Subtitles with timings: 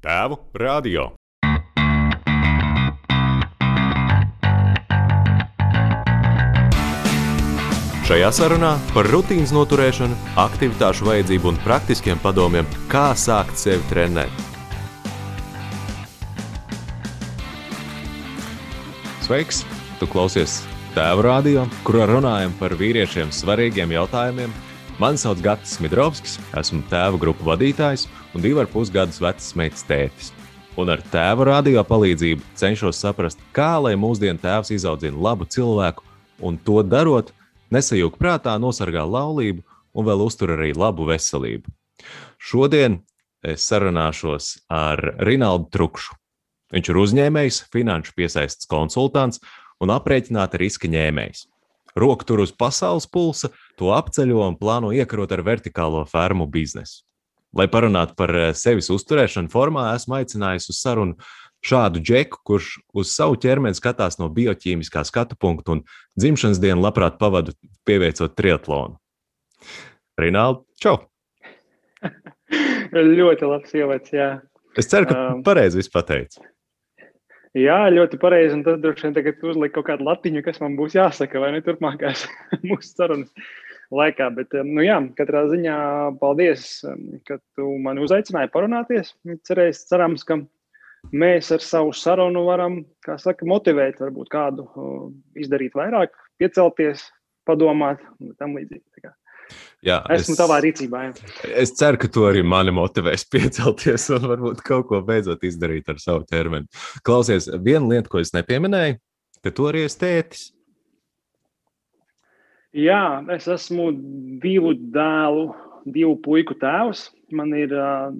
[0.00, 1.02] Tēvu radio.
[8.08, 14.32] Šajā sarunā par rutīnas noturēšanu, aktivitāšu vajadzību un praktiskiem padomiem, kā sākt sevi trenēt.
[19.28, 19.66] Sveiks!
[20.00, 20.62] Tu klausies
[20.96, 24.69] Tēva radio, kurā runājam par vīriešiem svarīgiem jautājumiem.
[25.00, 28.02] Mani sauc Gatis Midrovskis, esmu tēva grupu vadītājs
[28.36, 30.26] un divu ar pus gadus vecs meitas tētis.
[30.76, 36.04] Un ar tēva radio palīdzību cenšos saprast, kā lai mūsdienu tēvs izaudzina labu cilvēku,
[36.44, 37.32] un to darot,
[37.72, 39.64] nesajūg prātā, nosargā laulību
[39.96, 41.72] un vēl uztur arī labu veselību.
[42.36, 42.98] Šodien
[43.40, 46.18] es sarunāšos ar Rinaldu Trukšu.
[46.76, 49.40] Viņš ir uzņēmējs, finanšu piesaistes konsultants
[49.80, 51.46] un aprēķināta riska ņēmējs.
[51.98, 57.04] Roku tur uz pasaules pulsa, to apceļo un plāno iekarot ar vertikālo fermu biznesu.
[57.56, 61.16] Lai parunātu par eh, sevis uzturēšanu formā, esmu aicinājis uz sarunu
[61.66, 65.82] šādu džeku, kurš uz savu ķermeni skatās no bioķīmiskā skatu punkta un
[66.18, 67.56] dzimšanas dienu labprāt pavadu
[67.88, 68.96] pieveicot triatlonu.
[70.20, 70.96] Rinaldi, čau!
[73.20, 74.30] ļoti labs ievads, jā.
[74.78, 76.40] Es ceru, ka um, pareizi viss pateici.
[77.58, 78.54] Jā, ļoti pareizi.
[78.54, 81.62] Un tas droši vien tagad uzliek kaut kādu latiņu, kas man būs jāsaka, vai ne
[81.66, 82.28] turpmākās
[82.68, 83.32] mūsu sarunas
[83.90, 84.28] laikā.
[84.36, 85.76] Bet, nu jā, katrā ziņā
[86.22, 86.68] paldies,
[87.26, 89.14] ka tu mani uzaicināji parunāties.
[89.48, 90.38] Cerēs, cerams, ka
[91.10, 94.68] mēs ar savu sarunu varam, kā saka, motivēt varbūt kādu
[95.34, 97.08] izdarīt vairāk, piecelties,
[97.48, 99.10] padomāt un tam līdzīgi.
[99.86, 101.02] Jā, Esmu es, tavā rīcībā.
[101.06, 101.28] Jā.
[101.62, 106.00] Es ceru, ka tu arī mani motivēsi piecelties un varbūt kaut ko beidzot izdarīt ar
[106.02, 106.68] savu ķermeni.
[107.06, 108.98] Klausies, viena lieta, ko es nepieminēju,
[109.44, 110.48] ka tu arī esi tētis.
[112.76, 113.02] Jā,
[113.34, 113.88] es esmu
[114.42, 115.48] divu dēlu,
[115.90, 117.08] divu puiku tēvs.
[117.34, 118.12] Man ir uh,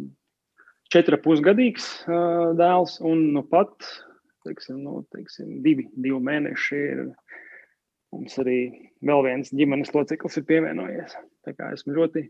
[0.90, 3.76] četri pusgadīgs uh, dēls, un nu pat
[4.48, 7.04] teiksim, nu, teiksim, divi, divi mēneši ir
[8.10, 11.16] Mums arī vēl viens ģimenes loceklis ir pievienojies.
[11.46, 12.26] Tā kā esmu ļoti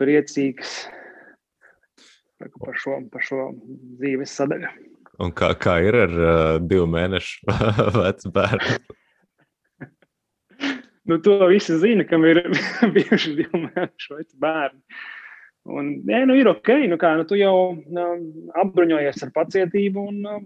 [0.00, 0.76] priecīgs
[2.40, 3.48] par šo, par šo
[4.00, 4.70] dzīves sadaļu.
[5.24, 6.30] Un kā, kā ir ar uh,
[6.60, 7.46] divu mēnešu
[8.02, 8.78] vecu bērnu?
[11.08, 12.42] nu, to visi zina, kam ir
[12.96, 14.82] bijuši divu mēnešu veci bērni.
[15.66, 18.26] Un, jā, nu, ir ok, nu, kā, nu, tu jau um,
[18.62, 20.44] apbruņojies ar pacietību un um,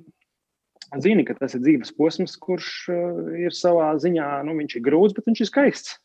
[0.98, 5.14] zini, ka tas ir dzīves posms, kurš uh, ir savā ziņā, nu, viņš ir grūts,
[5.16, 5.98] bet viņš ir skaists.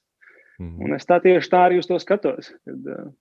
[0.59, 0.83] Mm -hmm.
[0.85, 2.53] Un es tā tieši tā arī uz to skatos.
[2.63, 3.13] Kad, uh,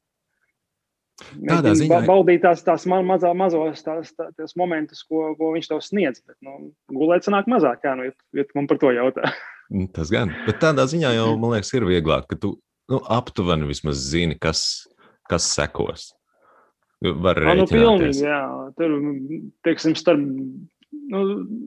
[1.22, 5.68] Tādā ziņā baudīt tās, tās ma mazā, mazos tās, tā, tās momentus, ko, ko viņš
[5.70, 6.22] tev sniedz.
[6.26, 9.30] Bet, nu, gulēt sanāk mazāk, jā, nu, ja, ja man par to jautā.
[9.70, 10.34] Nu, tas gan.
[10.48, 12.56] Bet tādā ziņā jau, man liekas, ir vieglāk, ka tu
[12.90, 14.88] nu, aptuveni vismaz zini, kas,
[15.30, 16.10] kas sekos.
[17.04, 17.60] Var arī.
[17.60, 18.40] Nu, pilnīgi, jā.
[18.78, 18.98] Tur,
[19.66, 20.22] teiksim, starp
[21.12, 21.20] nu,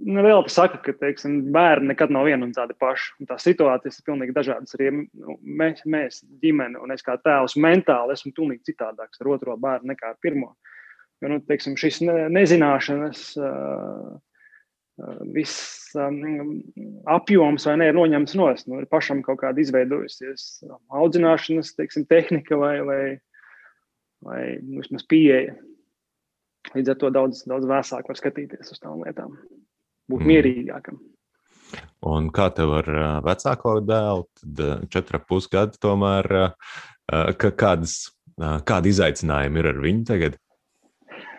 [0.07, 3.15] nu vēl pasaka, ka teiksim, bērni nekad nav viena un tāda paša.
[3.21, 4.75] Un tās situācijas ir pilnīgi dažādas.
[4.77, 9.57] Arī nu, mēs, mēs, ģimene, un es kā tēvs, mentāli esmu pilnīgi citādāks ar otro
[9.61, 10.53] bērnu nekā ar pirmo.
[11.21, 13.27] Jo, nu, teiksim, šis ne, nezināšanas.
[13.41, 14.15] Uh,
[15.29, 16.63] Viss um,
[17.05, 18.65] apjoms vai ne ir noņemts no stūra.
[18.71, 23.01] Nu, ir pašam kaut kāda izveidojusies audzināšanas teiksim, tehnika vai, vai,
[24.25, 25.53] vai vismaz pieeja.
[26.75, 29.37] Līdz ar to daudz, daudz vēsāk var skatīties uz tām lietām,
[30.11, 30.31] būt mm.
[30.31, 30.99] mierīgākam.
[32.07, 32.89] Un kā tev ar
[33.25, 36.29] vecāko dēlu, tad četri pusgadi tomēr,
[37.39, 37.97] kādas,
[38.67, 40.37] kādi izaicinājumi ir ar viņu tagad?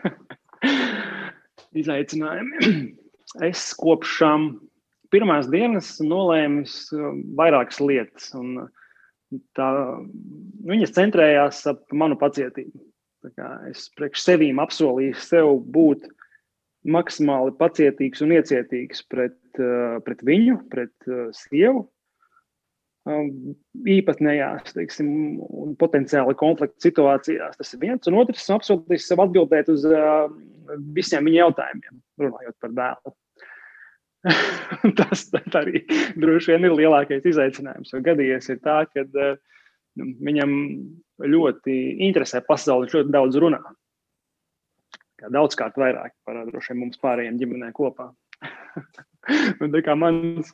[1.82, 2.62] izaicinājumi.
[3.44, 4.22] Es kopš
[5.12, 6.62] pirmās dienas nolēmu
[7.36, 8.30] vairākas lietas.
[9.52, 9.66] Tā,
[10.64, 12.72] viņas centrējās ap manu pacietību.
[13.68, 16.08] Es priekš sevīm apsolīju sev būt
[16.88, 21.86] maksimāli pacietīgs un iecietīgs pret, uh, pret viņu, pret uh, sievu.
[23.08, 23.54] Um,
[23.88, 25.08] īpatnējās, teiksim,
[25.40, 27.56] un potenciāli konflikta situācijās.
[27.56, 28.08] Tas ir viens.
[28.10, 30.28] Un otrs, es apsolīju sev atbildēt uz uh,
[30.96, 33.14] visiem viņa jautājumiem, runājot par dēlu.
[34.98, 35.22] tas
[35.56, 35.84] arī
[36.19, 37.94] droši vien ir lielākais izaicinājums.
[38.04, 39.38] Gadījies ir tā, ka uh,
[39.98, 40.54] viņam
[41.34, 43.62] ļoti interesē pasauli, viņš ļoti daudz runā.
[45.18, 48.12] Kā daudzkārt vairāk par droši vien mums pārējiem ģimenēm kopā.
[49.62, 50.52] Un, kā mans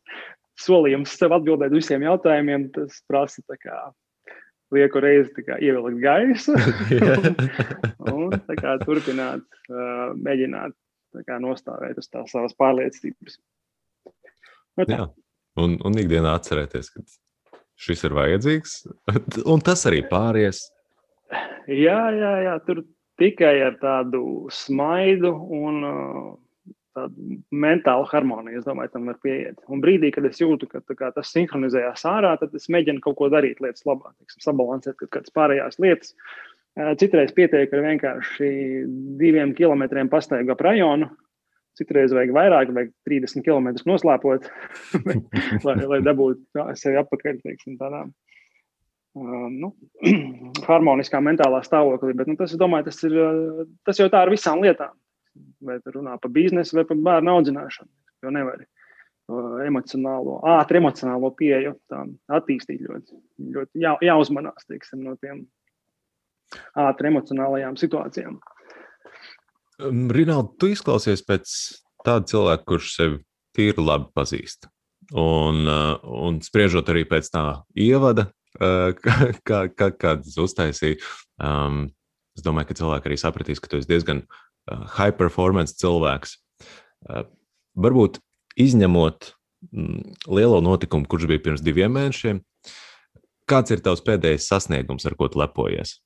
[0.61, 3.81] solījums sev atbildēt uz visiem jautājumiem, tas prasa kā,
[4.75, 6.57] lieku reizi kā, ievilkt gaisu
[8.15, 10.77] un kā, turpināt, uh, mēģināt
[11.27, 13.39] kā, nostāvēt uz tās savas pārliecības.
[14.75, 15.05] Nu, Jā,
[15.63, 17.05] un, un ikdienā atcerēties, ka
[17.81, 18.79] šis ir vajadzīgs,
[19.53, 20.67] un tas arī pāries.
[21.71, 22.85] Jā, jā, jā tur
[23.21, 24.23] tikai ar tādu
[24.53, 26.33] smaidu un uh,
[26.95, 28.61] tādu mentālu harmoniju.
[28.61, 29.59] Es domāju, tam var pieiet.
[29.73, 33.31] Un brīdī, kad es jūtu, ka kā, tas sinhronizējās ārā, tad es mēģinu kaut ko
[33.33, 36.15] darīt lietas labā, teiksim, sabalansēt kaut kādas pārējās lietas.
[36.99, 38.49] Citreiz pietiek ar vienkārši
[39.21, 41.11] diviem kilometriem pastaigu ap rajonu.
[41.79, 44.51] Citreiz vajag vairāk, vajag 30 km noslēpot,
[45.67, 49.73] lai, lai dabūtu sevi atpakaļ teiksim, tādā uh, nu,
[50.69, 52.15] harmoniskā mentālā stāvoklī.
[52.15, 53.19] Bet, nu, tas, domāju, tas, ir,
[53.87, 54.95] tas jau tā ar visām lietām
[55.65, 57.91] vai runā par biznesu, vai par bērnu audzināšanu.
[58.25, 58.63] Jo nevar
[59.65, 61.75] emocionālo, ātri emocionālo pieeju
[62.29, 63.17] attīstīt ļoti,
[63.55, 65.47] ļoti jā, jāuzmanās teiksim, no tiem
[66.77, 68.37] ātri emocionālajām situācijām.
[69.81, 71.51] Rinaldi, tu izklausies pēc
[72.07, 73.21] tāda cilvēka, kurš sevi
[73.57, 74.69] tīri labi pazīst.
[75.13, 77.45] Un, uh, un spriežot arī pēc tā
[77.77, 78.29] ievada,
[78.61, 78.95] uh,
[79.45, 81.03] kā, kā, kādas uztaisīja,
[81.43, 81.85] um,
[82.35, 84.25] es domāju, ka cilvēki arī sapratīs, ka tu esi diezgan
[84.65, 86.39] Uh, high performance cilvēks.
[87.05, 87.27] Uh,
[87.77, 88.17] varbūt
[88.57, 89.27] izņemot
[89.69, 92.41] mm, lielo notikumu, kurš bija pirms diviem mēnešiem,
[93.51, 95.99] kāds ir tavs pēdējais sasniegums, ar ko lepojies?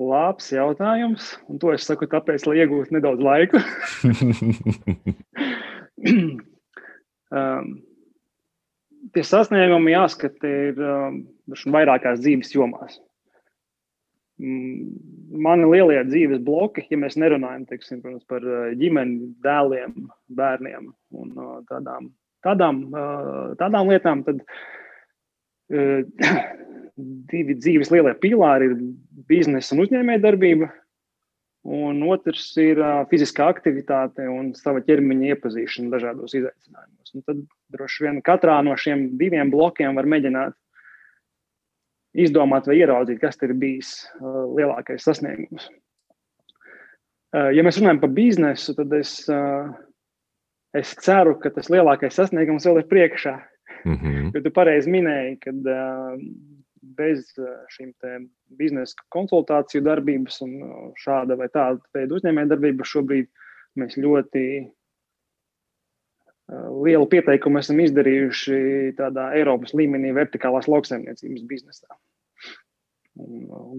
[0.00, 3.60] Labs jautājums, un to es saku tāpēc, lai iegūtu nedaudz laika.
[7.36, 7.66] um,
[9.12, 11.18] tie sasniegumi jāskata ir um,
[11.76, 12.96] vairākās dzīves jomās.
[14.40, 14.96] Mm,
[15.44, 18.00] mani lielie dzīves bloki, ja mēs nerunājam teiksim,
[18.30, 22.08] par uh, ģimeni, dēliem, bērniem un uh, tādām,
[22.46, 24.40] tādām, uh, tādām lietām, tad
[27.30, 28.76] divi dzīves lielie pīlāri ir
[29.30, 30.70] biznesa un uzņēmējdarbība
[31.68, 32.78] Un otrs ir
[33.10, 37.12] fiziskā aktivitāte un sava ķermeņa iepazīšana dažādos izaicinājumos.
[37.12, 37.42] Un tad
[37.74, 40.56] droši vien katrā no šiem diviem blokiem var mēģināt
[42.16, 43.92] izdomāt vai ieraudzīt, kas ir bijis
[44.56, 45.68] lielākais sasniegums.
[47.30, 49.12] Ja mēs runājam par biznesu, tad es,
[50.80, 53.36] es ceru, ka tas lielākais sasniegums vēl ir priekšā.
[53.84, 54.32] Mm -hmm.
[54.34, 56.16] Jo tu pareizi minēji, ka uh,
[56.80, 57.92] bez eh, šīm
[58.58, 63.28] biznesa konsultāciju darbības un eh, šāda vai tāda veida uzņēmējdarbība šobrīd
[63.80, 64.70] mēs ļoti eh,
[66.86, 72.00] lielu pieteikumu esam izdarījuši tādā Eiropas līmenī vertikālās lauksaimniecības biznesā.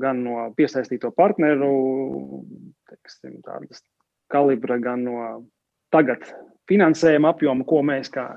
[0.01, 1.71] Gan no piesaistīto partneru,
[2.91, 3.81] teiksim, tādas
[4.29, 5.21] kalibra, gan no
[5.91, 6.27] tagad
[6.69, 8.27] finansējuma apjoma, ko mēs kā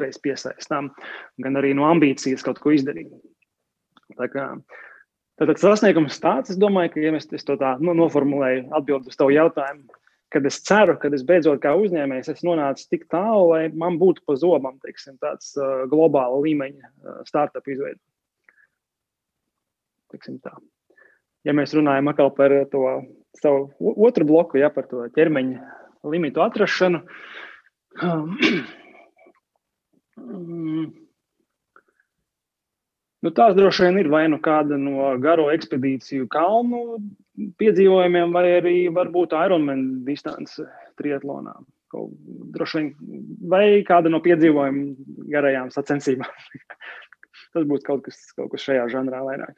[0.00, 0.88] reiz piesaistām,
[1.44, 3.12] gan arī no ambīcijas kaut ko izdarīt.
[4.18, 4.46] Tā kā,
[5.40, 9.34] tātad sasniegums tāds, es domāju, ka, ja mēs to tā nu, noformulēju, atbildot uz tavu
[9.34, 9.86] jautājumu,
[10.32, 14.24] kad es ceru, ka es beidzot kā uzņēmējs esmu nonācis tik tālu, lai man būtu
[14.26, 18.00] pa zobam teiksim, tāds uh, globāla līmeņa uh, startup izveidi.
[21.42, 22.82] Ja mēs runājam par to
[23.40, 25.78] savu otru bloku, ja par to ķermeņa
[26.12, 27.00] limitu atrašanu,
[28.02, 28.36] um,
[33.22, 36.98] Nu, tās droši vien ir vai nu kāda no garo ekspedīciju kalnu
[37.60, 40.64] piedzīvojumiem, vai arī varbūt Ironman distance
[40.98, 41.54] triatlonā.
[42.56, 42.88] Droši vien,
[43.52, 46.42] vai kāda no piedzīvojumiem garajām sacensībām.
[47.52, 49.54] Tas būtu kaut kas, kaut kas šajā žanrā vairāk.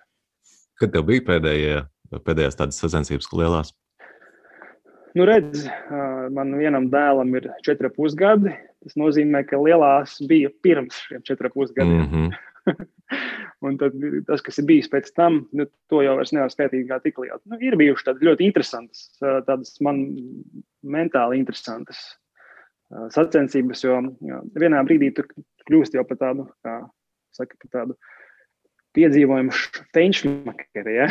[0.83, 1.75] Kad tev bija pēdējie,
[2.27, 3.73] pēdējās tādas sacensības lielās?
[5.15, 5.69] Nu, redz,
[6.35, 8.57] man vienam dēlam ir 4,5 gadi.
[8.85, 12.01] Tas nozīmē, ka lielās bija pirms šiem 4,5 gadiem.
[12.03, 12.43] Mm -hmm.
[13.65, 13.97] Un tad
[14.29, 17.41] tas, kas ir bijis pēc tam, nu, to jau es nevaru skaitīt kā tik lielu.
[17.51, 20.03] Nu, ir bijušas tādas ļoti interesantas, tādas man
[20.97, 22.03] mentāli interesantas
[23.15, 25.29] sacensības, jo, jo vienā brīdī tur
[25.69, 26.83] kļūst jau par tādu, kā
[27.35, 27.97] saka, par tādu
[28.95, 29.55] piedzīvojumu
[29.97, 31.09] feinšmakeri, ja?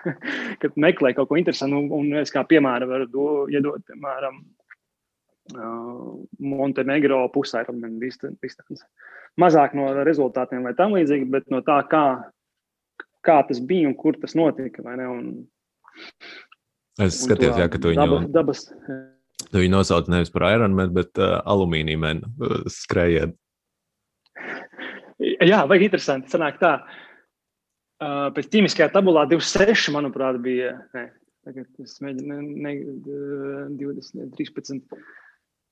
[0.62, 4.38] kad meklē kaut ko interesantu, un, un es kā piemēra varu do, iedot, piemēram,
[5.54, 8.82] Montenegro pusaironman distance.
[9.40, 12.04] Mazāk no rezultātiem vai tam līdzīgi, bet no tā, kā,
[13.26, 14.82] kā tas bija un kur tas notika.
[15.06, 15.28] Un,
[17.04, 18.64] es skatījos, jā, ka tu viņu, dabas,
[19.44, 23.36] tu viņu nosauc nevis par Ironman, bet uh, alumīnija menu uh, skrējiet.
[25.50, 26.32] Jā, vai interesanti.
[26.32, 26.78] Sanāk tā.
[27.96, 30.74] Uh, pēc ķīmiskajā tabulā 26, manuprāt, bija.
[30.92, 31.06] Ne,
[31.46, 32.74] tagad es mēģinu, ne, ne,
[33.80, 34.82] 20, 13.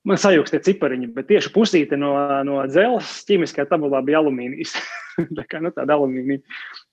[0.05, 2.11] Man sajūgs tie cipariņi, bet tieši pusīte no,
[2.45, 4.75] no dzelzceļa ķīmiskajā tabulā bija alumīnijas.
[5.37, 6.43] tā kā nu, tāda alumīnija,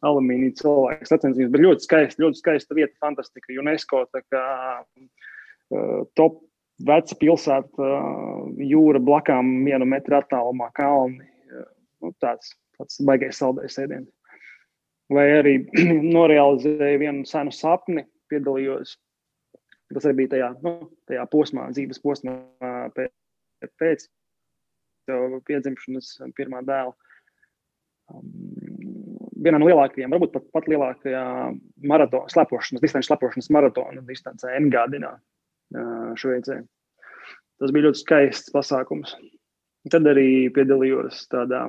[0.09, 3.53] alumīnija cilvēka sacensības, bet ļoti skaista, ļoti skaista vieta, fantastika.
[3.61, 4.47] UNESCO kā
[4.81, 6.41] uh, top
[6.89, 11.29] veca pilsēta, uh, jūra blakām vienu metru attālumā, kalni.
[11.53, 11.69] Uh,
[12.01, 14.09] nu, tāds, tāds baigais saldējs ēdiens.
[15.13, 15.59] vai arī
[16.17, 18.97] norealizēju vienu senu sapni, piedalījos.
[19.93, 20.75] Tas arī bija tajā, nu,
[21.11, 22.37] tajā posmā, dzīves posmā
[23.81, 24.07] pēc
[25.49, 26.95] piedzimšanas pirmā dēla.
[28.13, 28.29] Um,
[29.43, 31.23] vienā no lielākajām, varbūt pat, pat lielākajā
[31.89, 35.15] maratona, slepošanas, distanču slepošanas maratona distancē Engādinā,
[36.19, 36.61] Šveicē.
[37.63, 39.15] Tas bija ļoti skaists pasākums.
[39.91, 41.65] Tad arī piedalījos tādā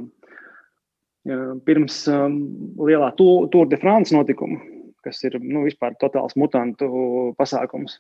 [1.65, 2.38] pirms um,
[2.84, 4.60] lielā Tour de France notikuma,
[5.05, 8.00] kas ir nu, vispār totāls mutantu pasākums.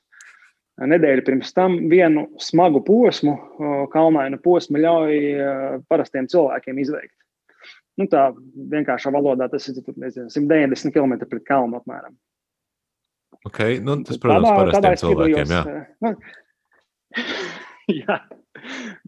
[0.81, 3.35] Nedēļa pirms tam vienu smagu posmu,
[3.93, 5.19] kalnainu posmu, ļauj
[5.91, 7.17] parastiem cilvēkiem izveikt.
[8.01, 8.31] Nu, tā
[8.73, 12.15] vienkāršā valodā tas ir nezinu, 190 km pret kalnu apmēram.
[13.45, 15.53] Okay, nu, tas, protams, ir parastiem cilvēkiem.
[15.53, 15.83] Jā.
[16.01, 16.13] Nu,
[18.01, 18.17] jā.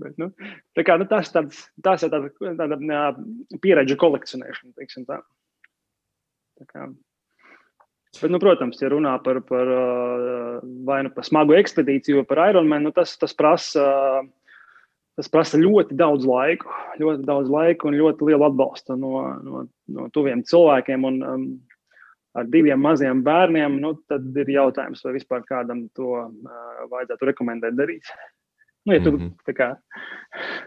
[0.01, 0.29] Bet, nu,
[0.75, 3.03] tā kā, nu, tas, tāds, tas ir tāda, tāda jā,
[3.63, 4.85] pieredžu kolekcionēšana.
[5.07, 5.19] Tā.
[6.59, 6.87] Tā kā,
[8.21, 9.69] bet, nu, protams, ja runā par, par
[10.87, 13.85] vai nu par smagu ekspedīciju, vai par Ironman, nu, tas, tas prasa.
[15.15, 16.67] Tas prasa ļoti daudz laika,
[16.99, 19.61] ļoti daudz laika un ļoti lielu atbalstu no, no,
[19.95, 21.05] no tuviem cilvēkiem.
[21.07, 21.45] Un, um,
[22.35, 27.77] ar diviem maziem bērniem, nu, tad ir jautājums, vai vispār kādam to uh, vajadzētu rekomendēt
[27.79, 28.11] darīt.
[28.85, 29.55] Nu, ja tu mm -hmm.
[29.57, 29.69] kā,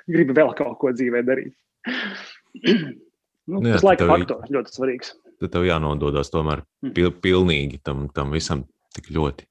[0.09, 1.55] gribi vēl kaut ko dzīvē darīt.
[3.51, 5.13] nu, nu, tas laika faktors ļoti svarīgs.
[5.39, 6.95] Tad tev jānododas tomēr mm.
[6.97, 8.65] pil, pilnīgi tam, tam visam
[8.97, 9.47] tik ļoti.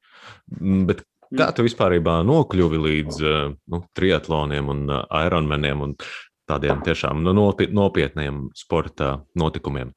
[0.59, 1.53] Mm, bet kā mm.
[1.57, 3.21] tu vispār nokļuvi līdz
[3.71, 4.83] nu, triatloniem un
[5.21, 5.95] ironmaniem un
[6.47, 9.95] tādiem tiešām nu, nopietniem sporta notikumiem?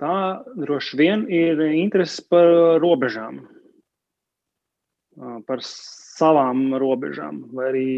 [0.00, 3.40] tā droši vien ir interese par robežām,
[5.48, 7.88] par savām robežām, vai arī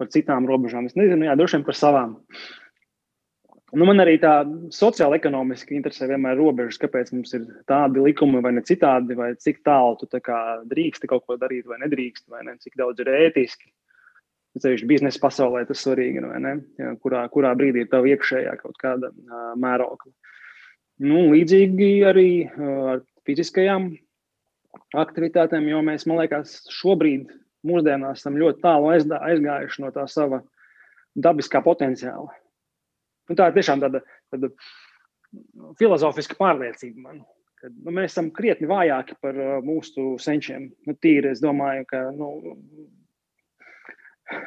[0.00, 0.88] par citām robežām.
[0.88, 2.16] Es nezinu, jā, droši vien par savām.
[3.70, 4.32] Nu, man arī tā
[4.74, 9.60] sociāli ekonomiski interesē vienmēr robežas, kāpēc mums ir tādi likumi vai ne citādi, vai cik
[9.66, 10.40] tālu tu tā
[10.72, 13.70] drīksti kaut ko darīt vai nedrīkst, vai ne, cik daudz ir ētiski.
[14.58, 16.18] Ceļš biznesa pasaulē tas svarīgi?
[16.18, 20.10] Ja, kurā, kurā brīdī ir tava iekšējā kaut kāda uh, mērokla.
[21.06, 23.92] Nu, līdzīgi arī ar fiziskajām
[24.98, 27.30] aktivitātēm, jo mēs, man liekas, šobrīd
[27.66, 30.42] mūsdienās esam ļoti tālu aizgājuši no tā sava
[31.16, 32.30] dabiskā potenciāla.
[33.30, 34.02] Nu, tā ir tiešām tāda,
[34.32, 34.50] tāda
[35.78, 37.20] filozofiska pārliecība man.
[37.60, 40.70] Kad, nu, mēs esam krietni vājāki par uh, mūsu senčiem.
[40.88, 42.30] Nu, tīri, es domāju, ka nu,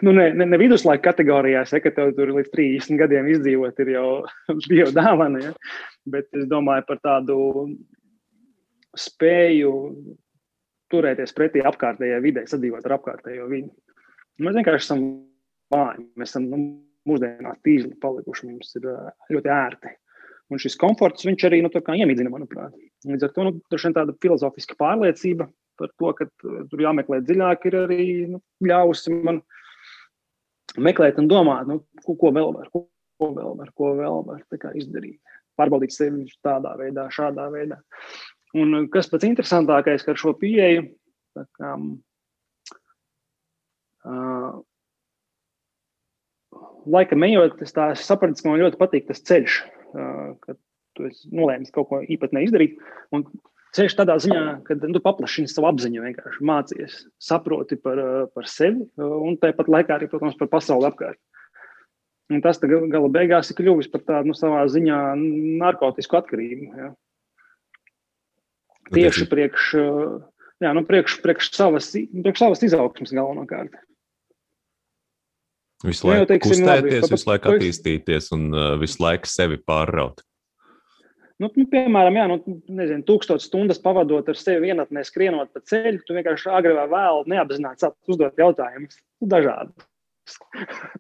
[0.01, 3.93] nu, ne, ne, ne viduslaika kategorijā, ja, ka tev tur līdz 30 gadiem izdzīvot, ir
[3.93, 4.07] jau
[4.69, 5.43] Dieva dāvana.
[5.45, 5.53] Ja?
[6.09, 7.37] Bet es domāju par tādu
[8.97, 9.73] spēju
[10.93, 13.71] turēties pretī apkārtējai vidē, sadzīvot ar apkārtējo vidi.
[14.43, 15.03] Mēs vienkārši esam
[15.73, 16.07] vāji.
[16.19, 16.61] Mēs esam nu,
[17.09, 18.47] mūsdienās tīzli palikuši.
[18.51, 18.87] Mums ir
[19.33, 19.95] ļoti ērti.
[20.53, 22.75] Un šis komforts arī nu, iemīdzina, manuprāt.
[23.09, 26.27] Līdz ar to nu, tāda filozofiska pārliecība par to, ka
[26.69, 29.61] tur jāmeklē dziļāk, ir arī nu, ļāvusi man uh,
[30.81, 32.85] meklēt un domāt, nu, ko, ko vēl var, ko,
[33.21, 34.43] ko vēl var, ko vēl var
[34.79, 35.19] izdarīt.
[35.59, 37.77] Pārbaudīt sevi tādā veidā, šādā veidā.
[38.53, 40.85] Un kas pats interesantākais ar šo pieeju,
[41.57, 41.71] kā,
[44.05, 44.51] uh,
[46.97, 49.57] laikam ejot, es tā sapratu, ka man ļoti patīk tas ceļš,
[49.95, 50.59] uh, kad
[50.93, 52.77] tu nolēmi kaut ko īpatnēji izdarīt.
[53.15, 53.25] Un
[53.73, 57.97] Ceļš tādā ziņā, ka nu, paplašini savu apziņu, vienkārši mācies, saproti par,
[58.35, 61.17] par sevi un tāpat laikā arī, protams, par pasauli apkārt.
[62.29, 64.99] Un tas gala beigās ir kļuvis par tādu nu, savā ziņā
[65.63, 66.69] narkotiku atkarību.
[66.77, 66.91] Ja.
[68.93, 69.71] Tieši priekš,
[70.63, 73.75] jā, nu, priekš, priekš, savas, priekš savas izaugsmas galvenokārt.
[75.83, 80.23] Visu laiku nu, teiksim, kustēties, labi, visu laiku attīstīties un uh, visu laiku sevi pārraut.
[81.41, 82.37] Nu, nu, piemēram, jā, nu,
[82.77, 87.31] nezinu, tūkstoš stundas pavadot ar sevi vienatnē, skrienot pa ceļu, tu vienkārši agrāk vai vēlāk
[87.33, 89.89] neapzināti uzdot jautājumus nu, dažādus.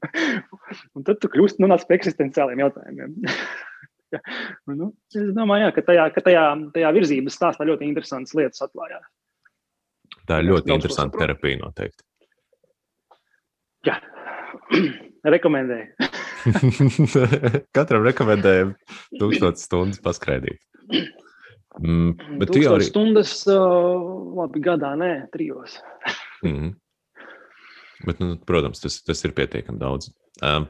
[0.97, 3.15] un tad tu kļūsti nonāc pie eksistenciāliem jautājumiem.
[4.79, 9.05] nu, es domāju, jā, ka, tajā, ka tajā, tajā virzības stāstā ļoti interesantas lietas atklājās.
[10.29, 12.05] Tā ir ļoti interesanta terapija noteikti.
[13.87, 13.97] Jā,
[15.35, 16.11] rekomendēju.
[17.75, 18.73] Katram rekomendējam
[19.19, 20.61] tūkstotis stundas paskraidīt.
[21.81, 22.85] Mm, bet tu jau arī.
[22.85, 24.03] Stundas, uh,
[24.37, 25.79] labi, gadā, nē, trijos.
[26.45, 26.73] mm -hmm.
[28.05, 30.11] Bet, nu, protams, tas, tas ir pietiekami daudz.
[30.43, 30.67] Um,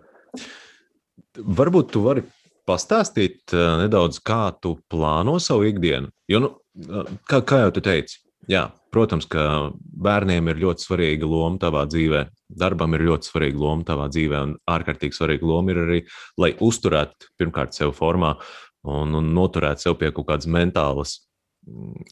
[1.34, 2.24] varbūt tu vari
[2.70, 6.12] pastāstīt uh, nedaudz, kā tu plāno savu ikdienu.
[6.32, 6.51] Jo, nu,
[7.29, 9.72] kā, kā jau tu teici, Jā, protams, ka
[10.03, 12.25] bērniem ir ļoti svarīga loma tavā dzīvē.
[12.60, 16.00] Darbam ir ļoti svarīga loma tavā dzīvē, un ārkārtīgi svarīga loma ir arī,
[16.41, 18.34] lai uzturētu pirmkārt sevi formā
[18.84, 21.22] un, un noturētu sev pie kaut kādas mentālas,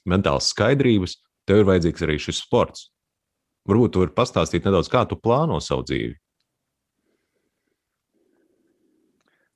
[0.08, 1.18] mentālas skaidrības.
[1.50, 2.88] Tev ir vajadzīgs arī šis sports.
[3.68, 6.16] Varbūt tu vari pastāstīt nedaudz, kā tu plāno savu dzīvi.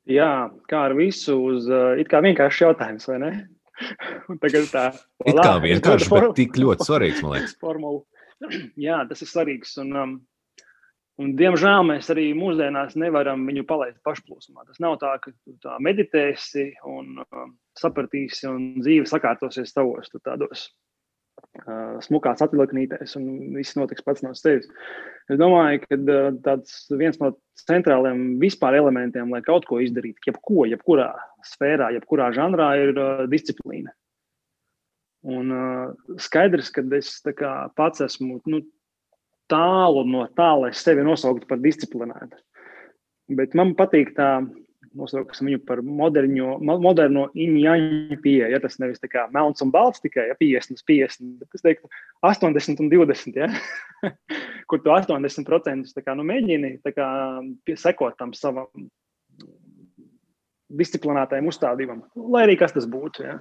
[0.09, 0.31] Jā,
[0.69, 1.67] kā ar visu, uz
[1.99, 3.31] it kā vienkāršs jautājums, vai ne?
[4.43, 5.01] Tagad tā ir.
[5.31, 7.57] It kā vienkārši, bet tik ļoti svarīgs, man liekas.
[7.63, 8.01] Formula.
[8.87, 9.75] Jā, tas ir svarīgs.
[9.81, 10.15] Un, um,
[11.21, 14.67] un, diemžēl mēs arī mūsdienās nevaram viņu palaist pašplūsmā.
[14.69, 20.69] Tas nav tā, ka tu tā meditēsi un um, sapratīsi, un dzīve sakārtosies tavos tādos
[22.05, 24.67] smukās atvilknītēs, un viss notiks pats no sevis.
[25.31, 25.97] Es domāju, ka
[26.45, 27.31] tāds viens no
[27.65, 31.09] centrālajiem vispār elementiem, lai kaut ko izdarītu, jebko, jebkurā
[31.47, 32.99] sfērā, jebkurā žanrā, ir
[33.31, 33.93] disciplīna.
[35.25, 35.49] Un
[36.21, 38.61] skaidrs, ka es kā, pats esmu nu,
[39.49, 42.37] tālu no tā, lai sevi nosauktu par disciplinētu.
[43.37, 44.29] Bet man patīk tā
[44.95, 48.51] nosauksim viņu par moderņo, moderno injaņu pieeju.
[48.53, 51.91] Ja, tas nevis tā kā melns un balts tikai ja, 50, 50, bet es teiktu
[52.25, 53.39] 80 un 20.
[53.41, 53.49] Ja,
[54.71, 57.09] kur tu 80% kā, nu, mēģini kā,
[57.81, 58.87] sekot tam savam
[60.75, 62.01] disciplinētajam uzstādījumam,
[62.33, 63.27] lai arī kas tas būtu.
[63.27, 63.39] Ja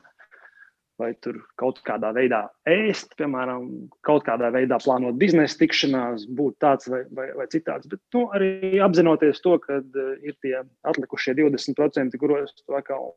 [1.01, 3.67] vai tur kaut kādā veidā ēst, piemēram,
[4.07, 7.89] kaut kādā veidā plānot biznesa tikšanās, būt tāds vai, vai, vai citāds.
[7.91, 13.13] Bet nu, arī apzinoties to, ka uh, ir tie atlikušie 20%, kuros atkal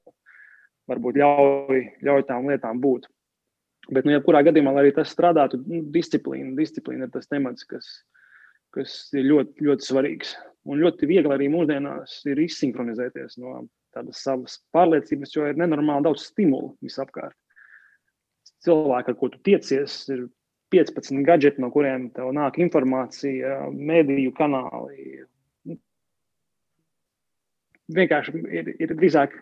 [0.90, 3.08] varbūt ļauj, ļauj tām lietām būt.
[3.88, 7.88] Bet, nu, jebkurā gadījumā, lai arī tas strādātu, nu, disciplīna, disciplīna ir tas temats, kas,
[8.76, 10.36] kas ir ļoti, ļoti svarīgs.
[10.68, 13.62] Un ļoti viegli arī mūsdienās ir izsinhronizēties no
[13.96, 17.38] tādas savas pārliecības, jo ir nenormāli daudz stimulu visapkārt
[18.66, 20.28] cilvēki, ar ko tu tiecies, ir
[20.74, 25.24] 15 gadgeti, no kuriem tev nāk informācija, mediju kanāli.
[27.96, 29.38] Vienkārši ir, ir drīzāk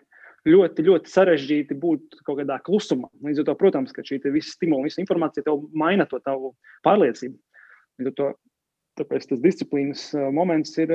[0.46, 3.10] ļoti, ļoti sarežģīti būt kaut kādā klusumā.
[3.26, 6.54] Līdz ar to, protams, ka šī visa stimula, visa informācija tev maina to tavu
[6.86, 7.34] pārliecību.
[7.98, 8.28] Līdz ar to
[8.96, 10.92] Tāpēc tas disciplīnas moments ir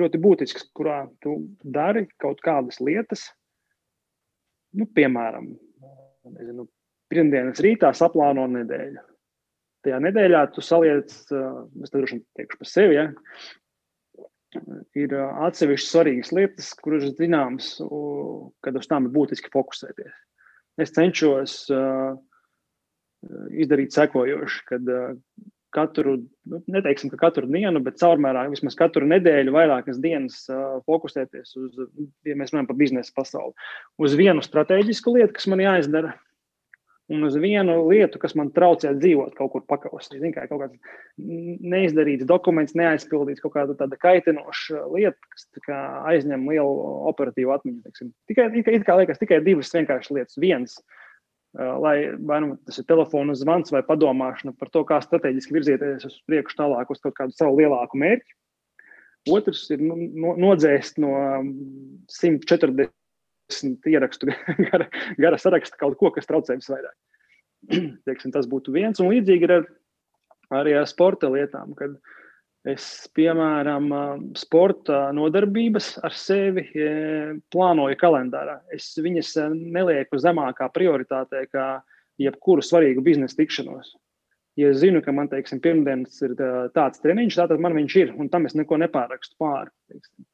[0.00, 3.28] ļoti būtisks, kurā tu dari kaut kādas lietas,
[4.74, 5.52] nu, piemēram,
[6.34, 6.66] nezinu,
[7.12, 9.04] pirmdienas rītā saplāno nedēļu.
[9.86, 13.06] Tajā nedēļā tu saliec, es droši vien teikšu par sevi, ja,
[14.98, 17.76] ir atsevišķas svarīgas lietas, kuras zināmas,
[18.64, 20.16] kad uz tām ir būtiski fokusēties.
[20.82, 21.60] Es cenšos
[23.58, 24.92] izdarīt sekojoši, kad
[25.74, 26.14] katru,
[26.48, 30.46] nu, neteiksim, ka katru dienu, bet caurmērā vismaz katru nedēļu, vairākas dienas
[30.88, 31.82] fokusēties uz,
[32.26, 33.52] ja mēs runājam par biznesa pasauli,
[34.00, 36.14] uz vienu strateģisku lietu, kas man jāizdara,
[37.08, 40.20] un uz vienu lietu, kas man traucē dzīvot kaut kur pakausī.
[40.20, 40.76] Zin, kā kaut kāds
[41.16, 45.80] neizdarīts dokuments, neaizpildīts, kaut kāda tāda kaitinoša lieta, kas kā,
[46.12, 47.82] aizņem lielu operatīvu atmiņu.
[47.86, 48.12] Teiksim.
[48.30, 50.40] Tikai, it kā liekas, tikai divas vienkāršas lietas.
[50.42, 50.76] Viens,
[51.56, 51.96] lai
[52.28, 56.60] vai nu tas ir telefona zvans vai padomāšana par to, kā strateģiski virzieties uz priekšu
[56.60, 58.36] tālāk uz kaut kādu savu lielāku mērķi.
[59.32, 61.16] Otrs ir no, nodzēst no
[62.12, 62.92] 140
[63.88, 64.30] ierakstu
[64.70, 66.94] gara, gara saraksta kaut ko, kas traucē visvairāk.
[68.06, 69.00] Teiksim, tas būtu viens.
[69.02, 69.66] Un līdzīgi ir ar,
[70.60, 71.96] arī ar sporta lietām, kad
[72.68, 73.88] es, piemēram,
[74.38, 76.90] sporta nodarbības ar sevi e,
[77.54, 78.58] plānoju kalendārā.
[78.74, 79.46] Es viņas e,
[79.78, 81.70] nelieku zemākā prioritātē kā
[82.20, 83.94] jebkuru svarīgu biznesa tikšanos.
[84.58, 86.32] Ja es zinu, ka man, teiksim, pirmdienas ir
[86.74, 89.70] tāds treniņš, tad man viņš ir, un tam es neko nepārakstu pāri.
[89.86, 90.26] Teiksim.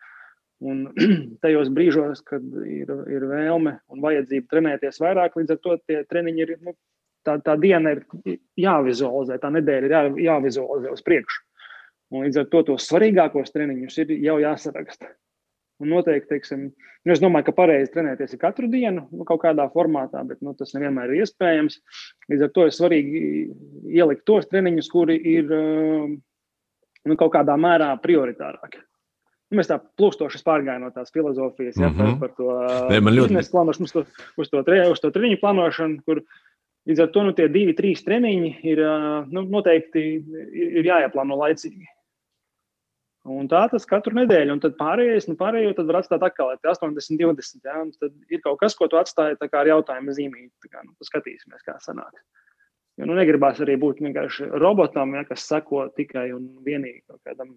[0.63, 0.85] Un
[1.45, 6.45] tajos brīžos, kad ir, ir vēlme un vajadzība trenēties vairāk, līdz ar to tie treniņi
[6.47, 6.77] ir, nu,
[7.27, 8.05] tā, tā diena ir
[8.61, 11.43] jāvizualizē, tā nedēļa ir jā, jāvizualizē uz priekšu.
[12.15, 15.11] Un līdz ar to tos svarīgākos treniņus ir jau jāsaraksta.
[15.83, 16.69] Un noteikti, teiksim,
[17.03, 20.53] nu es domāju, ka pareizi trenēties ir katru dienu, nu, kaut kādā formātā, bet nu,
[20.55, 21.81] tas nevienmēr ir iespējams.
[22.31, 23.23] Līdz ar to ir svarīgi
[23.91, 28.85] ielikt tos treniņus, kuri ir nu, kaut kādā mērā prioritārāki.
[29.53, 32.19] Nu, mēs tā plūstoši pārgājām no tās filozofijas, ja, mm -hmm.
[32.21, 33.29] par, par to ļoti...
[33.29, 34.05] biznesa plānošanu, uz to,
[34.41, 36.23] uz to, tre, uz to treniņu plānošanu, kur
[36.89, 38.81] līdz ar to nu, tie divi, trīs treniņi ir
[39.31, 41.87] nu, noteikti ir, jāieplāno laicīgi.
[43.25, 47.17] Un tā tas katru nedēļu, un tad pārējais, nu, pārējo tad var atstāt atkal 80,
[47.21, 47.63] 20.
[47.65, 50.69] Ja, tad ir kaut kas, ko tu atstāji ar jautājumu zīmīti.
[50.69, 52.21] Kā, nu, skatīsimies, kā sanāks.
[53.01, 57.57] Jo nu, negribās arī būt vienkārši robotam, ja, kas seko tikai un vienīgi kādam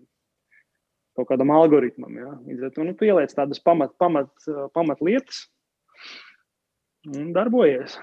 [1.17, 2.13] kaut kādam algoritmam.
[2.17, 2.36] Ja?
[2.47, 4.32] Līdz ar to nu, pieliec tādas pamat, pamat,
[4.75, 5.45] pamat lietas
[7.15, 7.97] un darbojies.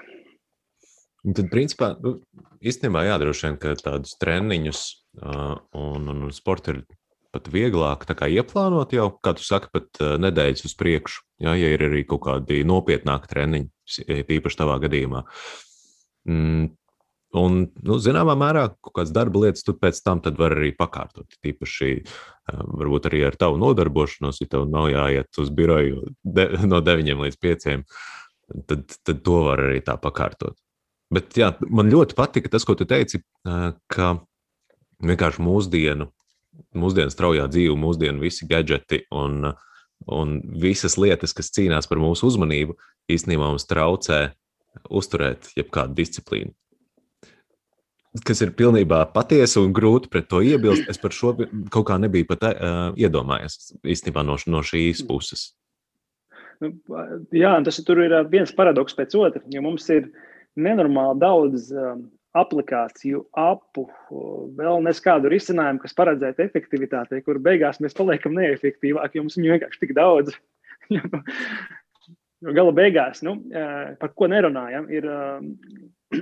[1.25, 2.19] Un tad, principā, nu,
[2.61, 4.81] īstenībā jādroši vien, ka tādus treniņus
[5.23, 6.83] uh, un, un, sporta ir
[7.33, 11.25] pat vieglāk ieplānot jau, kā tu saki, pat uh, nedēļas uz priekšu.
[11.41, 13.71] Jā, ja ir arī kaut kādi nopietnāki treniņi,
[14.29, 15.25] tīpaši tavā gadījumā.
[16.29, 16.69] Mm,
[17.35, 21.35] Un, nu, zināmā mērā, kādas darba lietas tu pēc tam var arī pakārtot.
[21.43, 21.89] Tīpaši,
[22.53, 27.39] varbūt arī ar tavu nodarbošanos, ja tev nav jāiet uz biroju de, no 9 līdz
[27.41, 27.67] 5,
[28.69, 30.55] tad, tad to var arī tā pakārtot.
[31.13, 34.07] Bet jā, man ļoti patika tas, ko tu teici, ka
[35.05, 36.09] vienkārši mūsdienu,
[36.77, 39.51] mūsdienu straujā dzīve, mūsdienu visi gadgeti un,
[40.07, 42.77] un visas lietas, kas cīnās par mūsu uzmanību,
[43.11, 44.29] īstenībā mums traucē
[44.87, 46.55] uzturēt jebkādu disciplīnu
[48.23, 50.87] kas ir pilnībā patiesa un grūti pret to iebilst.
[50.91, 51.33] Es par šo
[51.73, 55.49] kaut kā nebiju pat uh, iedomājies īstenībā no, no šīs puses.
[56.63, 56.71] Nu,
[57.35, 59.41] jā, tas ir viens paradoks pēc otra.
[59.51, 60.07] Ja mums ir
[60.55, 63.85] nenormāli daudz um, aplikāciju, apu,
[64.59, 69.81] vēl neskādu risinājumu, kas paredzētu efektivitātei, kur beigās mēs paliekam neefektīvāki, jo mums viņu vienkārši
[69.83, 70.35] tik daudz.
[72.55, 73.37] Gala beigās, nu,
[74.01, 75.07] par ko nerunājam, ir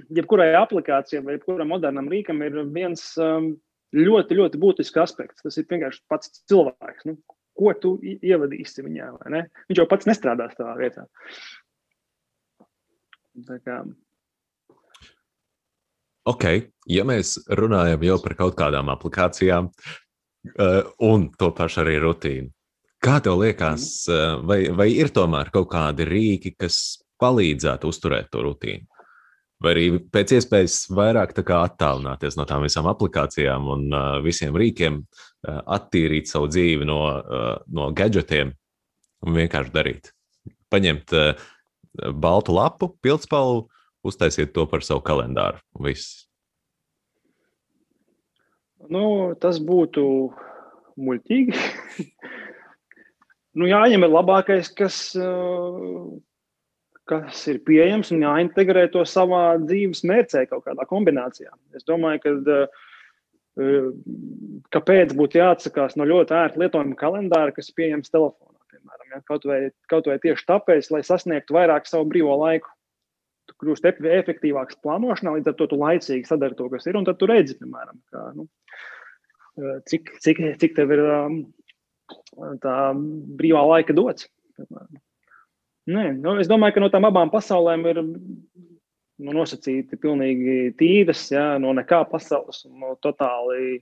[0.18, 3.54] jebkurai aplikācijai vai jebkuram modernam rīkam ir viens um,
[3.96, 5.44] ļoti, ļoti būtisks aspekts.
[5.46, 7.10] Tas ir vienkārši pats cilvēks.
[7.10, 7.18] Nu,
[7.58, 9.12] ko tu ievadīsi viņā?
[9.70, 11.06] Viņš jau pats nestrādās tādā vietā.
[13.48, 13.84] Tā kā.
[16.30, 16.44] Ok,
[16.88, 22.48] ja mēs runājam jau par kaut kādām aplikācijām uh, un to pašu arī rutīnu,
[23.04, 28.46] kā tev liekas, uh, vai, vai ir tomēr kaut kādi rīki, kas palīdzētu uzturēt to
[28.46, 28.88] rutīnu?
[29.64, 35.62] Vai arī pēc iespējas vairāk attālināties no tām visām aplikācijām un uh, visiem rīkiem, uh,
[35.78, 38.54] attīrīt savu dzīvi no, uh, no gadgetiem
[39.24, 40.12] un vienkārši darīt.
[40.74, 41.48] Paņemt uh,
[42.12, 43.68] baltu lapu, pildspalvu,
[44.04, 45.62] uztaisiet to par savu kalendāru.
[45.80, 46.28] Viss.
[48.92, 50.04] Nu, tas būtu
[51.00, 51.56] muļķīgi.
[53.58, 54.98] nu, jāņem ir labākais, kas,
[57.10, 61.52] kas ir pieejams un jāintegrē to savā dzīves mērcē kaut kādā kombinācijā.
[61.76, 62.84] Es domāju, ka uh,
[64.74, 69.20] kāpēc būtu jāatsakās no ļoti ērta lietojuma kalendāra, kas ir pieejams telefonā, piemēram, ja?
[69.30, 69.60] kaut, vai,
[69.92, 72.72] kaut vai tieši tāpēc, lai sasniegtu vairāk savu brīvo laiku.
[73.44, 77.20] Tu kļūsi efektīvāks plānošanā, līdz ar to tu laicīgi sadari to, kas ir, un tad
[77.20, 78.48] tu redzi, piemēram, kā, nu,
[79.92, 81.42] cik, cik, cik tev ir um,
[82.64, 84.30] tā brīvā laika dots.
[84.56, 85.03] Piemēram.
[85.92, 91.58] Nē, nu, es domāju, ka no tām abām pasaulēm ir nu, nosacīti pilnīgi tīras, ja,
[91.60, 93.82] no nekā pasaules no totāli,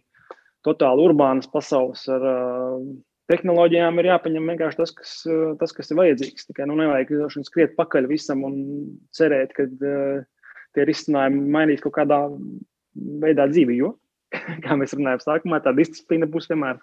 [0.66, 2.80] totāli urbānas pasaules ar uh,
[3.30, 6.50] tehnoloģijām ir jāpaņem vienkārši tas, kas, uh, tas, kas ir vajadzīgs.
[6.50, 8.58] Tikai nu, nevajag skriet pakaļ visam un
[9.14, 10.26] cerēt, ka uh,
[10.74, 12.24] tie risinājumi mainīs kaut kādā
[13.22, 13.78] veidā dzīvi.
[13.78, 13.94] Jo,
[14.66, 16.82] kā mēs runājam, sākumā tā disciplīna būs vienmēr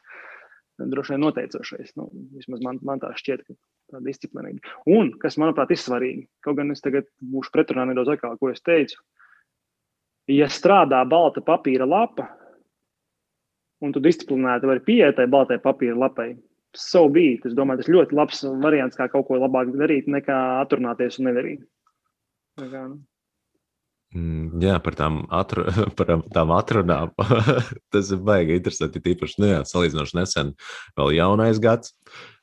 [0.78, 1.94] droši vien noteicošais.
[1.98, 3.56] Nu, vismaz man, man tā šķiet, ka
[3.94, 4.62] tā disciplinīga.
[4.90, 8.62] Un, kas manuprāt ir svarīgi, kaut gan es tagad būšu pretrunā nedaudz atkal, ko es
[8.62, 9.00] teicu.
[10.30, 12.28] Ja strādā balta papīra lapa,
[13.80, 16.32] un tu disciplinēti vari pieiet tai baltai papīra lapai,
[16.76, 17.38] so be.
[17.46, 21.64] Es domāju, tas ļoti labs variants, kā kaut ko labāk darīt, nekā atrunāties un nedarīt.
[22.60, 23.00] Nekā, nu.
[24.16, 25.66] Mm, jā, par tām, atru,
[25.98, 27.12] par tām atrunām.
[27.92, 29.02] tas ir baigi interesanti.
[29.04, 30.56] Tīpaši, nu jā, salīdzinoši nesen,
[30.98, 31.94] vēl jaunais gads.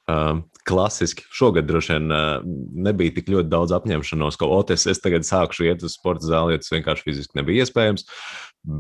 [0.06, 1.24] Uh, klasiski.
[1.34, 2.44] Šogad droši vien uh,
[2.86, 6.62] nebija tik ļoti daudz apņemšanos, ka OTS es tagad sākšu iet uz sporta zāli, jo
[6.62, 8.06] tas vienkārši fiziski nebija iespējams.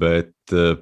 [0.05, 0.77] Bet, uh,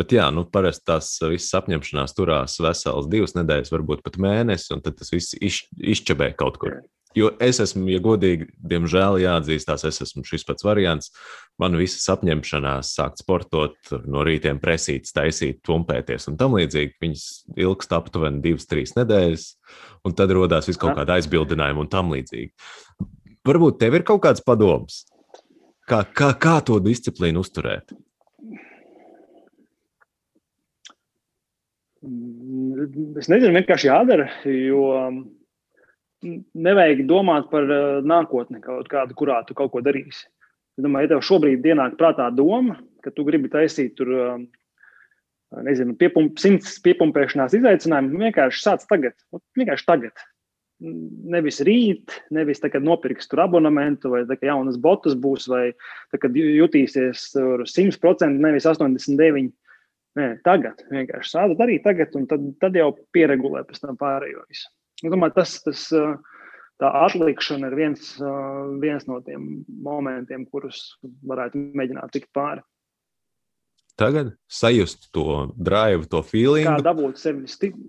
[0.00, 4.82] bet jā, nu, parasti tās visas apņemšanās turās veselas divas nedēļas, varbūt pat mēnesi, un
[4.82, 5.62] tad tas viss iš,
[5.94, 6.80] izčabē kaut kur.
[7.16, 11.08] Jo es esmu, ja godīgi, diemžēl jāatzīstās, es esmu šis pats variants.
[11.56, 16.98] Man visas apņemšanās sākt sportot, no rītiem presīt, taisīt, tumpēties un tam līdzīgi.
[17.00, 17.26] Viņas
[17.64, 19.46] ilgst aptuveni divas, trīs nedēļas,
[20.04, 22.52] un tad rodās vis kaut kāda aizbildinājuma un tam līdzīgi.
[23.48, 25.06] Varbūt tev ir kaut kāds padoms,
[25.88, 27.96] kā, kā, kā to disciplīnu uzturēt?
[33.16, 34.84] Es nezinu, vienkārši jādara, jo
[36.54, 40.26] nevajag domāt par uh, nākotni, kaut kādu, kurā tu kaut ko darīsi.
[40.76, 44.38] Es domāju, ja tev šobrīd ienāk prātā doma, ka tu gribi taisīt tur, uh,
[45.66, 49.16] nezinu, piepump, simts piepumpēšanās izaicinājumu, vienkārši sāc tagad.
[49.58, 50.24] Vienkārši tagad.
[51.32, 55.70] Nevis rīt, nevis tad, kad nopirks tur abonementu, vai tad, kad jaunas botas būs, vai
[56.12, 59.54] tad, kad jutīsies 100%, nevis 89%.
[60.16, 64.70] Nē, tagad vienkārši sāc darīt tagad, un tad, tad jau pieregulē pēc tam pārējo visu.
[65.04, 65.82] Es domāju, tas, tas,
[66.80, 68.14] tā atlikšana ir viens,
[68.80, 72.64] viens no tiem momentiem, kurus varētu mēģināt tikt pāri.
[73.96, 76.68] Tagad sajust to drive, to feeling.
[76.68, 77.84] Kā dabūt sevi stipri.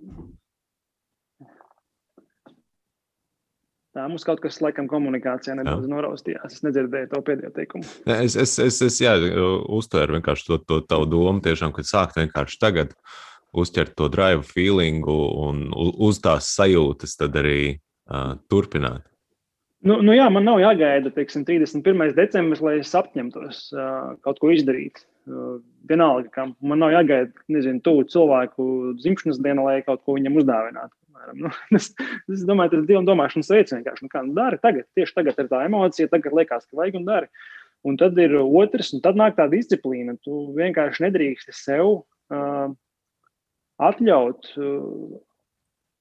[3.96, 5.90] Tā mums kaut kas, laikam, komunikācijā nedaudz jā.
[5.90, 6.58] noraustījās.
[6.58, 7.88] Es nedzirdēju to pēdējo teikumu.
[8.14, 9.16] Es, es, es, es jā,
[9.74, 12.94] uztvēru vienkārši to, to tavu domu, tiešām, kad sākt vienkārši tagad
[13.62, 19.04] uzķert to drive feelingu un uz tās sajūtas, tad arī uh, turpināt.
[19.86, 22.10] Nu, nu jā, man nav jāgaida teiksim, 31.
[22.16, 25.04] decembris, lai es apņemtos uh, kaut ko izdarīt.
[25.28, 30.40] Uh, vienalga, kam man nav jāgaida, nezinu, tuvu cilvēku dzimšanas diena, lai kaut ko viņam
[30.42, 30.94] uzdāvinātu.
[31.36, 31.90] Nu, es,
[32.30, 33.74] es domāju, tas ir divu domāšanas veids.
[33.74, 37.04] Nu, kā, nu, dari tagad, tieši tagad ir tā emocija, tagad liekas, ka vajag un
[37.04, 37.28] dari.
[37.84, 40.16] Un tad ir otrs, un tad nāk tā disciplīna.
[40.24, 42.70] Tu vienkārši nedrīksti sev uh,
[43.78, 45.18] atļaut uh,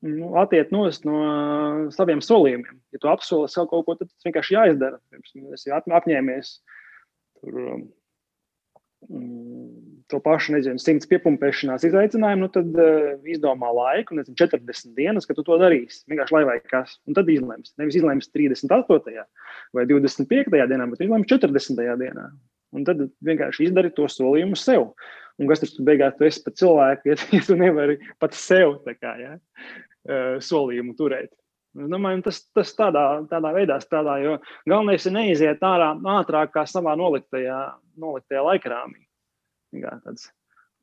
[0.08, 2.80] nu, attiekt no uh, saviem solījumiem.
[2.96, 5.00] Ja tu apsoli sev kaut ko, tad tas vienkārši jāizdara.
[5.56, 6.54] Es jau apņēmies
[7.42, 7.86] tur, um,
[10.08, 15.40] to pašu, nezinu, simts piepumpēšanās izaicinājumu, nu tad uh, izdomā laiku, nezinu, 40 dienas, kad
[15.40, 16.04] tu to darīsi.
[16.12, 16.98] Vienkārši lai vai kas.
[17.10, 17.74] Un tad izlems.
[17.82, 19.26] Nevis izlems 38.
[19.78, 20.54] vai 25.
[20.54, 21.84] dienā, bet izlems 40.
[22.02, 22.30] dienā.
[22.76, 24.90] Un tad vienkārši izdari to solījumu sev.
[25.38, 29.36] Un kas tas beigās tu esi par cilvēku, ja tu nevari pat sev kā, ja,
[30.44, 31.32] solījumu turēt.
[31.78, 36.64] Es domāju, tas, tas tādā, tādā veidā strādā, jo galvenais ir neiziet ārā ātrāk kā
[36.66, 37.60] savā noliktajā,
[38.02, 39.04] noliktajā laikrāmī.
[39.78, 40.32] Tāds,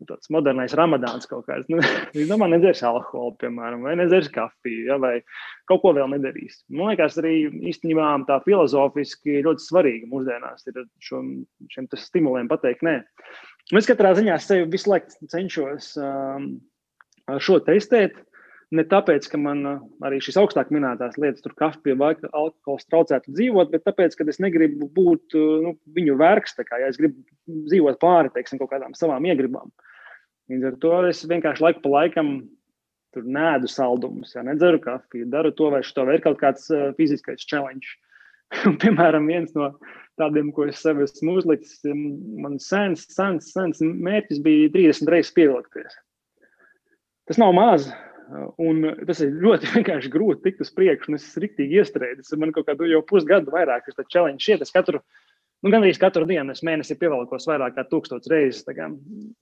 [0.08, 1.68] tāds modernais ramadāns kaut kāds.
[1.72, 1.80] Nu,
[2.16, 5.16] es domāju, nedzers alkoholu, piemēram, vai nedzers kafiju, ja, vai
[5.70, 6.62] kaut ko vēl nedarīs.
[6.72, 7.36] Man liekas, arī
[7.72, 11.24] īstenībā tā filozofiski ļoti svarīga mūsdienās ir šo,
[11.72, 13.00] šiem stimuliem pateikt nē.
[13.72, 16.48] Nu, es katrā ziņā sevi visu laiku cenšos um,
[17.40, 18.18] šo testēt.
[18.74, 23.34] Ne tāpēc, ka man uh, arī šīs augstāk minētās lietas, tur kafija vai alkohols traucētu
[23.36, 26.16] dzīvot, bet tāpēc, ka es negribu būt uh, nu, viņu.
[26.18, 27.22] Kā, ja es gribu
[27.70, 29.70] dzīvot pāri teiksim, kaut kādām savām iegribām.
[30.52, 32.34] Līdz ar to es vienkārši laiku pa laikam
[33.14, 37.46] tur nēdu saldumus, ja nedzeru kafiju, daru to vai šo, ir kaut kāds uh, fiziskais
[37.46, 37.94] challenge.
[38.68, 39.70] Un, piemēram, viens no
[40.20, 41.80] tādiem, ko es sev esmu uzlicis.
[41.84, 45.96] Man sens, sens, sens mērķis bija 30 reizes pievilkties.
[47.28, 47.88] Tas nav maz.
[48.60, 51.16] Un tas ir ļoti vienkārši grūti tikt uz priekšu.
[51.16, 52.36] Es esmu rīktīgi iestrēdzis.
[52.40, 54.44] Man kaut kādu jau pusgadu vairāk ir tā challenge.
[54.44, 55.02] Šiet, es katru
[55.64, 58.66] Nu, Gan arī katru dienu es mēnesī pievelkos vairāk kā tūkstoš reizes.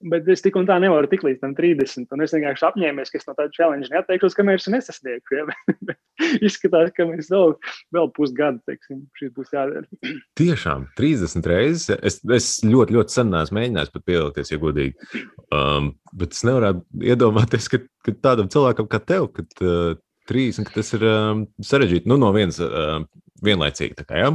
[0.07, 2.05] Bet es tik un tā nevaru tikt līdz tam 30.
[2.15, 5.41] Un es vienkārši apņēmies, ka es no tāda challenge neatteikšos, kamēr es nesasniegšu.
[5.41, 5.95] Ja?
[6.47, 7.51] Izskatās, ka mēs vēl,
[7.97, 9.83] vēl pusgadu teiksim, šis būs jādara.
[10.39, 11.91] Tiešām 30 reizes.
[11.99, 15.19] Es, es ļoti, ļoti sen neesmu mēģinājis pat pievilkties, ja godīgi.
[15.51, 19.99] Um, bet es nevaru iedomāties, ka, ka tādam cilvēkam kā tev, kad uh,
[20.31, 22.07] 30, ka tas ir um, sarežģīti.
[22.07, 23.03] Nu, no vienas uh,
[23.43, 24.07] vienlaicīgi.
[24.07, 24.33] Kā, ja?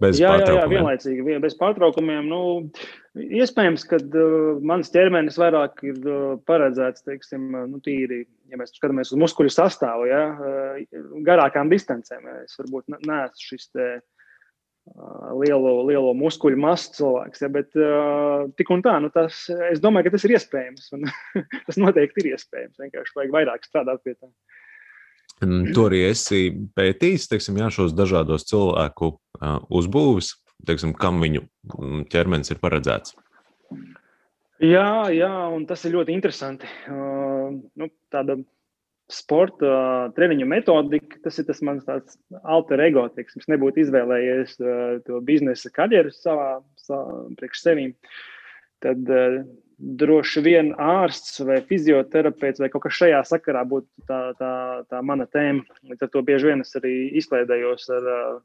[0.00, 2.28] Bez jā, jā, jā, vienlaicīgi, bez pārtraukumiem.
[2.30, 2.40] Nu,
[3.20, 9.12] iespējams, ka uh, mans ķermenis vairāk ir uh, paredzēts, teiksim, nu, tīri, ja mēs skatāmies
[9.12, 12.30] uz muskuļu sastāvu, ja, uh, garākām distancēm.
[12.46, 18.72] Es varbūt neesmu šis te, uh, lielo, lielo muskuļu masu cilvēks, ja, bet uh, tik
[18.72, 20.94] un tā, nu, tas, es domāju, ka tas ir iespējams.
[20.96, 21.04] Un,
[21.68, 22.80] tas noteikti ir iespējams.
[22.80, 24.32] Vienkārši vajag vairāk strādāt pie tā.
[25.40, 29.14] Mm, to arī esi pētījis, teiksim, jā, šos dažādos cilvēku
[29.72, 30.34] uzbūves,
[30.68, 33.16] teiksim, kam viņu mm, ķermenis ir paredzēts.
[34.60, 36.68] Jā, jā, un tas ir ļoti interesanti.
[36.84, 38.36] Uh, nu, tāda
[39.10, 43.06] sporta uh, treniņu metodika, tas ir tas mans tāds alter ego.
[43.14, 47.96] Teiksim, es nebūtu izvēlējies uh, to biznesa karjeru savā, savā priekš sevīm.
[48.84, 49.40] Tad uh,
[49.80, 54.52] droši vien ārsts vai fizioterapeits vai kaut kas šajā sakarā būtu tā, tā,
[54.92, 55.64] tā mana tēma.
[55.88, 58.40] Līdz ar to bieži vien es arī izklaidējos ar uh,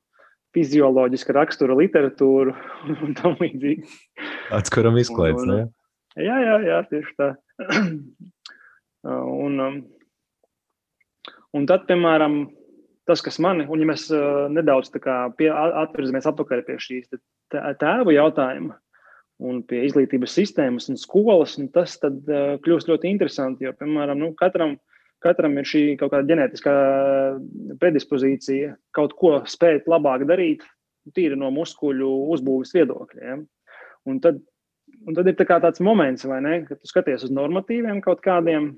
[0.56, 2.56] fizioloģiska rakstura literatūru
[2.96, 3.84] un tam līdzīgi.
[5.44, 6.24] Un, un, ne?
[6.24, 7.32] Jā, jā, jā, tieši tā.
[9.46, 9.82] un, um,
[11.60, 12.46] un tad, piemēram,
[13.10, 17.12] tas, kas mani, un ja mēs uh, nedaudz pie, atvirzamies atpakaļ pie šīs
[17.52, 18.80] tēvu jautājuma,
[19.44, 23.68] un pie izglītības sistēmas un skolas, un tas tad uh, kļūst ļoti interesanti.
[23.68, 24.78] Jo, piemēram, nu, katram,
[25.24, 26.76] katram ir šī kaut kāda ģenētiskā
[27.82, 30.64] predispozīcija kaut ko spēt labāk darīt,
[31.16, 33.22] tīri no muskuļu uzbūves viedokļa.
[33.22, 33.38] Ja?
[34.10, 34.40] Un tad,
[35.06, 38.76] un tad ir tā tāds moments, ne, kad tu skaties uz normatīviem kaut kādiem.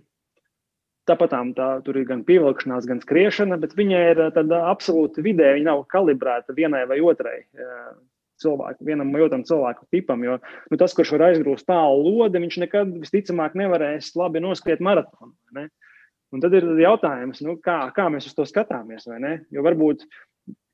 [1.07, 5.85] Tāpat tā, tur ir gan pievilkšanās, gan skriešana, bet viņa ir absolūti vidē, viņa nav
[5.93, 7.45] kalibrēta vienai vai otrai
[8.41, 10.23] cilvēku, vienam vai otram cilvēku tipam.
[10.25, 15.33] Jo nu, tas, kurš var aizgrūst tālu lodi, viņš nekad visticamāk nevarēs labi noskriet maratonu.
[16.35, 19.07] Un tad ir jautājums, nu, kā, kā mēs uz to skatāmies.
[19.53, 20.03] Jo varbūt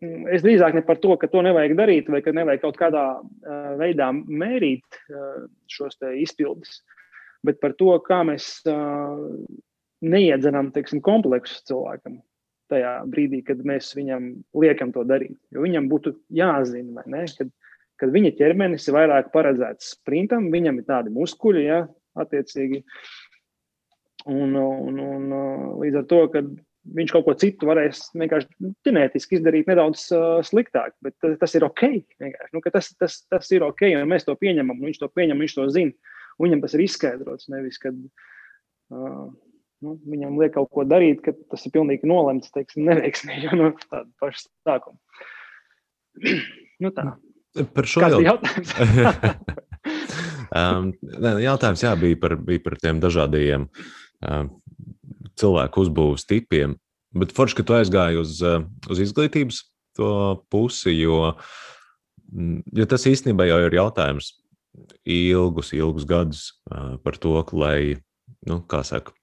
[0.02, 3.06] mm, es drīzāk ne par to, ka to nevajag darīt, vai ka nevajag kaut kādā
[3.20, 6.82] uh, veidā mērīt uh, šos izpildus,
[7.46, 9.22] bet par to, kā mēs uh,
[10.04, 12.18] neiedzenam teiksim, kompleksus cilvēkam
[12.74, 15.38] tajā brīdī, kad mēs viņam liekam to darīt.
[15.54, 17.54] Jo viņam būtu jāzina, ne, kad,
[18.02, 21.84] kad viņa ķermenis ir vairāk paredzēts sprintam, viņam ir tādi muskuļi, ja,
[22.20, 22.84] attiecīgi.
[24.32, 25.34] Un, un, un
[25.82, 26.44] līdz ar to, ka
[26.98, 31.66] viņš kaut ko citu varēs vienkārši ģenētiski izdarīt nedaudz uh, sliktāk, bet tas, tas ir
[31.68, 31.86] ok.
[32.54, 35.56] Nu, tas, tas, tas ir ok, un mēs to pieņemam, un viņš to pieņem, viņš
[35.60, 36.14] to zina.
[36.42, 39.28] Viņam tas ir izskaidrots, nevis kad uh,
[39.84, 43.70] nu, viņam liek kaut ko darīt, ka tas ir pilnīgi nolemts, teiksim, neveiksmīgi jau no
[43.84, 44.98] tāda paša sākuma.
[46.84, 47.14] nu, tā.
[47.76, 49.36] Par šo jautājumu.
[50.62, 50.94] um,
[51.44, 54.46] jautājums jā, bija, par, bija par tiem dažādiem uh,
[55.40, 56.78] cilvēku uzbūves tipiem.
[57.14, 58.40] Bet forši, ka tu aizgāji uz,
[58.90, 59.62] uz izglītības
[59.98, 60.14] to
[60.50, 61.36] pusi, jo,
[62.32, 64.32] mm, jo tas īstenībā jau ir jautājums
[65.06, 66.48] ilgus, ilgus gadus
[67.06, 68.00] par to, lai,
[68.50, 69.14] nu, kā saka,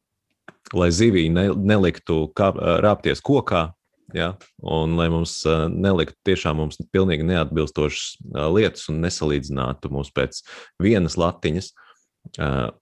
[0.77, 2.51] lai zivī ne, neliktu kā,
[2.83, 3.71] rāpties kokā,
[4.15, 8.19] ja, un lai mums neliktu tiešām mums pilnīgi neatbilstošas
[8.55, 10.43] lietas un nesalīdzinātu mūs pēc
[10.83, 11.73] vienas latiņas.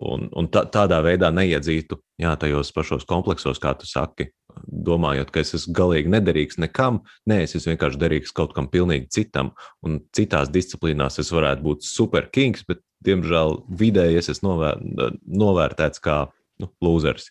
[0.02, 4.26] Un, un tā, tādā veidā neiedzītu jā, tajos pašos kompleksos, kā tu saki,
[4.66, 7.00] domājot, ka es esmu galīgi nederīgs nekam.
[7.30, 9.52] Nē, es esmu vienkārši derīgs kaut kam pilnīgi citam.
[9.86, 14.82] Un citās disciplīnās es varētu būt superkings, bet, diemžēl, vidēji es esmu novēr,
[15.22, 16.24] novērtēts kā
[16.58, 17.30] nu, lūzers.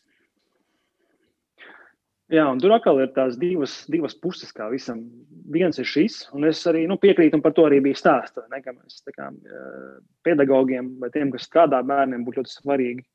[2.27, 5.05] Jā, un tur atkal ir tās divas, divas puses, kā visam.
[5.47, 7.95] Viens ir šis, un es arī nu, piekrītu, un par to arī bija
[8.65, 9.29] ka mēs kā,
[10.27, 13.05] pedagogiem vai tiem, kas strādā bērniem, būtu ļoti svarīgi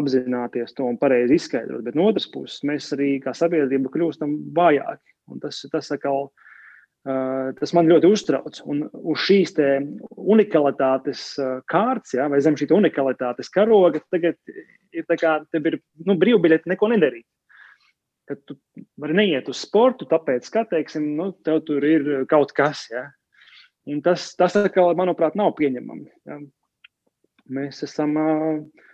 [0.00, 1.82] apzināties to un pareizi izskaidrot.
[1.84, 5.12] Bet no otras puses, mēs arī kā sabiedrība kļūstam vājāki.
[5.42, 6.30] Tas, tas, atkal,
[7.58, 8.62] tas man ļoti uztrauc.
[8.64, 9.52] Un uz šīs
[10.16, 11.34] unikalitātes
[11.68, 17.28] kārtas, ja, vai zem šī unikalitātes karoga, tagad ir, kā, ir nu, brīvbiļeti neko nedarīt
[18.30, 18.56] ka tu
[19.00, 22.84] vari neiet uz sportu, tāpēc, ka, teiksim, nu, tev tur ir kaut kas.
[22.92, 23.08] Ja?
[23.90, 24.54] Un tas, tas,
[24.98, 26.06] manuprāt, nav pieņemami.
[26.30, 26.38] Ja?
[27.50, 28.86] Mēs esam uh,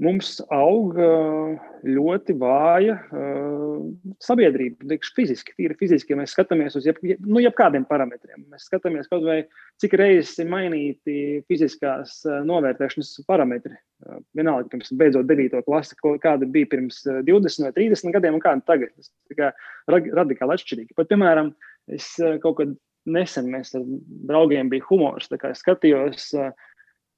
[0.00, 0.96] mums aug
[1.84, 2.96] ļoti vāja
[4.24, 8.44] sabiedrība, likšu fiziski, tīri fiziski, ja mēs skatāmies uz jeb, nu, jebkādiem parametriem.
[8.52, 9.38] Mēs skatāmies kaut vai
[9.82, 11.16] cik reizes ir mainīti
[11.50, 13.76] fiziskās novērtēšanas parametri.
[14.36, 15.60] Vienalga, pirms beidzot 9.
[15.66, 18.94] klasi, kāda bija pirms 20 vai 30 gadiem un kāda tagad.
[18.96, 19.52] Tas kā
[19.90, 20.96] radikāli atšķirīgi.
[20.96, 21.52] Pat, piemēram,
[21.92, 23.84] es kaut kad nesen mēs ar
[24.28, 26.50] draugiem bija humors, tā kā skatījos uh,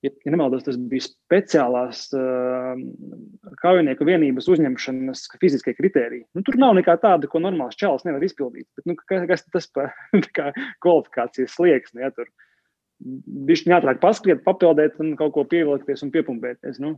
[0.03, 2.75] ja, ja nemaldos, tas bija speciālās uh,
[3.63, 6.25] kaujinieku vienības uzņemšanas fiziskie kriteriji.
[6.37, 8.69] Nu, tur nav nekā tāda, ko normāls čels nevar izpildīt.
[8.77, 9.93] Bet, nu, kas, kas tas par
[10.85, 12.05] kvalifikācijas slieksni?
[12.05, 12.31] Ja, tur
[13.03, 16.83] viņš ātrāk paskriet, papildēt un kaut ko pievilkties un piepumpēties.
[16.83, 16.97] Nu.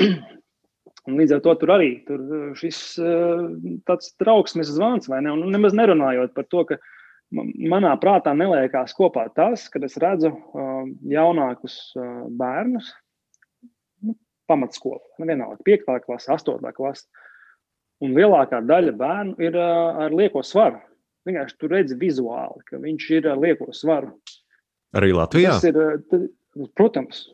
[1.04, 2.20] Un līdz ar to tur arī tur
[2.56, 3.42] šis uh,
[3.84, 5.34] tāds trauksmes zvans, vai ne?
[5.34, 6.78] Un nemaz nerunājot par to, ka
[7.70, 12.92] manā prātā neliekās kopā tas, kad es redzu uh, jaunākus uh, bērnus,
[14.04, 14.16] nu,
[14.50, 15.86] pamatskolu, nu, vienalga, 5.
[16.06, 16.72] klase, 8.
[16.76, 17.06] klase.
[18.04, 20.82] Un lielākā daļa bērnu ir uh, ar lieko svaru.
[21.24, 24.12] Vienkārši tur redzi vizuāli, ka viņš ir ar lieko svaru.
[24.94, 25.54] Arī Latvijā?
[25.56, 26.28] Tas ir,
[26.76, 27.24] protams,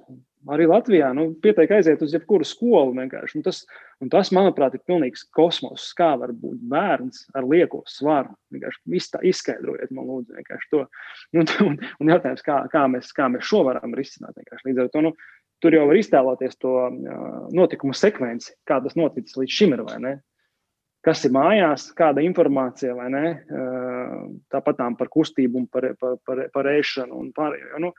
[0.49, 2.95] Arī Latvijā nu, pietiek aiziet uz jebkuru skolu.
[2.97, 3.59] Un tas,
[4.01, 5.91] un tas, manuprāt, ir pilnīgs kosmos.
[5.99, 8.33] Kā var būt bērns ar lieko svaru?
[8.55, 8.81] Vienkārši
[9.29, 10.39] izskaidrojiet man, lūdzu,
[10.73, 10.87] to.
[11.37, 14.41] Un, un, un jautājums, kā, kā, mēs, kā mēs šo varam risināt.
[14.65, 15.13] Līdz ar to nu,
[15.61, 16.75] tur jau var iztēloties to
[17.53, 20.17] notikumu sekvenci, kā tas noticis līdz šim ir.
[21.05, 23.27] Kas ir mājās, kāda informācija, vai ne?
[24.53, 27.81] Tāpat par kustību, par, par, par, par ēšanu un pārējo.
[27.81, 27.93] Nu,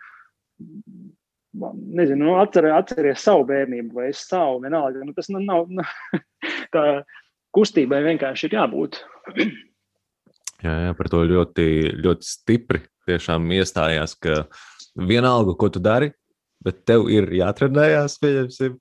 [1.54, 5.04] nezinu, nu, atcer, atceries savu bērnību, vai es savu vienalga.
[5.06, 5.86] Nu, tas nu, nav, nu,
[6.76, 6.86] tā
[7.56, 9.02] kustībai vienkārši ir jābūt.
[10.62, 11.68] Jā, jā, par to ļoti,
[12.04, 14.46] ļoti stipri tiešām iestājās, ka
[14.96, 16.12] vienalga, ko tu dari,
[16.64, 18.78] bet tev ir jātrenējās, pieņemsim.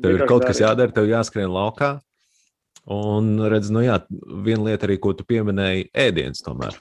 [0.00, 1.96] Tev ir kaut kas jādara, tev jāskrien laukā.
[2.92, 4.00] Un redz, nu jā,
[4.42, 6.78] viena lieta arī, ko tu pieminēji, ēdiens tomēr.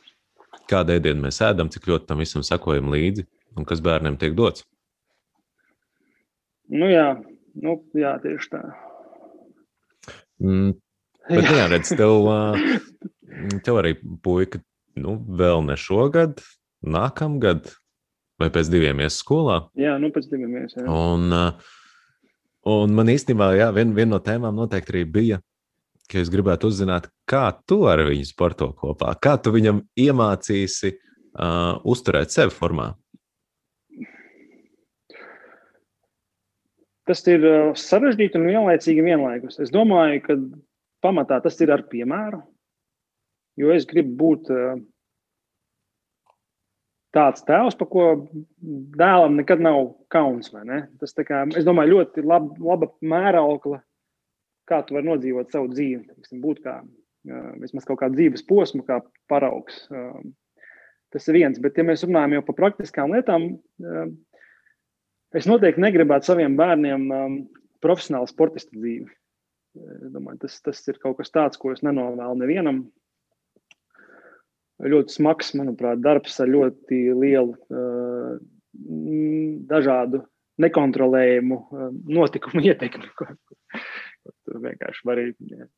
[0.72, 3.26] Kādu ēdienu mēs ēdam, cik ļoti tam visam sekojam līdzi
[3.60, 4.64] un kas bērniem tiek dots.
[6.72, 7.08] Nu, jā,
[7.62, 8.62] nu, jā tieši tā.
[10.42, 10.72] Mm,
[11.28, 12.30] bet, jā, redz, tev,
[13.66, 13.94] tev arī
[14.24, 14.62] puika
[15.00, 16.42] nu, vēl ne šogad,
[16.82, 17.70] nākamgad,
[18.42, 19.66] vai pēc diviem ies skolā.
[19.80, 20.76] Jā, nu pēc diviem ies.
[20.80, 20.88] Jā.
[20.88, 21.30] Un,
[22.72, 25.42] un man īstenībā, jā, viena vien no tēmām noteikti arī bija
[26.12, 31.80] ka es gribētu uzzināt, kā tu ar viņu sporto kopā, kā tu viņam iemācīsi uh,
[31.88, 32.92] uzturēt sevi formā.
[37.10, 37.46] Tas ir
[37.80, 39.60] sarežģīti un vienlaicīgi vienlaikus.
[39.64, 40.38] Es domāju, ka
[41.02, 42.42] pamatā tas ir ar piemēru,
[43.58, 44.52] jo es gribu būt
[47.12, 48.06] tāds tēls, par ko
[48.62, 49.82] dēlam nekad nav
[50.14, 50.54] kauns.
[51.02, 53.82] Tas, kā, es domāju, ļoti lab, laba mēraukla
[54.72, 56.80] kā tu vari nodzīvot savu dzīvi, tiksim, būt kā
[57.62, 59.00] vismaz kaut kāda dzīves posma, kā
[59.32, 59.84] paraugs.
[61.12, 63.50] Tas ir viens, bet, ja mēs runājam jau par praktiskām lietām,
[65.38, 67.10] es noteikti negribētu saviem bērniem
[67.84, 69.10] profesionālu sportistu dzīvi.
[70.12, 72.84] Domāju, tas, tas ir kaut kas tāds, ko es nenovēlu nevienam.
[74.82, 77.56] Ļoti smags, manuprāt, darbs ar ļoti lielu,
[79.70, 80.24] dažādu
[80.62, 81.60] nekontrolējumu
[82.12, 83.10] notikumu ietekmi,
[84.46, 85.20] Tur vienkārši var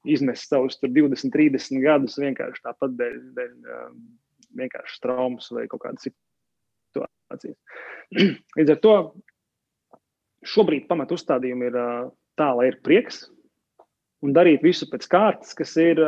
[0.03, 3.99] izmest savus 20, 30 gadus vienkārši tāpat dēļ, dēļ um,
[4.59, 7.55] vienkārši traumas vai kaut kādas situācijas.
[8.57, 8.95] Līdz ar to
[10.47, 11.77] šobrīd pamat uzstādījumi ir
[12.39, 13.25] tā, lai ir prieks
[14.23, 15.99] un darīt visu pēc kārtas, kas ir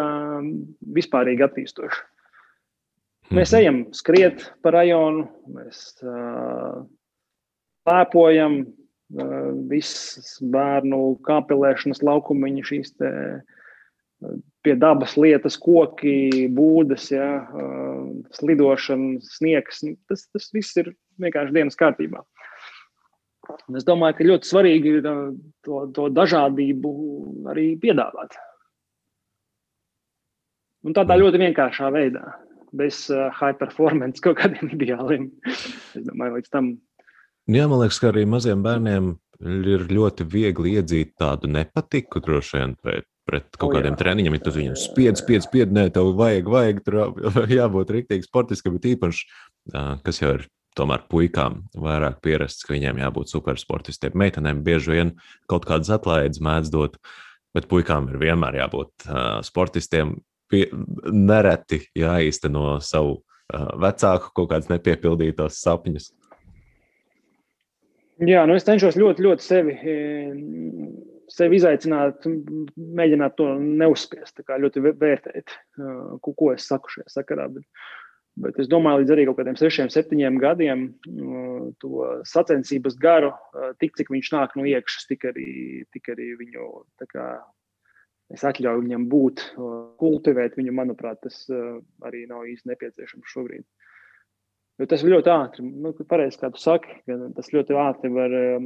[0.96, 2.04] vispārīgi attīstoši.
[3.34, 3.60] Mēs mhm.
[3.60, 5.26] ejam skriet pa rajonu,
[5.56, 6.00] mēs
[7.90, 8.64] lēpojam,
[9.70, 13.12] visas bērnu kāpelēšanas laukumiņi, šīs te,
[14.66, 17.30] pie dabas lietas, koki, būdas, ja,
[18.38, 19.84] slidošana, sniegs.
[20.10, 22.24] Tas, tas viss ir vienkārši dienas kārtībā.
[23.70, 26.96] Un es domāju, ka ļoti svarīgi ir to, to dažādību
[27.54, 28.38] arī piedāvāt.
[30.86, 32.36] Un tādā ļoti vienkāršā veidā,
[32.78, 35.32] bez uh, high performance kaut kādiem ideāliem.
[35.50, 36.76] Es domāju, līdz tam
[37.46, 39.12] Jā, man liekas, ka arī maziem bērniem
[39.46, 44.00] ir ļoti viegli iedzīt tādu nepatiku droši vien pret, pret kaut oh, kādiem jā.
[44.00, 44.38] treniņiem.
[44.38, 46.98] Ja tu viņam spiedz, spiedz, spiedz, nē, tev vajag, vajag, tur
[47.60, 49.28] jābūt rīktīgi sportiskam, bet īpaši,
[50.08, 54.16] kas jau ir tomēr puikām vairāk pierasts, ka viņiem jābūt supersportistiem.
[54.20, 55.14] Meitenēm bieži vien
[55.52, 57.00] kaut kādas atlaides mēdz dot,
[57.56, 60.18] bet puikām ir vienmēr jābūt uh, sportistiem.
[60.52, 60.68] Pie,
[61.10, 66.12] nereti jāīsteno savu uh, vecāku kaut kādas nepiepildītos sapņus.
[68.24, 69.74] Jā, nu es cenšos ļoti, ļoti sevi,
[71.28, 72.24] sevi izaicināt,
[72.78, 75.52] mēģināt to neuzspiest, ļoti vērtēt,
[76.24, 77.50] ko es saku šajā sakarā.
[77.58, 77.66] Bet,
[78.42, 80.86] bet es domāju, līdz arī kaut kādiem sešiem, septiņiem gadiem
[81.82, 83.32] to sacensības garu,
[83.82, 85.50] tik cik viņš nāk no iekšas, tik arī,
[85.96, 86.70] tik arī viņu
[87.12, 87.30] kā,
[88.36, 89.46] es atļauju viņam būt,
[90.02, 90.76] kultivēt viņu.
[90.76, 91.46] Manuprāt, tas
[92.06, 93.66] arī nav īsti nepieciešams šobrīd.
[94.76, 95.64] Jo tas ļoti ātri.
[95.64, 98.66] Nu, pareizi, kā tu saki, tas ļoti ātri var um,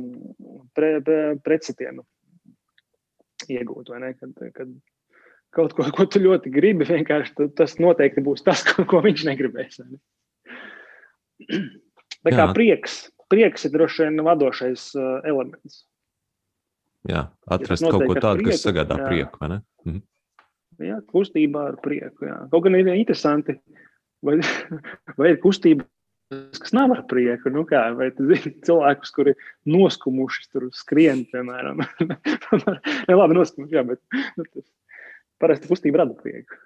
[0.74, 2.02] pre, pre, precitienu
[3.50, 3.92] iegūt.
[4.18, 4.72] Kad, kad
[5.56, 9.82] kaut ko, ko tu ļoti gribi, vienkārši tas noteikti būs tas, ko, ko viņš negribēs.
[9.86, 10.02] Ne?
[12.26, 12.54] Tā kā Jā.
[12.56, 12.98] prieks,
[13.32, 15.86] prieks ir droši vien vadošais uh, elements.
[17.08, 19.06] Jā, atrast ja kaut ko tādu, prieku, kas sagādā jā.
[19.08, 19.52] prieku.
[19.88, 20.02] Mhm.
[20.84, 22.28] Jā, kustībā ar prieku.
[22.28, 22.42] Jā.
[22.52, 23.56] Kaut gan ir interesanti,
[24.26, 24.36] vai,
[25.20, 25.88] vai ir kustība
[26.30, 27.50] kas nav ar prieku.
[27.54, 29.34] Nu kā, vai zini cilvēkus, kuri
[29.70, 31.82] noskumuši tur skrien, piemēram.
[32.04, 34.02] ne, labi, noskumuši, jā, bet
[34.38, 34.68] nu, tas
[35.42, 36.58] parasti kustība rada prieku.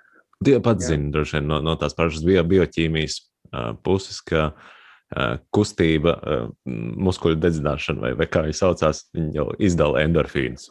[0.43, 5.37] Tie pats zina, droši vien no, no tās pašas bio, bioķīmijas uh, puses, ka uh,
[5.55, 10.67] kustība, uh, muskuļu dedzināšana, vai, vai kā viņi saucās, viņi jau izdala endorfīnus.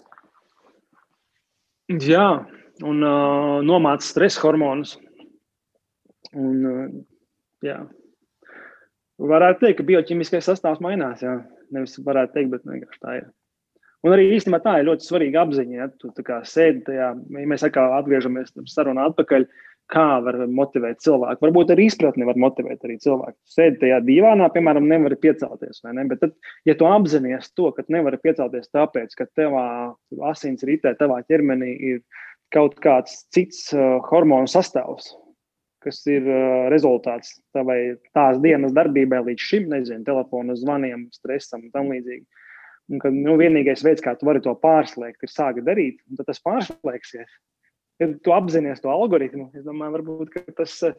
[2.03, 2.27] Jā,
[2.85, 4.99] un uh, nomāca stresa hormonus.
[6.33, 6.87] Un, uh,
[7.65, 7.81] jā,
[9.23, 11.23] Varētu teikt, ka bioķīmiskais sastāvs mainās.
[11.23, 11.37] Jā.
[11.73, 13.29] Nevis varētu teikt, bet vienkārši tā ir.
[14.03, 15.77] Un arī īstenībā tā ir ļoti svarīga apziņa.
[15.79, 16.11] Ja tu
[16.51, 19.47] sēdi tajā, ja mēs atkal atgriežamies sarunā atpakaļ,
[19.93, 21.43] kā var motivēt cilvēku.
[21.45, 23.37] Varbūt arī izpratni var motivēt arī cilvēku.
[23.37, 25.83] Tu sēdi tajā divānā, piemēram, nevari piecelties.
[25.87, 26.07] Ne?
[26.11, 26.37] Bet tad,
[26.69, 29.67] ja tu apzinājies to, ka nevari piecelties tāpēc, ka tavā
[30.31, 32.01] asins ritē, tavā ķermenī ir
[32.53, 35.13] kaut kāds cits uh, hormonu sastāvs,
[35.85, 41.73] kas ir uh, rezultāts tavai tās dienas darbībai līdz šim, nezinu, telefona zvaniem, stresam un
[41.75, 42.27] tam līdzīgi.
[42.91, 46.29] Un kad nu, vienīgais veids, kā tu vari to pārslēgt, ir sākt darīt, un tad
[46.29, 47.37] tas pārslēgsies.
[48.03, 50.97] Kad tu apzinājies to algoritmu, es domāju, varbūt tas uh,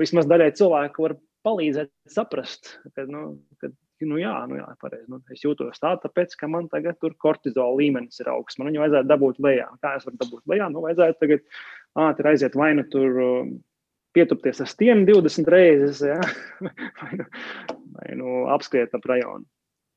[0.00, 1.16] vismaz daļai cilvēku var
[1.46, 3.70] palīdzēt saprast, ka, nu, ka
[4.04, 5.06] nu, jā, nu, jā pareizi.
[5.12, 8.58] Nu, es jūtos tā, tāpēc, ka man tagad tur kortizola līmenis ir augsts.
[8.60, 9.70] Man viņu vajadzētu dabūt lejā.
[9.84, 10.68] Kā es varu dabūt lejā?
[10.72, 11.46] Nu, vajadzētu tagad
[12.06, 13.20] ātri aiziet vai nu tur
[14.16, 16.18] pietupties ar stieni 20 reizes, ja?
[17.00, 17.28] vai, nu,
[17.96, 19.46] vai nu apskriet ap rajonu.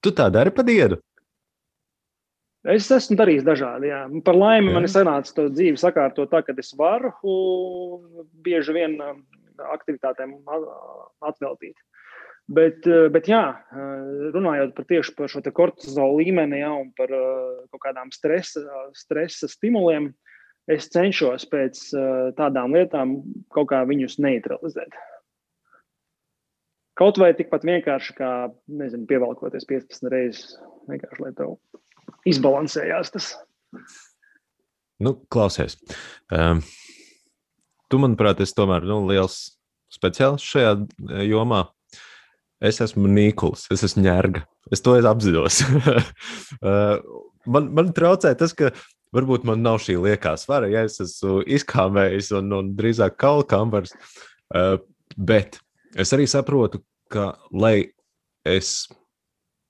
[0.04, 1.00] Tu tā dari pa dienu?
[2.70, 3.88] Es esmu darījis dažādi.
[3.91, 4.04] Jā.
[4.26, 7.14] Par laimi man ir sanācis to dzīvi sakārtot tā, ka es varu
[8.43, 8.97] bieži vien
[9.76, 10.36] aktivitātēm
[11.24, 11.78] atveltīt.
[12.50, 13.43] Bet, bet jā,
[14.34, 18.64] runājot par tieši par šo kortizola līmeni jā, un par kaut kādām stresa,
[18.97, 20.10] stresa stimuliem,
[20.70, 21.84] es cenšos pēc
[22.39, 23.20] tādām lietām
[23.54, 24.97] kaut kā viņus neutralizēt.
[27.00, 28.30] Kaut vai tikpat vienkārši kā,
[28.82, 30.58] nezinu, pievelkoties 15 reizes,
[30.91, 31.56] vienkārši lai tev
[32.28, 33.30] izbalansējās tas.
[35.00, 35.78] Nu, klausies.
[36.34, 36.60] Um,
[37.88, 39.39] tu, manuprāt, esi tomēr nu, liels
[39.93, 41.64] speciālists šajā eh, jomā.
[42.60, 44.43] Es esmu Nīkuls, es esmu ņērga.
[44.76, 45.62] Es to apzinos.
[45.64, 47.00] uh,
[47.54, 48.74] man, man traucē tas, ka
[49.16, 53.95] varbūt man nav šī liekā svara, ja es esmu izkāmējis un, un drīzāk kalkambars.
[54.52, 54.76] Uh,
[55.16, 55.62] bet
[55.95, 57.91] es arī saprotu, ka, lai
[58.47, 58.88] es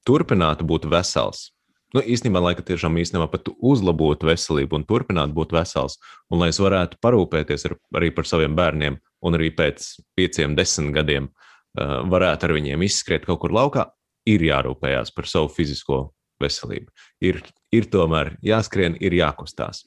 [0.08, 1.50] turpinātu būt vesels,
[1.96, 5.98] nu, īstenībā, lai tiešām īstenībā pat uzlabotu veselību un turpinātu būt vesels,
[6.30, 10.94] un lai es varētu parūpēties ar, arī par saviem bērniem, un arī pēc pieciem, desmit
[10.96, 13.90] gadiem uh, varētu ar viņiem izskriet kaut kur laukā,
[14.30, 16.10] ir jārūpējas par savu fizisko
[16.40, 16.92] veselību.
[17.26, 17.42] Ir,
[17.76, 19.84] ir tomēr jāskrien, ir jākustās.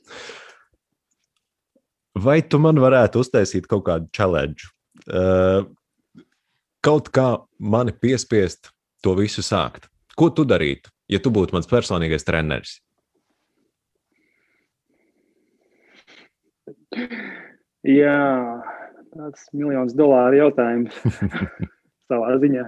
[2.12, 4.68] Vai tu man varētu uztaisīt kaut kādu challenge?
[5.08, 5.64] Uh,
[6.82, 7.28] kaut kā
[7.58, 8.72] mani piespiest
[9.02, 9.88] to visu sākt.
[10.16, 10.92] Ko tu darītu?
[11.12, 12.78] ja tu būtu mans personīgais treneris?
[17.88, 18.16] Jā,
[19.12, 20.98] tāds miljonus dolāru jautājums
[22.10, 22.66] savā ziņā.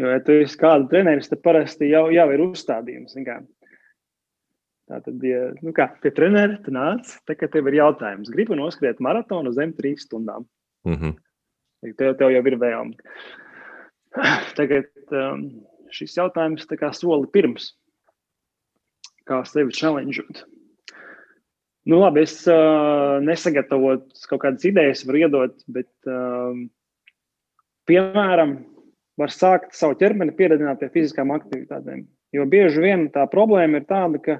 [0.00, 3.14] jo, ja tu esi kāda treneris, tad parasti jau, jau ir uzstādījums.
[3.14, 9.54] Tā tad, ja nu kā, pie treneris nāc, tad, tev ir jautājums, gribu noskriet maratonu
[9.56, 10.48] zem trīs stundām.
[10.84, 11.14] Mm -hmm.
[11.92, 13.14] Tev, tev jau ir vēlme.
[14.58, 15.46] Tagad um,
[15.94, 17.72] šis jautājums kā soli pirms,
[19.28, 20.44] kā sevi challengeot.
[21.84, 26.56] Nu, labi, es uh, nesagatavotu kaut kādas idejas, varu iedot, bet, uh,
[27.90, 28.56] piemēram,
[29.20, 32.06] var sākt savu ķermeni pieredzināt pie fiziskām aktivitātēm.
[32.34, 34.38] Jo bieži vien tā problēma ir tāda, ka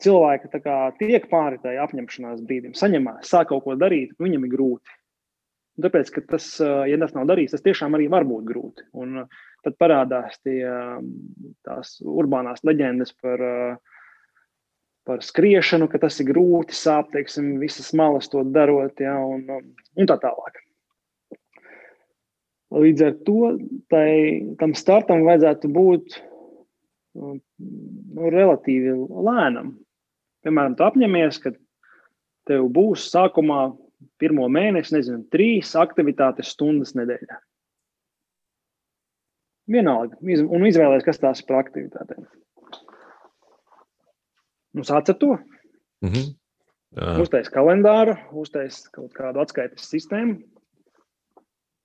[0.00, 4.96] cilvēki kā, tiek pāri tai apņemšanās brīdim, saņemās, sāk kaut ko darīt, viņam ir grūti.
[5.78, 8.84] Un tāpēc, ka tas, ja tas nav darīts, tas tiešām arī var būt grūti.
[9.00, 9.22] Un,
[9.64, 10.64] tad parādās tie,
[11.66, 13.44] tās urbānās leģendas par,
[15.08, 19.46] par skriešanu, ka tas ir grūti, sāp, teiksim, visas malas to darot, ja, un,
[19.96, 20.60] un tā tālāk.
[22.70, 23.54] Līdz ar to
[23.90, 24.10] tai,
[24.60, 26.20] tam startam vajadzētu būt
[27.18, 27.40] nu,
[28.30, 29.74] relatīvi lēnam.
[30.46, 31.52] Piemēram, tu apņemies, ka
[32.48, 33.72] tev būs sākumā
[34.20, 37.38] pirmo mēnesi, nezinu, trīs aktivitātes stundas nedēļā.
[39.70, 40.18] Vienalga.
[40.20, 42.26] Un izvēlēties, kas tās ir par aktivitātēm.
[44.78, 45.36] Nu, sāc ar to.
[46.04, 46.36] Mm -hmm.
[46.90, 47.20] Uh.
[47.22, 50.40] Uztais kalendāru, uztais kaut kādu atskaites sistēmu,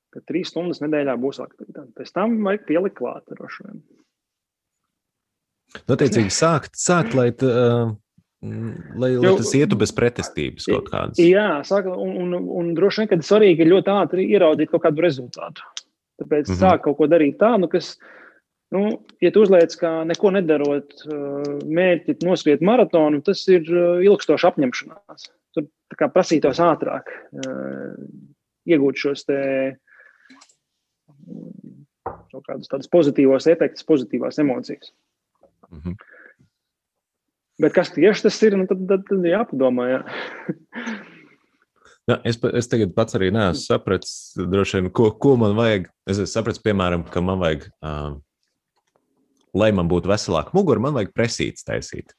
[0.09, 1.91] ka trīs stundas nedēļā būs aktivitāte.
[1.93, 3.83] Pēc tam vajag pielikt klāt droši vien.
[5.91, 7.91] Noteicīgi sākt, sākt lai, t, uh,
[8.43, 11.21] lai, lai jo, tas ietu bez pretestības kaut kādas.
[11.21, 15.05] Jā, sāk, un, un, un droši vien, ka svarīgi ir ļoti ātri ieraudzīt kaut kādu
[15.05, 15.63] rezultātu.
[16.21, 16.61] Tāpēc mm -hmm.
[16.61, 17.95] sāk kaut ko darīt tādu, kas,
[18.71, 20.93] nu, ja tu uzliec, ka neko nedarot,
[21.65, 23.63] mērķi noskriet maratonu, tas ir
[24.03, 25.31] ilgstoši apņemšanās.
[25.55, 25.67] Tur
[25.97, 27.11] kā prasītos ātrāk
[28.65, 29.39] iegūt šos te
[32.31, 34.91] kaut kādus tādus pozitīvos efektus, pozitīvās emocijas.
[35.71, 35.95] Mm -hmm.
[37.61, 39.87] Bet kas tieši tas ir, nu, tad, tad, tad jāpadomā.
[39.87, 39.99] Jā.
[42.05, 45.87] Ja, es, es tagad pats arī neesmu sapratis, vien, ko, ko man vajag.
[46.11, 48.19] Es sapratu, piemēram, ka man vajag, uh,
[49.57, 52.13] lai man būtu veselāka mugura, man vajag presītas taisīt.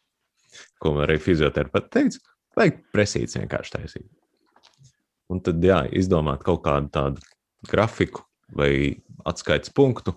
[0.82, 4.08] Ko man arī fizioterapeits teica, vajag presītas vienkārši taisīt.
[5.30, 7.22] Un tad, jā, izdomāt kaut kādu tādu
[7.68, 8.24] grafiku
[8.56, 8.70] vai
[9.26, 10.16] atskaites punktu.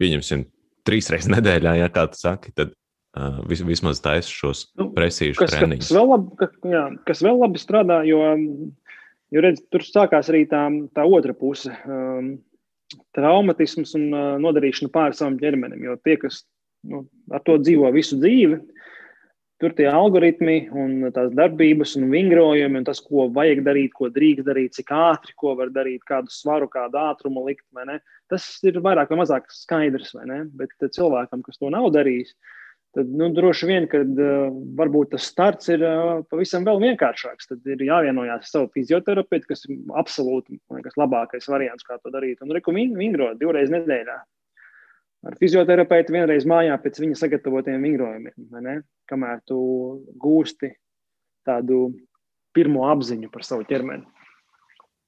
[0.00, 0.44] Pieņemsim,
[0.84, 2.76] trīs reizes nedēļā, ja kā tu saki, tad
[3.48, 5.88] vis, vismaz taisa šos nu, presīžu treniņus.
[5.88, 8.20] Kas vēl, labi, ka, jā, kas vēl labi strādā, jo,
[9.34, 10.62] jo redz, tur sākās arī tā,
[10.94, 11.74] tā otra puse.
[11.86, 12.36] Um,
[13.14, 15.82] traumatisms un uh, nodarīšana pāri savam ķermenim.
[15.86, 16.44] Jo tie, kas
[16.86, 17.04] nu,
[17.34, 18.60] ar to dzīvo visu dzīvi,
[19.60, 24.46] tur tie algoritmi un tās darbības un vingrojumi un tas, ko vajag darīt, ko drīkst
[24.46, 27.66] darīt, cik ātri, ko var darīt, kādu svaru, kādu ātrumu likt,
[28.30, 30.14] tas ir vairāk vai mazāk skaidrs.
[30.16, 32.56] Vai Bet cilvēkam, kas to nav darījis, uh,
[32.96, 37.50] tad nu, droši vien, ka uh, varbūt tas starts ir uh, pavisam vēl vienkāršāks.
[37.52, 42.42] Tad ir jāvienojās ar savu fizioterapeitu, kas ir absolūti liekas, labākais variants, kā to darīt.
[42.42, 44.18] Un reku vingrot divreiz nedēļā.
[45.28, 49.58] ar fizioterapeitu vienreiz mājā pēc viņa sagatavotiem vingrojumiem, kamēr tu
[50.16, 50.72] gūsti
[51.44, 51.90] tādu
[52.56, 54.06] pirmo apziņu par savu ķermeni.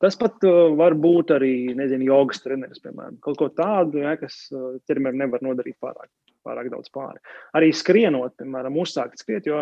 [0.03, 4.35] Tas pat uh, var būt arī, nezinu, jogas treneris, piemēram, kaut ko tādu, ja, kas
[4.51, 6.09] uh, ķermenim nevar nodarīt pārāk,
[6.43, 7.23] pārāk daudz pāri.
[7.55, 9.61] Arī skrienot, piemēram, uzsākt skriet, jo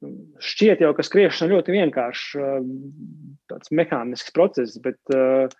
[0.00, 2.70] nu, šķiet jau, ka skriešana ļoti vienkāršs, uh,
[3.52, 5.52] tāds mehānisks process, bet uh,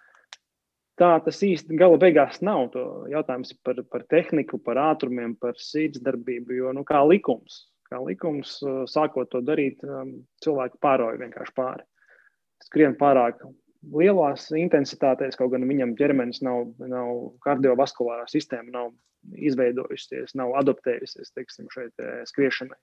[0.96, 2.70] tā tas īsti gala beigās nav.
[2.72, 8.56] To jautājums par, par tehniku, par ātrumiem, par sirdsdarbību, jo nu, kā likums, kā likums,
[8.64, 11.84] uh, sākot to darīt, um, cilvēku pāroja vienkārši pāri
[12.64, 13.42] skrien pārāk
[13.96, 17.12] lielās intensitātēs, kaut gan viņam ķermenis nav, nav
[17.44, 18.90] kardiovaskulārā sistēma, nav
[19.36, 22.76] izveidojusies, nav adaptējusies teiksim, šeit skriešanai.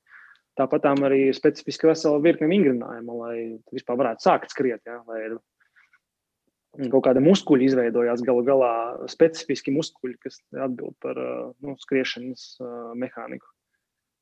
[0.58, 3.36] Tāpat arī ir specifiski vesela virkne vingrinājumu, lai
[3.74, 4.82] vispār varētu sākt skriet.
[4.90, 5.38] Ja, lai
[6.92, 8.72] kaut kāda muskuļa izveidojās galu galā
[9.10, 11.18] specifiski muskuļi, kas atbild par
[11.62, 12.50] nu, skriešanas
[12.98, 13.46] mehāniku.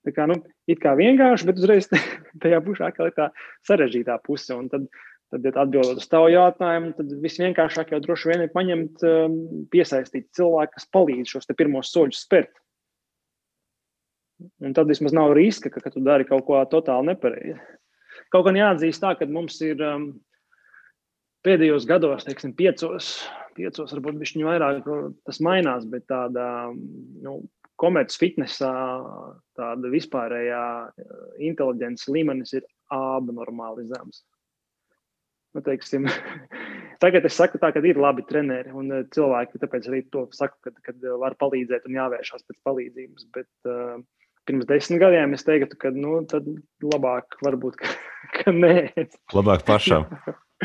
[0.05, 0.37] Tā kā, nu,
[0.69, 1.87] it kā vienkārši, bet uzreiz
[2.43, 3.29] tajā pusē ir tā
[3.67, 4.53] sarežģītā puse.
[4.53, 4.85] Un tad
[5.35, 9.33] Tad, ja atbildot uz tavu jautājumu, tad visvienkāršāk jau droši vien ir paņemt, um,
[9.73, 12.53] piesaistīt cilvēku, kas palīdz šos pirmos soļus spērt.
[14.63, 17.57] Un tad vismaz nav riska, ka, ka tu dari kaut ko totāli nepareizi.
[18.31, 20.05] Kaut gan jāatzīst tā, ka mums ir um,
[21.43, 23.09] pēdējos gados, teiksim, piecos,
[23.59, 24.87] piecos varbūt viņš vairāk
[25.27, 27.41] tas mainās, bet tāda nu,
[27.75, 28.71] komerces fitnesā,
[29.59, 32.63] tāda vispārējā uh, inteliģences līmenis ir
[32.95, 34.23] abnormāli zems.
[35.55, 36.09] Nu, teiksim,
[37.03, 39.61] tagad es saku, tā, ka ir labi treneri un eh, cilvēki.
[39.61, 43.27] Tāpēc arī to saku, kad, kad var palīdzēt un jāvēršās pēc palīdzības.
[43.37, 44.01] Bet uh,
[44.49, 46.49] pirms desmit gadiem es teiktu, ka nu, tad
[46.83, 47.93] labāk varbūt, ka,
[48.39, 49.07] ka nē.
[49.35, 50.09] Labāk pašam.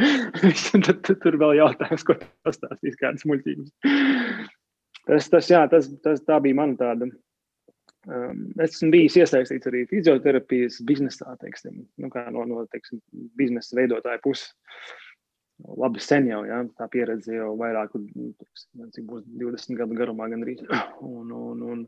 [0.87, 3.73] tad, tad tur vēl jautājums, ko pastāstīs kādas muļķības.
[5.07, 7.09] Tas, tas, jā, tas, tas, tā bija mana tāda
[8.09, 13.01] esmu bijis iesaistīts arī fizioterapijas biznesā, teiksim, nu, no, no teiksim,
[13.37, 14.55] biznesa veidotāja puses.
[15.77, 20.63] Labi, sen jau ja, tā pieredze jau vairāk, teiksim, cik būs 20 gadu garumā gandrīz.
[21.05, 21.83] Un, un, un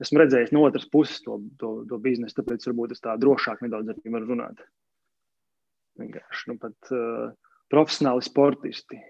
[0.00, 3.92] esmu redzējis no otras puses to, to, to biznesu, tāpēc varbūt es tā drošāk nedaudz
[3.92, 4.62] arī varu runāt.
[6.00, 7.28] Vienkārši, nu, pat uh,
[7.72, 9.00] profesionāli sportisti,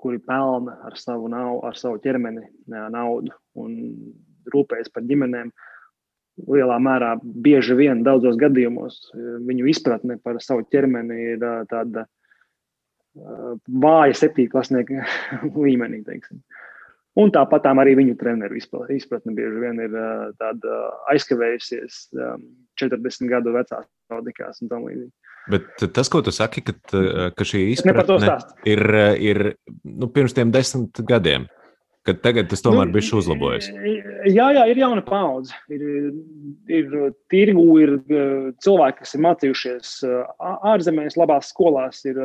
[0.00, 3.76] kuri pelna ar savu, nav, ar savu ķermeni naudu un
[4.54, 5.72] rūpējas par ģimenēm, uh,
[6.40, 12.06] lielā mērā bieži vien daudzos gadījumos eh, viņu izpratne par savu ķermeni ir eh, tāda
[12.06, 13.54] eh,
[13.84, 15.06] vāja septīklasnieka
[15.64, 16.02] līmenī.
[16.06, 16.42] Teiksim.
[17.20, 19.96] Un tāpat arī viņu treneru izpratne bieži vien ir
[20.40, 20.76] tāda
[21.12, 22.06] aizkavējusies
[22.80, 25.12] 40 gadu vecās audikās un tam līdzīgi.
[25.52, 26.72] Bet tas, ko tu saki, ka,
[27.36, 28.82] ka šī izpratne ir,
[29.20, 29.42] ir
[29.84, 31.44] nu, pirms tiem desmit gadiem,
[32.02, 33.68] Kad tagad tas tomēr nu, bija uzlabojies.
[34.26, 35.54] Jā, jā, ir jauna paudze.
[35.70, 35.84] Ir,
[36.66, 36.96] ir
[37.30, 37.92] tirgu, ir
[38.64, 39.92] cilvēki, kas ir mācījušies
[40.72, 42.02] ārzemēs, labās skolās.
[42.10, 42.18] Ir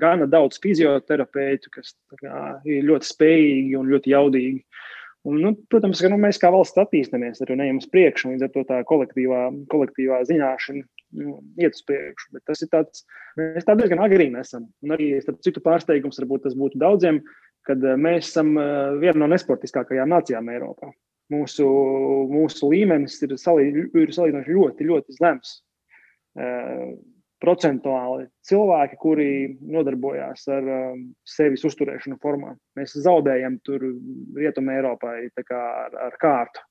[0.00, 4.58] gana daudz fizioterapeitu, kas kā, ir ļoti spējīgi un ļoti jaudīgi.
[5.24, 8.50] Un, nu, protams, ka nu, mēs kā valsts attīstāmies, arī neejam uz priekšu, līdz ar
[8.52, 10.82] to tā kolektīvā, kolektīvā zināšana
[11.16, 12.28] nu, iet uz priekšu.
[12.34, 13.06] Bet tas ir tāds,
[13.40, 14.66] mēs tā diezgan agrīni esam.
[14.84, 17.22] Un arī, starp citu, pārsteigums varbūt tas būtu daudziem,
[17.68, 20.92] kad eh, mēs esam eh, viena no nesportiskākajām nācijām Eiropā.
[21.32, 21.64] Mūsu,
[22.28, 25.56] mūsu līmenis ir, salī, ir salīdzinoši ļoti, ļoti zems.
[26.36, 26.92] Eh,
[27.44, 29.30] procentuāli cilvēki, kuri
[29.68, 30.68] nodarbojās ar
[31.28, 32.54] sevis uzturēšanu formā.
[32.78, 33.82] Mēs zaudējam tur
[34.38, 36.62] rietumē Eiropai ar, ar kārtu.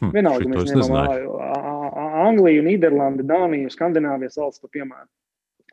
[0.00, 1.12] Hm, Vienalga, mēs ņemam
[2.24, 5.06] Angliju, Nīderlandi, Dāniju, Skandināvijas valsts par piemēru.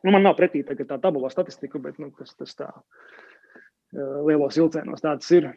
[0.04, 2.70] Nu, man nav pretī tā, tā tabula statistika, bet nu, tas, tas tā.
[2.70, 3.20] Uh,
[3.92, 5.50] lielos vilcienos tāds ir.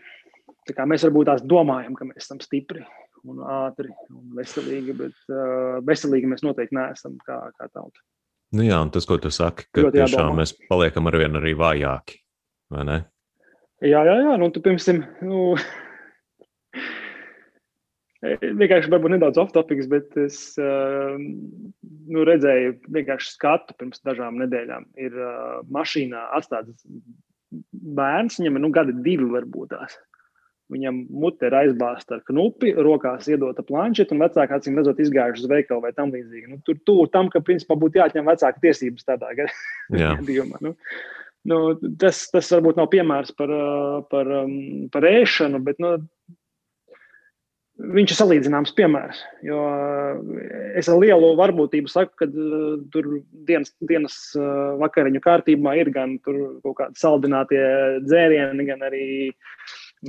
[0.67, 2.83] Tā kā mēs varbūt tās domājam, ka mēs esam stipri
[3.27, 8.03] un ātri un veselīgi, bet uh, veselīgi mēs noteikti neesam kā, kā tauta.
[8.53, 10.43] Nu jā, un tas, ko tu saki, ka Ļoti tiešām jādomā.
[10.43, 12.19] mēs paliekam ar vien arī vājāki,
[12.73, 12.99] vai ne?
[13.83, 15.39] Jā, jā, jā, nu tu, piemēram, nu,
[18.61, 24.87] vienkārši varbūt nedaudz off-topics, bet es uh, nu, redzēju vienkārši skatu pirms dažām nedēļām.
[25.01, 26.85] Ir uh, mašīnā atstāts
[27.83, 29.97] bērns, viņam ir nu, gadi divi, varbūt tās.
[30.73, 35.49] Viņam mute ir aizbāzta ar knupi, rokās iedota planšeta, un vecāki acīm redzot, izgājuši uz
[35.51, 36.47] veikalu vai tam līdzīgi.
[36.49, 39.33] Nu, tur tuvu tam, ka principā būtu jāatņem vecāka tiesības tādā
[39.91, 40.61] gadījumā.
[40.63, 40.73] Nu,
[41.51, 41.59] nu,
[42.01, 43.53] tas, tas varbūt nav piemērs par,
[44.13, 44.31] par,
[44.95, 45.97] par ēšanu, bet nu,
[47.83, 49.21] viņš ir salīdzināms piemērs.
[50.79, 53.09] Es ar lielu varbūtību saku, ka uh, tur
[53.49, 57.63] dienas, dienas uh, vakariņu kārtībā ir gan kaut kādi saldinātie
[58.05, 59.07] dzērieni, gan arī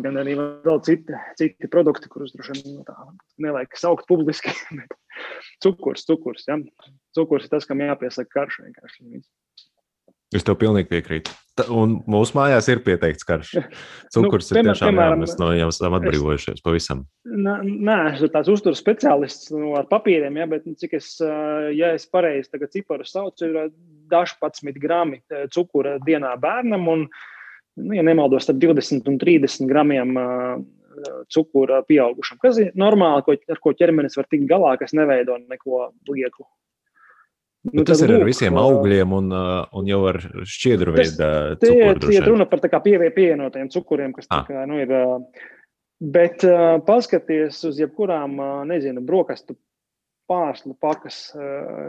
[0.02, 2.80] gan arī vēl citi, citi produkti, kurus droši vien
[3.44, 4.50] nevajag saukt publiski.
[5.62, 6.48] cukurs, cukurs.
[6.48, 6.58] Ja?
[7.14, 9.22] Cukurs ir tas, kam jāpiesaka karš vienkārši.
[10.34, 11.32] Es tev pilnīgi piekrītu.
[11.70, 13.52] Un mūsu mājās ir pieteikts karš.
[14.14, 17.04] Cukurs nu, piemēram, ir tiešām piemēram, jā, mēs no jau esam atbrīvojušies pavisam.
[17.30, 21.12] Nē, es esmu tāds uzturs speciālists nu, ar papīriem, ja, bet nu, cik es,
[21.76, 23.70] ja es pareizi tagad ciparu saucu, ir
[24.10, 25.20] daži 11 grami
[25.54, 27.06] cukura dienā bērnam un,
[27.78, 30.18] nu, ja nemaldos, tad 20 un 30 gramiem
[31.30, 32.38] cukura pieaugušam.
[32.42, 36.46] Kas ir normāli, ko, ar ko ķermenis var tikt galā, kas neveido neko lieklu.
[37.72, 39.32] Nu, tas ir lūk, ar visiem augļiem un,
[39.72, 41.28] un jau ar šķiedru veidu.
[41.62, 44.44] Tie ir runa par pievie, pievienotiem cukuriem, kas ah.
[44.48, 44.92] kā, nu, ir.
[46.04, 46.42] Bet
[46.84, 48.36] paskaties uz jebkurām,
[48.68, 49.56] nezinu, brokastu
[50.30, 51.30] pārslu pakas,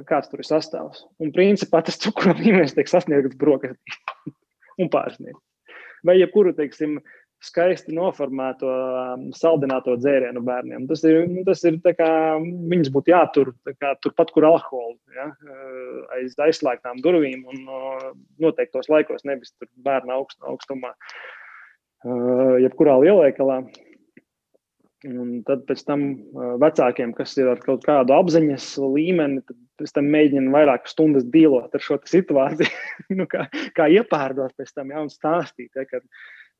[0.07, 1.05] kāds tur ir sastāvs.
[1.23, 3.99] Un principā tas cukuru līmenis tiek sasniegts brokastī
[4.82, 5.41] un pārsniegts.
[6.05, 6.99] Vai jebkuru, teiksim,
[7.44, 10.88] skaisti noformēto um, saldināto dzērienu bērniem.
[10.90, 12.10] Tas ir, nu, tas ir kā,
[12.42, 18.06] viņas būtu jātur kā, turpat, kur alkohola, ja, uh, aiz aizslēgtām durvīm un uh,
[18.42, 23.64] noteiktos laikos, nevis tur bērna augst, augstumā, uh, jebkurā lielveikalā.
[25.06, 26.04] Un tad pēc tam
[26.58, 32.00] vecākiem, kas ir ar kaut kādu apziņas līmeni, tad mēģina vairākas stundas dīlot ar šo
[32.10, 32.72] situāciju,
[33.20, 33.46] nu, kā,
[33.78, 36.02] kā iepārdot pēc tam, ja, un stāstīt, ja, ka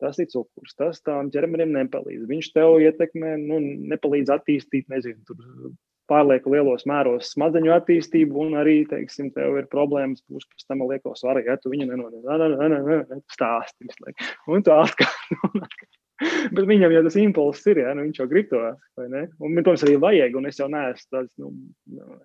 [0.04, 0.76] tas ir cukurs.
[0.78, 2.28] Tas tam ķermenim nepalīdz.
[2.30, 3.60] Viņš tev ietekmē, nu,
[3.94, 5.76] nepalīdz attīstīt, nezinu, tur
[6.10, 11.16] pārlieku lielos mēros smadzeņu attīstību, un arī, teiksim, tev ir problēmas būs pēc tam lieko
[11.18, 14.34] svaru, ja tu viņu nenodod, stāsti visu laiku.
[14.54, 15.14] Un tu atkal.
[16.56, 18.62] Bet viņam jau tas impulss ir, ja nu, viņš jau grib to,
[18.96, 19.26] vai ne?
[19.42, 21.50] Un, protams, arī vajag, un es jau neesmu tāds, nu,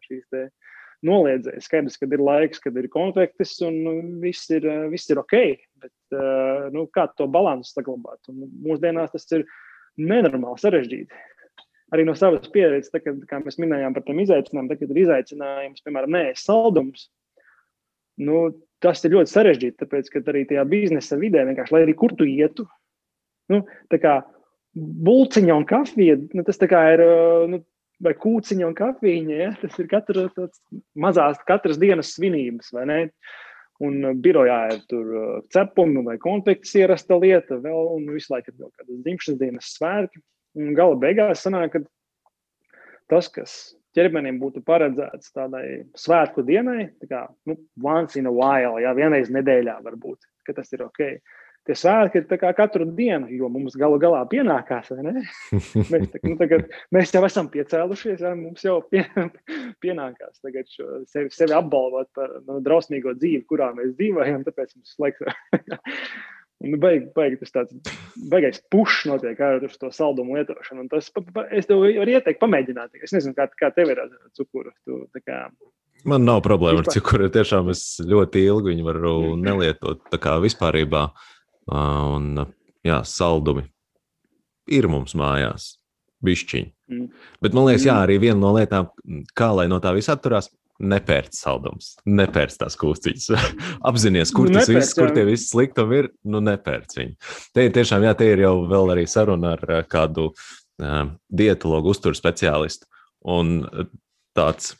[0.04, 0.44] šīs te
[1.06, 1.66] noliedzējis.
[1.66, 5.36] Skaidrs, ka ir laiks, kad ir konflikts un nu, viss ir, viss ir ok.
[5.80, 5.94] Bet,
[6.74, 8.20] nu, kā to balansu saglabāt?
[8.32, 9.46] Un mūsdienās tas ir
[10.00, 11.22] nenormāli sarežģīti.
[11.94, 16.12] Arī no savas pieredzes, kad, kā mēs minējām par tiem izaicinājumiem, kad ir izaicinājums, piemēram,
[16.14, 17.08] nē, saldums,
[18.22, 18.44] nu,
[18.84, 19.78] tas ir ļoti sarežģīti.
[19.80, 22.68] Tāpēc, ka arī tajā biznesa vidē, lai arī kur tu ietu,
[23.50, 24.20] nu, tā kā
[24.76, 27.02] bulciņa un kafija, nu, tas ir
[27.50, 27.62] nu,
[28.04, 29.36] vai kūciņa un kafīņa.
[29.36, 29.50] Ja?
[29.60, 30.26] Tas ir katra
[30.98, 32.98] mazās, katras dienas svinības, vai ne?
[33.80, 38.52] Un uh, birojā ir tur uh, cepumi vai konflikts ierasta lieta, vēl, un visu laiku
[38.52, 40.20] ir vēl kādas dzimšanas dienas svētki.
[40.60, 42.74] Un gala beigās sanāk, ka
[43.08, 43.54] tas, kas
[43.96, 45.64] ķermenim būtu paredzēts tādai
[45.98, 50.70] svētku dienai, tā kā nu, once in a while, ja vienreiz nedēļā varbūt, ka tas
[50.76, 51.00] ir ok
[51.68, 54.90] tie svētki ir katru dienu, jo mums galu galā pienākās.
[55.92, 59.04] mēs, tā, nu, tagad, mēs jau esam piecēlušies, ja, mums jau pie,
[59.84, 64.44] pienākās sevi, sevi apbalvot par nu, drausmīgo dzīvi, kurā mēs dzīvojam.
[64.48, 65.32] Tāpēc mums laiks.
[66.60, 67.92] Nu, baigi, baigi tas tāds
[68.28, 70.82] baigais pušs notiek ar to saldumu lietošanu.
[70.84, 72.98] Un tas, pa, pa, es tev varu ieteikt, pamēģināt.
[73.00, 74.74] Es nezinu, kā, kā tev ir ar cukuru.
[74.84, 75.46] Tu, kā,
[76.04, 77.30] Man nav problēma ar cukuru.
[77.32, 80.04] Tiešām es ļoti ilgi viņu varu nelietot.
[80.12, 81.24] Tā kā vispārībā uh,
[81.70, 82.46] Un,
[82.86, 83.66] jā, saldumi
[84.70, 85.74] ir mums mājās.
[86.20, 86.68] Bišķiņi.
[86.92, 87.04] Mm.
[87.40, 88.04] Bet man liekas, jā, mm.
[88.04, 88.90] arī viena no lietām,
[89.38, 90.50] kā lai no tā viss atturās,
[90.80, 93.28] nepērc saldums, nepērc tās kūciņas.
[93.88, 97.32] Apzinies, kur nu, tas nepērc, viss, kur tie visi sliktumi ir, nu nepērc viņu.
[97.56, 102.16] Te ir tiešām, jā, te ir jau vēl arī saruna ar kādu uh, dietologu, uzturu
[102.18, 102.88] speciālistu.
[103.28, 103.62] Un
[104.36, 104.74] tāds,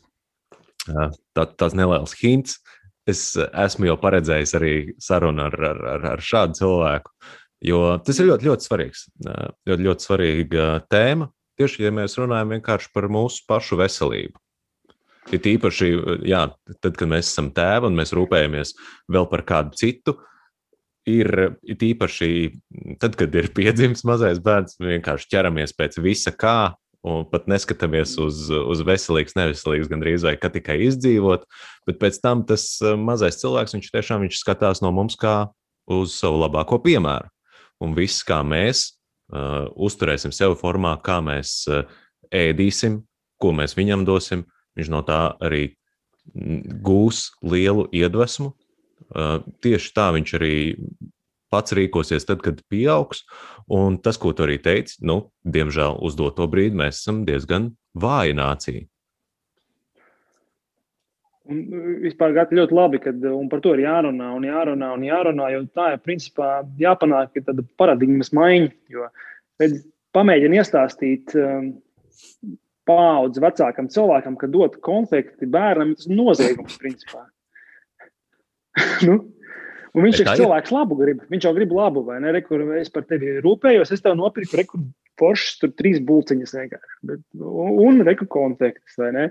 [0.89, 2.61] uh, tā, tāds neliels hints,
[3.09, 7.15] es esmu jau paredzējis arī sarunu ar, ar, ar, ar šādu cilvēku.
[7.71, 9.03] Jo tas ir ļoti, ļoti svarīgs,
[9.69, 11.29] ļoti, ļoti svarīga tēma.
[11.61, 12.57] Tieši, ja mēs runājam
[12.95, 14.41] par mūsu pašu veselību.
[15.31, 15.91] Ir īpaši,
[16.27, 16.47] jā,
[16.81, 18.73] tad, kad mēs esam tēvi un mēs rūpējamies
[19.13, 20.17] vēl par kādu citu,
[21.09, 21.31] ir
[21.69, 22.31] īpaši
[23.01, 26.73] tad, kad ir piedzimis mazais bērns, vienkārši ķeramies pēc visa, kā
[27.07, 31.47] un pat neskatāmies uz, uz veselīgas, neveselīgas, gandrīz vai kā tikai izdzīvot,
[31.89, 35.51] bet pēc tam tas eh, mazais cilvēks, viņš tiešām viņš skatās no mums kā
[35.91, 37.31] uz savu labāko piemēru.
[37.81, 38.91] Un viss, kā mēs
[39.33, 41.89] uh, uzturēsim sevi formā, kā mēs uh,
[42.29, 42.99] ēdīsim,
[43.41, 44.45] ko mēs viņam dosim,
[44.77, 45.63] viņš no tā arī
[46.85, 48.53] gūs lielu iedvesmu.
[49.11, 50.55] Uh, tieši tā viņš arī
[51.51, 53.25] pats rīkosies tad, kad pieaugs.
[53.71, 58.37] Un tas, ko tu arī teici, nu, diemžēl uz doto brīdi mēs esam diezgan vāja
[58.39, 58.87] nācija.
[61.51, 61.63] Un
[62.05, 63.13] vispār ļoti labi, ka
[63.51, 68.31] par to ir jārunā un jārunā un jārunā, jo tā ir principā jāpanāk tāda paradigmas
[68.37, 68.71] maiņa.
[68.93, 69.09] Jo,
[70.15, 71.73] pamēģini iestāstīt um,
[72.87, 77.27] paudzi vecākam cilvēkam, ka dot konflikti bērnam, tas ir noziegums principā.
[79.09, 79.19] nu,
[79.97, 81.23] Un viņš ir cilvēks labu grib.
[81.33, 82.33] Viņš jau grib labu, vai ne?
[82.37, 84.81] Re, kur es par tevi rūpējos, es tev nopirku reku
[85.21, 86.99] poršs, tur trīs bulciņas vienkārši.
[87.11, 89.29] Bet, un reku konteksts, vai ne?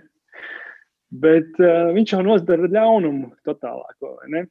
[1.10, 4.44] Bet uh, viņš jau nozdara ļaunumu totālāko, vai ne?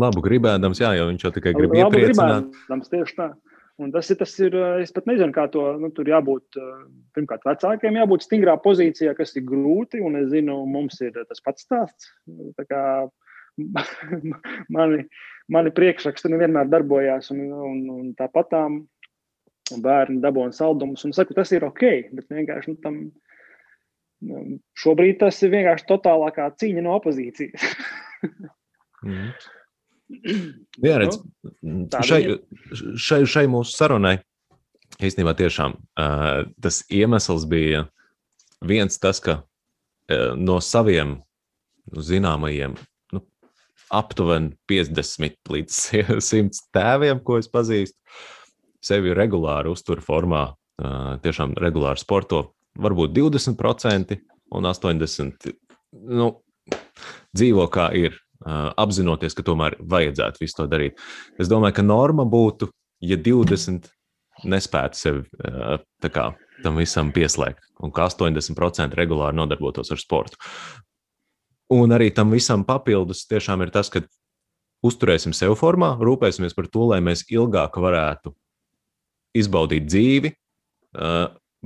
[0.00, 2.48] Labu gribēdams, jā, jo viņš jau tikai grib labu iepriecināt.
[2.48, 3.28] Gribēdams, tieši tā.
[3.76, 6.56] Un tas ir, tas ir, es pat nezinu, kā to, nu, tur jābūt,
[7.16, 11.66] pirmkārt, vecākiem jābūt stingrā pozīcijā, kas ir grūti, un es zinu, mums ir tas pats
[11.66, 12.08] stāsts.
[14.76, 15.06] Mani,
[15.52, 18.80] mani priekšraksti nevienmēr darbojās, un, un, un tāpat tām
[19.82, 21.84] bērni dabūna saldumus, un saku, tas ir ok,
[22.14, 22.98] bet vienkārši nu, tam,
[24.26, 24.44] nu,
[24.78, 27.66] šobrīd tas ir vienkārši totālākā cīņa no opozīcijas.
[29.06, 29.30] mm.
[30.86, 31.18] Jā, redz,
[31.66, 32.20] nu, šai,
[32.94, 34.20] šai, šai mūsu sarunai
[35.02, 37.86] īstenībā tiešām uh, tas iemesls bija
[38.62, 41.18] viens tas, ka uh, no saviem
[41.90, 42.76] zināmajiem
[43.94, 45.80] aptuveni 50 līdz
[46.30, 47.98] 100 tēviem, ko es pazīstu,
[48.84, 50.48] sevi regulāri uztur formā,
[51.24, 52.42] tiešām regulāri sporto,
[52.78, 54.18] varbūt 20%
[54.56, 55.54] un 80%
[56.12, 56.30] nu,
[57.36, 58.16] dzīvo kā ir
[58.76, 60.98] apzinoties, ka tomēr vajadzētu visu to darīt.
[61.40, 62.68] Es domāju, ka norma būtu,
[63.04, 63.88] ja 20
[64.44, 66.28] nespētu sevi kā,
[66.62, 70.40] tam visam pieslēgt, un ka 80% regulāri nodarbotos ar sportu.
[71.74, 74.04] Un arī tam visam papildus tiešām ir tas, ka
[74.86, 78.34] uzturēsim sev formā, rūpēsimies par to, lai mēs ilgāk varētu
[79.36, 80.30] izbaudīt dzīvi,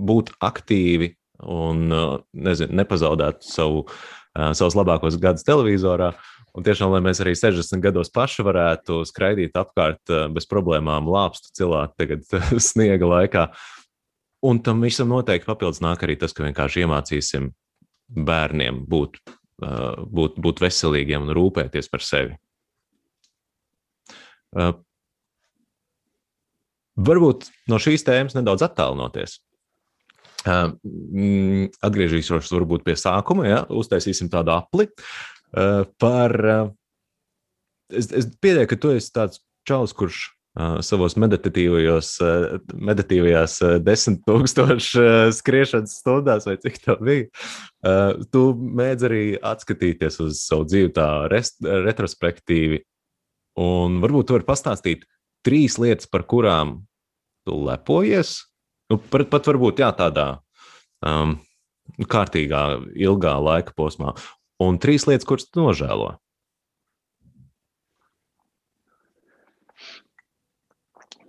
[0.00, 1.10] būt aktīvi
[1.44, 1.84] un
[2.32, 3.84] nezinu, nepazaudēt savu,
[4.32, 6.14] savus labākos gadus televizorā.
[6.56, 11.52] Un tiešām, lai mēs arī 60 gados paši varētu skraidīt apkārt eh, bez problēmām, lāpstu
[11.60, 12.26] cilāt tagad
[12.70, 13.46] sniega laikā.
[14.46, 17.50] Un tam visam noteikti papildus nāk arī tas, ka vienkārši iemācīsim
[18.26, 22.36] bērniem būt, eh, būt, būt veselīgiem un rūpēties par sevi.
[27.00, 29.38] Varbūt no šīs tēmas nedaudz attālinoties.
[30.48, 33.62] Atgriezīšos varbūt pie sākuma, ja?
[33.68, 34.88] uztaisīsim tādu apli.
[35.50, 36.36] Par.
[37.90, 40.28] Es, es pieņēmu, ka tu esi tāds čalis, kurš
[40.58, 45.04] uh, savos meditatīvajos, uh, meditīvajās uh, desmit tūkstošu
[45.36, 47.28] skriešanas stundās, vai cik tā bija,
[48.32, 48.42] tu
[48.80, 52.82] mēdz arī atskatīties uz savu dzīvi tā rest, retrospektīvi.
[53.60, 55.06] Un varbūt tu vari pastāstīt
[55.46, 56.82] trīs lietas, par kurām
[57.48, 58.36] tu lepojies.
[58.92, 60.28] Nu, pat, pat varbūt jā, tādā
[61.06, 61.38] um,
[62.10, 62.64] kārtīgā,
[63.00, 64.14] ilgā laika posmā
[64.60, 66.14] un trīs lietas, kuras tu nožēlo.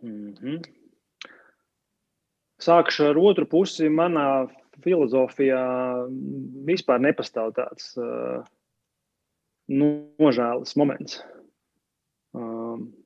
[0.01, 0.61] Mm -hmm.
[2.61, 3.89] Sākšu ar otru pusi.
[3.89, 4.49] Manā
[4.83, 5.61] filozofijā
[6.65, 8.43] vispār nepastāv tāds uh,
[9.67, 11.23] nožēlas moments.
[12.33, 13.01] Um,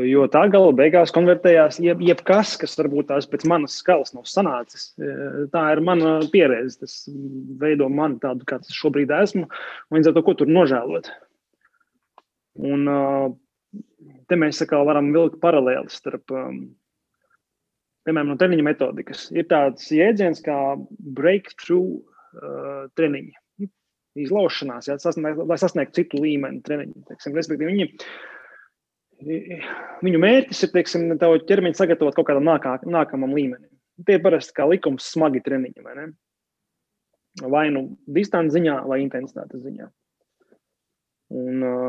[0.00, 4.86] Jo tā gala beigās konvertējās jeb, jebkas, kas varbūt tās pēc manas skalas nav sanācis.
[4.96, 5.08] E,
[5.52, 6.78] tā ir mana pieredze.
[6.80, 6.94] Tas
[7.60, 9.50] veido mani tādu, kāds es šobrīd esmu.
[9.92, 11.10] Līdz ar to, ko tur nožēlot.
[12.64, 12.88] Un
[14.32, 16.24] te mēs kā, varam vilkt paralēli starp,
[18.06, 19.28] piemēram, no treniņa metodikas.
[19.36, 20.58] Ir tāds jēdziens kā
[21.20, 23.36] breakthrough uh, treniņi.
[24.22, 27.06] Izlaušanās, jā, sasniegt, lai sasniegtu citu līmeni treniņu.
[27.08, 27.86] Teiksim, respektīvi, viņi
[29.22, 33.70] viņu mērķis ir, teiksim, tavu ķermeni sagatavot kaut kādam nākā, nākamam līmenim.
[34.06, 36.06] Tie parasti kā likums smagi treniņi, vai ne?
[37.52, 39.86] Vai nu distances ziņā, vai intensitātes ziņā.
[41.32, 41.81] Un, uh,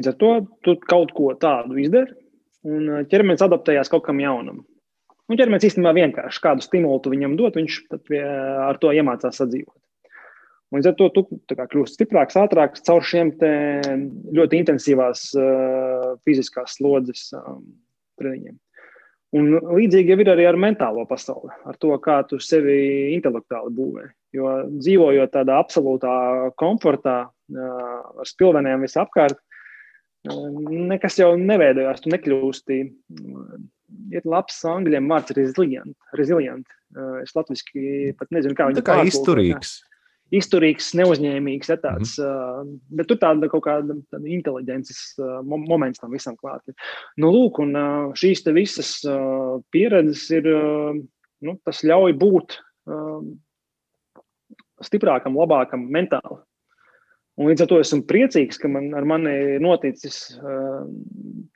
[0.00, 0.32] līdz ar to
[0.64, 2.16] tu kaut ko tādu izdari,
[2.64, 4.64] un ķermenis adaptējās kaut kam jaunam.
[5.30, 7.76] Un ķermenis īstenībā vienkārši kādu stimulu viņam dot, viņš
[8.08, 8.24] pie,
[8.64, 9.76] ar to iemācās sadzīvot.
[10.70, 11.22] Līdz ar to tu
[11.58, 13.32] kļūsi stiprāks, ātrāks caur šiem
[14.36, 17.64] ļoti intensīvās uh, fiziskās slodzes um,
[18.22, 18.54] treniņiem.
[19.34, 24.06] Un līdzīgi ir arī ar mentālo pasauli, ar to, kā tu sevi intelektuāli būvē.
[24.34, 26.14] Jo dzīvojot tādā absolūtā
[26.58, 29.42] komfortā, uh, ar spilveniem visapkārt,
[30.28, 32.80] nekas jau neveidojās, tu nekļūsti.
[34.14, 35.96] Ir labs angļu vārds resilient.
[36.18, 36.66] resilient.
[37.22, 38.84] Es latviešu pat nezinu, kā teikt.
[38.84, 39.80] Tā kā izturīgs.
[40.30, 42.74] Izturīgs, neuzņēmīgs, tāds, mm.
[42.94, 46.62] bet tur tāda kaut kāda inteliģences uh, moments tam visam klāt.
[47.18, 47.74] Nu, lūk, un
[48.14, 48.92] šīs visas
[49.74, 52.60] pieredzes ir, nu, tas ļauj būt
[54.86, 56.38] stiprākam, labākam mentāli.
[57.40, 60.82] Un līdz ar to esmu priecīgs, ka man ar mani ir noticis uh,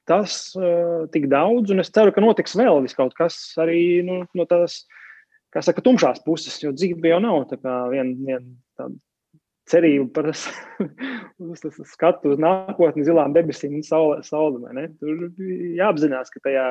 [0.08, 4.46] tas uh, tik daudz, un es ceru, ka notiks vēl kaut kas arī nu, no
[4.48, 4.86] tās
[5.52, 7.44] kā saka, tumšās puses, jo dzīve jau nav
[7.92, 8.46] viena vien
[8.78, 8.96] tāda
[9.70, 10.30] cerība par
[11.94, 14.20] skatu uz nākotni, zilām debesīm un saule.
[14.26, 15.28] saule Tur
[15.78, 16.66] jāapzinās, ka tajā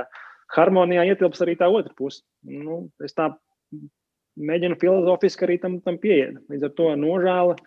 [0.57, 2.22] harmonijā ietilps arī tā otra puse.
[2.45, 3.32] Nu, es tā
[4.38, 6.38] mēģinu filozofiski arī tam, tam pieiet.
[6.51, 7.57] Līdz ar to nožēla,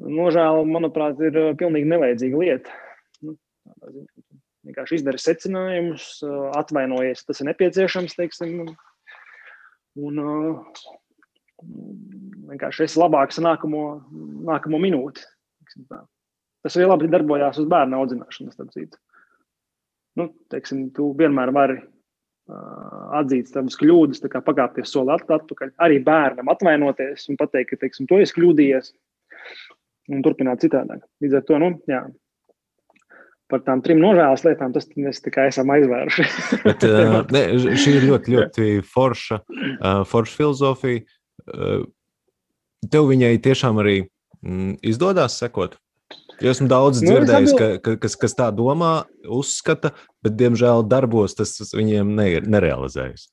[0.00, 2.78] nožēla, manuprāt, ir uh, pilnīgi nevajadzīga lieta.
[3.22, 3.36] Nu,
[4.68, 8.72] vienkārši izdara secinājumus, uh, atvainojies, tas ir nepieciešams, teiksim,
[10.00, 10.82] un uh,
[12.52, 13.86] vienkārši esi labāks nākamo,
[14.48, 15.24] nākamo minūti.
[16.62, 18.58] Tas arī labi darbojās uz bērnu audzināšanas.
[20.20, 21.80] Nu, teiksim, tu vienmēr vari
[23.16, 28.34] atzīt savas kļūdas, pakāpties soli atpakaļ, arī bērnam atvainoties un pateikt, ka teiksim, to es
[28.34, 28.90] kļūdījies
[30.12, 31.02] un turpināt citādāk.
[31.24, 32.02] Līdz ar to, nu, jā,
[33.52, 36.28] par tām trim nožēlas lietām, tas mēs tikai esam aizvēruši.
[36.68, 41.04] Bet, uh, ne, šī ir ļoti, ļoti forša, uh, forša filozofija.
[41.42, 41.84] Uh,
[42.92, 45.78] tev viņai tiešām arī mm, izdodas sekot
[46.42, 49.92] Jo esmu daudz nu, dzirdējis, ka, ka, kas, kas tā domā, uzskata,
[50.24, 53.28] bet, diemžēl, darbos tas viņiem ne, nerealizējas.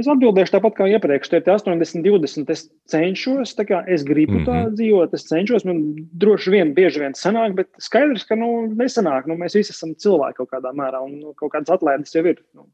[0.00, 1.28] Es atbildēšu tāpat kā iepriekš.
[1.28, 2.52] Tie ir 80, 20.
[2.54, 4.48] Es cenšos, kā es gribu mm -hmm.
[4.48, 4.74] tā mhm.
[4.78, 5.64] dzīvot, es cenšos.
[5.68, 5.80] Man
[6.22, 9.26] droši vien, bieži vien sanāk, bet skaidrs, ka nu, nesanāk.
[9.26, 12.40] Nu, mēs visi esam cilvēki kaut kādā mērā, un nu, kaut kādas atlaides jau ir.
[12.54, 12.68] Nu.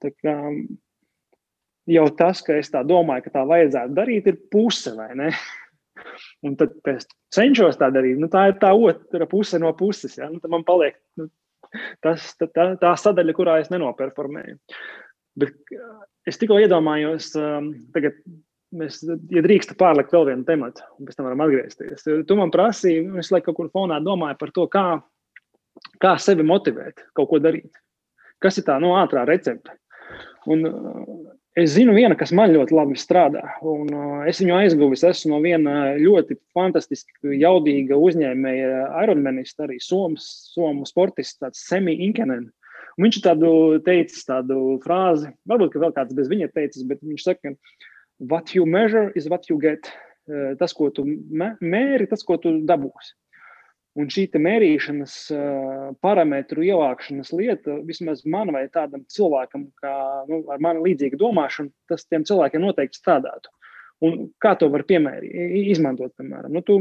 [0.00, 0.36] Tā kā,
[1.86, 5.30] jau tas, ka es tā domāju, ka tā vajadzētu darīt, ir puse vai ne?
[6.46, 8.18] Un tad es cenšos tā darīt.
[8.18, 10.16] Nu, tā ir tā otra puse no puses.
[10.16, 10.30] Ja?
[10.30, 11.28] Nu, man paliek nu,
[12.00, 14.56] tas, tā, tā, tā sadaļa, kurā es nenoperformēju.
[15.36, 15.54] Bet
[16.28, 18.18] es tikko iedomājos, um, tagad
[18.76, 19.00] mēs,
[19.32, 22.06] ja drīkst pārlikt vēl vienu tematu, un pēc tam varam atgriezties.
[22.26, 24.86] Tu man prasīji, es laikam kaut kur fonā domāju par to, kā,
[26.02, 27.72] kā sevi motivēt, kaut ko darīt.
[28.40, 29.76] Kas ir tā no nu, ātrā recepte?
[30.48, 30.64] Un,
[31.58, 35.02] Es zinu, viena, kas man ļoti labi strādā, un uh, es viņu aizguvis.
[35.08, 41.96] Esmu no viena ļoti fantastiska, jaudīga uzņēmēja, Ironmanista, arī Somas, Somu sportists, tāds Semi
[43.00, 43.52] Viņš tādu
[43.86, 47.54] teicis, tādu frāzi, varbūt vēl kāds bez viņa teicis, bet viņš saka,
[48.20, 49.88] what you measure is what you get.
[50.30, 53.14] Uh, tas, ko tu mēri, tas, ko tu dabūsi.
[53.98, 55.14] Un šī mērīšanas
[56.04, 59.94] parametru ievākšanas lieta, vismaz man vai tādam cilvēkam, kā
[60.28, 63.50] nu, ar mani līdzīgu domāšanu, tas tiem cilvēkiem noteikti strādātu.
[64.06, 65.34] Un kā to var piemērīt,
[65.74, 66.78] izmantot, piemēram, nu, tu,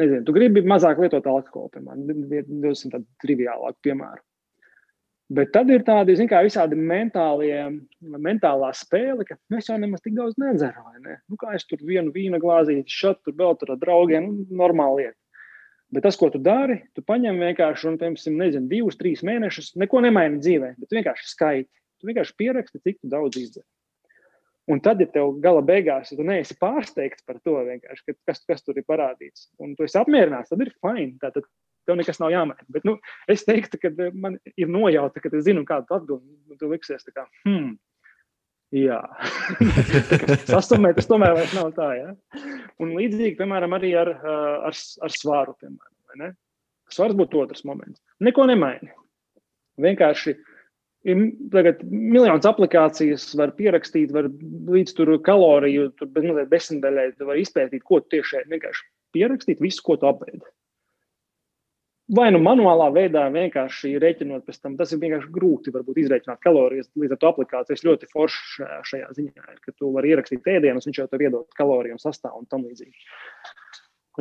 [0.00, 4.22] nezinu, tu gribi mazāk lietot alkoholu, piemēram, dosim tādu triviālāku piemēru.
[5.34, 7.56] Bet tad ir tādi, zin, kā visādi mentālie,
[8.00, 10.84] mentālā spēle, ka es jau nemaz tik daudz nedzeru.
[11.02, 11.16] Ne?
[11.32, 15.06] Nu, kā es tur vienu vīna glāzīti, šeit tur vēl tur ar draugiem, nu, normāli
[15.06, 15.18] lieta.
[15.94, 20.02] Bet tas, ko tu dari, tu paņem vienkārši un, piemēram, nezinu, divus, trīs mēnešus, neko
[20.04, 21.70] nemaini dzīvē, bet vienkārši skaiti.
[22.00, 23.64] Tu vienkārši pieraksti, cik daudz izdzer.
[24.70, 28.64] Un tad, ja tev gala beigās, ja tu neesi pārsteigts par to, ka, kas, kas
[28.64, 31.18] tur ir parādīts, un tu esi apmierināts, tad ir fini.
[31.20, 31.36] Tad
[31.86, 32.68] tev nekas nav jāmaina.
[32.72, 32.98] Bet nu,
[33.30, 37.04] es teiktu, ka man ir nojauta, ka es zinu, kādu atbildību tu liksies.
[37.14, 37.74] Kā, hmm,
[38.74, 38.96] Jā,
[40.50, 41.90] sasumēt, tas tomēr nav tā.
[41.94, 42.08] Ja?
[42.82, 44.10] Un līdzīgi, piemēram, arī ar,
[44.66, 45.54] ar, ar svaru.
[45.60, 46.34] Piemēram,
[46.92, 48.02] Svars būtu otrs moments.
[48.24, 48.90] Neko nemaini.
[49.80, 50.34] Vienkārši
[51.10, 51.22] ir
[51.52, 54.28] tagad miljonus aplikācijas, var pierakstīt, var
[54.74, 59.62] līdz tur kaloriju, tur bez mazliet desmitdaļai, tu vari izpētīt, ko tu tieši vienkārši pierakstīt,
[59.62, 60.42] visu, ko tu apēdi
[62.12, 64.76] vai nu manuālā veidā, vienkārši rēķinot pēc tam.
[64.76, 66.90] Tas ir vienkārši grūti izrēķināt kalorijas.
[67.00, 71.00] Līdz ar to aplikācijas ļoti foršas šajā, ziņā ir, ka tu vari ierakstīt ēdienus, viņš
[71.00, 72.94] jau tev iedod kaloriju sastāvu un tam līdzīgi.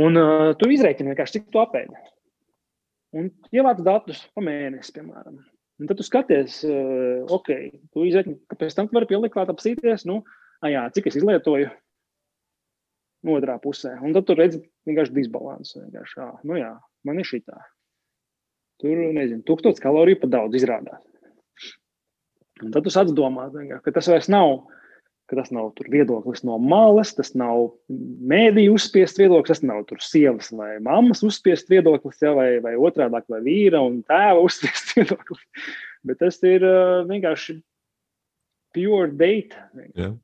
[0.03, 1.93] Un uh, tu izrēķini vienkārši, cik tu apēdi.
[3.13, 5.37] Un ievāc datus pa mēnesi, piemēram.
[5.81, 7.51] Un tad tu skaties, uh, ok,
[7.93, 10.23] tu izrēķini, ka pēc tam tu vari pielikt klāt apsīties, nu,
[10.65, 11.69] jā, cik es izlietoju
[13.33, 13.93] otrā pusē.
[14.03, 15.83] Un tad tu redzi vienkārši disbalansu.
[15.85, 16.73] Vienkārši, jā, nu jā,
[17.07, 17.59] man ir šī tā.
[18.81, 21.01] Tur, nezinu, tūkstoš kaloriju pat daudz izrādās.
[22.63, 24.63] Un tad tu sāc domāt, ka tas vairs nav,
[25.29, 27.73] ka tas nav viedoklis no malas, tas nav
[28.33, 33.41] mēdīju uzspiest viedoklis, tas nav sievas vai mammas uzspiest viedoklis, ja, vai, vai otrādi, vai
[33.45, 35.43] vīra un tēva uzspiest viedoklis.
[36.03, 37.57] Bet tas ir uh, vienkārši
[38.75, 39.69] pure data.
[39.95, 40.17] Yeah.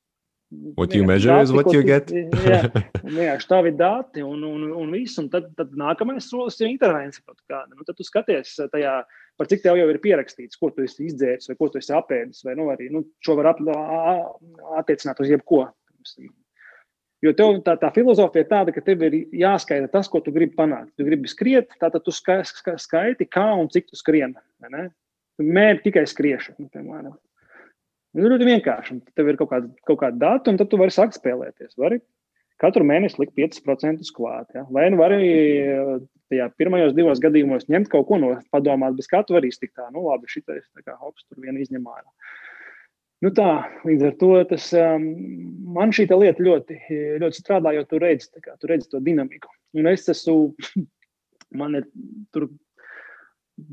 [0.52, 2.10] What you measure is what you get.
[2.50, 2.64] jā,
[3.04, 5.20] vienkārši tavi dati un, un, un viss.
[5.22, 7.70] Un tad, tad nākamais solis ir intervence kaut kāda.
[7.76, 8.96] Nu, tad tu skaties tajā,
[9.38, 12.42] par cik tev jau ir pierakstīts, ko tu esi izdzēris vai ko tu esi apēdis.
[12.48, 13.62] Vai, nu, arī, nu, šo var ap,
[14.82, 15.68] attiecināt uz jebko.
[17.22, 20.58] Jo tev tā, tā filozofija ir tāda, ka tev ir jāskaita tas, ko tu gribi
[20.58, 20.96] panākt.
[20.98, 24.34] Tu gribi skriet, tātad tu skaiti, kā un cik tu skrien.
[25.38, 27.14] Tu mērķi tikai skriešanu, piemēram.
[28.18, 29.02] Nu, ļoti vienkārši.
[29.18, 31.76] Tev ir kaut kāda, kaut kāda data, un tad tu vari sākt spēlēties.
[31.78, 32.00] Vari
[32.60, 34.50] katru mēnesi likt 5% klāt.
[34.56, 34.66] Ja?
[34.74, 35.30] Vai nu arī
[36.30, 39.88] tajā pirmajos divos gadījumos ņemt kaut ko no padomāt, bez kā tu vari iztikt tā,
[39.94, 42.06] nu labi, šitais tā kā hops, tur vien izņem ārā.
[43.26, 43.50] Nu tā,
[43.84, 45.06] līdz ar to tas, um,
[45.76, 46.78] man šī lieta ļoti,
[47.20, 49.52] ļoti strādā, jo tu redzi, kā, tu redzi to dinamiku.
[49.76, 50.54] Un es esmu,
[51.60, 51.90] man ir
[52.36, 52.48] tur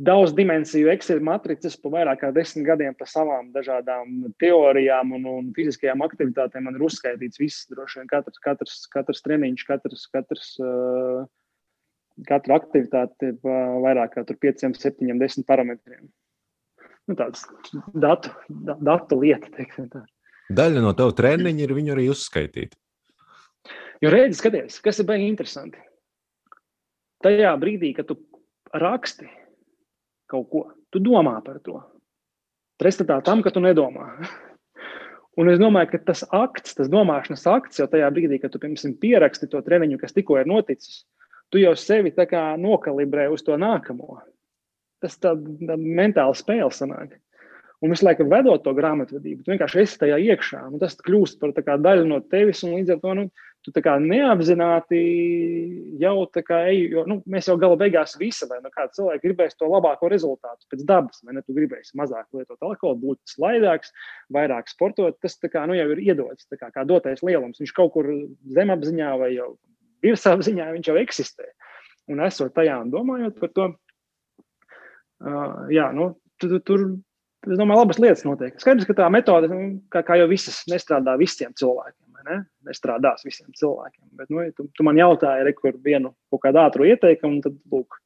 [0.08, 5.48] daudz dimensiju Excel matricas, pa vairāk kā desmit gadiem, pa savām dažādām teorijām un, un
[5.56, 6.66] fiziskajām aktivitātēm.
[6.66, 11.24] Man ir uzskaitīts viss, droši vien katrs, katrs, katrs treniņš, katrs, katrs, uh,
[12.28, 16.06] katra aktivitāte pa vairāk kā pieciem, septiņiem, desmit parametriem
[17.06, 17.46] nu, tāds
[17.94, 19.50] datu, datu lieta.
[19.54, 20.04] Teiksim, tā.
[20.56, 22.76] Daļa no tava treniņa ir viņu arī uzskaitīt.
[24.04, 25.80] Jo reizes skaties, kas ir baigi interesanti.
[27.24, 28.18] Tajā brīdī, kad tu
[28.76, 29.28] raksti
[30.30, 30.62] kaut ko,
[30.92, 31.80] tu domā par to.
[32.80, 34.10] Pretstatā tam, ka tu nedomā.
[35.36, 38.96] Un es domāju, ka tas akts, tas domāšanas akts, jau tajā brīdī, kad tu piemēram
[39.00, 41.04] pieraksti to treniņu, kas tikko ir noticis,
[41.52, 42.14] tu jau sevi
[42.60, 44.22] nokalibrē uz to nākamo
[45.02, 47.16] tas tāda mentāla spēle sanāk.
[47.84, 50.62] Un visu laiku vedot to grāmatvedību, tu vienkārši esi tajā iekšā.
[50.80, 51.52] Tas kļūst par
[51.84, 53.24] daļu no tevis, un līdz ar to nu,
[53.66, 55.00] tu neapzināti
[56.00, 59.24] jau tā kā ej, jo nu, mēs jau gala beigās visi, vai nu kāds cilvēks
[59.26, 63.92] gribēs to labāko rezultātu pēc dabas, vai ne tu gribēsi mazāk lietot alkoholu, būt slaidāks,
[64.32, 65.18] vairāk sportot.
[65.20, 67.60] Tas kā, nu, jau ir iedots kā, kā dotais lielums.
[67.60, 68.08] Viņš kaut kur
[68.56, 69.56] zemapziņā vai jau
[70.06, 71.50] virsapziņā viņš jau eksistē.
[72.08, 73.74] Un esot tajā un domājot par to,
[75.16, 76.82] Uh, jā, nu, tur, tur,
[77.46, 78.56] es domāju, labas lietas notiek.
[78.60, 82.02] Skaidrs, ka tā metode, nu, kā, kā jau visas, nestrādā visiem cilvēkiem.
[82.26, 82.40] Ne?
[82.66, 84.02] Nestrādās visiem cilvēkiem.
[84.18, 87.98] Bet, nu, tu, tu man jautāji, re, kur vienu kaut kādu ātru ieteikumu, tad, lūk,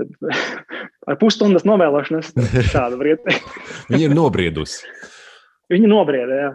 [0.00, 0.14] tad
[1.10, 2.32] ar pusstundas novēlošanos
[2.72, 3.58] šādu var ieteikt.
[3.92, 4.88] Viņa ir nobriedusi.
[5.72, 6.52] Viņa nobrieda, jā.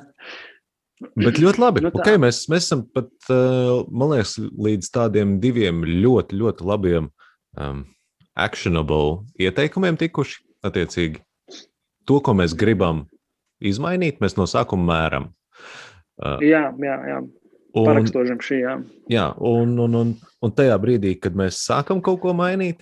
[1.21, 1.83] Bet ļoti labi.
[1.85, 7.11] Nu, okay, mēs, mēs esam pat, man liekas, līdz tādiem diviem ļoti, ļoti labiem
[7.61, 7.83] um,
[8.33, 10.41] actionable ieteikumiem tikuši.
[10.65, 11.21] Attiecīgi,
[12.07, 13.05] to, ko mēs gribam
[13.63, 15.29] izmainīt, mēs no sākuma mēram.
[16.17, 17.19] Uh, jā, jā, jā.
[17.77, 18.73] Parakstošam šī, jā.
[19.11, 22.81] Jā, un, un, un, un tajā brīdī, kad mēs sākam kaut ko mainīt,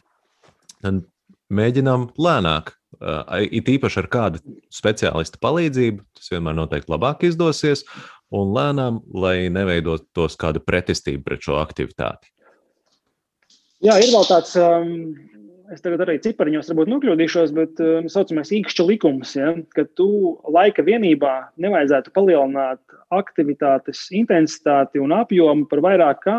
[0.84, 1.03] tad
[1.51, 2.73] mēģinām lēnāk.
[2.95, 4.39] Uh, it īpaši ar kādu
[4.71, 7.84] speciālistu palīdzību, tas vienmēr noteikti labāk izdosies,
[8.36, 12.32] un lēnām, lai neveidotos kāda pretestība pret šo aktivitāti.
[13.84, 14.93] Jā, ir vēl tāds um,
[15.74, 20.07] es tagad arī cipariņos varbūt nokļūdīšos, bet tā uh, saucamais īkšķa likums, ja, ka tu
[20.51, 22.82] laika vienībā nevajadzētu palielināt
[23.16, 26.38] aktivitātes intensitāti un apjomu par vairāk kā,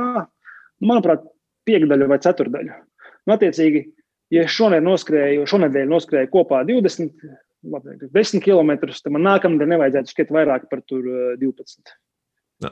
[0.81, 1.27] nu, manuprāt,
[1.67, 2.79] piekdaļu vai ceturdaļu.
[3.27, 3.83] Nu, attiecīgi,
[4.35, 7.31] ja es šonadēļ noskrēju, šonadēļ noskrēju kopā 20,
[7.75, 11.97] labi, 10 km, tad man nākamnedēļ nevajadzētu skriet vairāk par 12.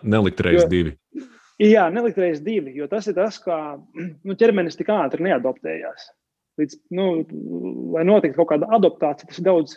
[0.03, 0.95] Nelikt reizes divi.
[1.63, 3.59] Jā, nelikt reizes divi, jo tas ir tas, kā
[4.27, 6.13] nu, ķermenis tik ātri neadaptējās
[6.61, 7.07] līdz, nu,
[7.95, 9.77] lai notiktu kaut kāda adaptācija, tas ir daudz,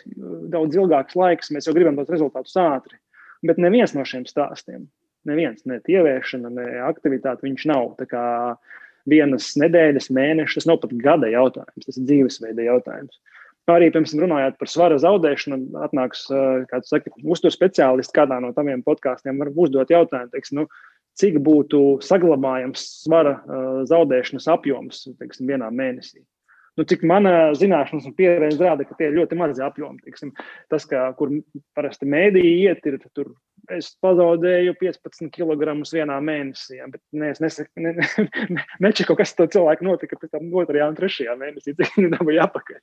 [0.53, 1.51] daudz ilgāks laiks.
[1.53, 2.99] Mēs jau gribam tos rezultātus ātri.
[3.45, 4.87] Bet neviens no šiem stāstiem,
[5.29, 7.97] neviens, ne ieviešana, ne aktivitāte, viņš nav
[9.07, 13.19] vienas nedēļas, mēneša, tas nav pat gada jautājums, tas ir dzīvesveida jautājums.
[13.67, 16.25] Arī, piemēram, runājot par svara zaudēšanu, atnāks,
[16.69, 20.67] kā jūs sakat, uztur speciālists kādā no taviem podkāstiem, var uzdot jautājumu, teiksim, nu,
[21.19, 23.35] cik būtu saglabājams svara
[23.89, 26.21] zaudēšanas apjoms teiksim, vienā mēnesī
[26.77, 30.01] nu, cik manā zināšanas un pieredze rāda, ka tie ir ļoti mazi apjomi.
[30.05, 30.33] Tiksim,
[30.71, 31.33] tas, kā, kur
[31.77, 33.33] parasti mēdīji iet, ir tur.
[33.73, 39.49] Es pazaudēju 15 kg vienā mēnesī, bet ne, es nesaku, ne, ne, nečeku, kas tam
[39.51, 42.79] cilvēkam notika pēc tam otrajā un trešajā mēnesī, cik viņi dabūja apakaļ.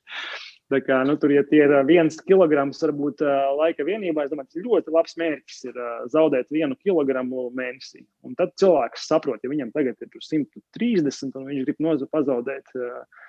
[0.73, 3.21] Tā kā, nu, tur, ja tie ir viens kilograms, varbūt
[3.57, 5.81] laika vienībā, es domāju, tas ir ļoti labs mērķis ir
[6.13, 8.01] zaudēt vienu kilogramu mēnesī.
[8.25, 13.25] Un tad cilvēks saprot, ja viņam tagad ir 130 un viņš grib pazaudēt uh,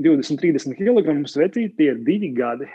[0.00, 2.68] 20, 30 kg vecīt, tie ir divi gadi.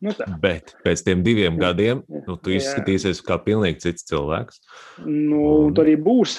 [0.00, 0.26] Nu tā.
[0.40, 4.62] Bet pēc tam diviem jā, gadiem nu, tu izskatīsies kā pilnīgi cits cilvēks.
[5.04, 5.74] Nu, un...
[5.76, 6.38] Tur arī būs.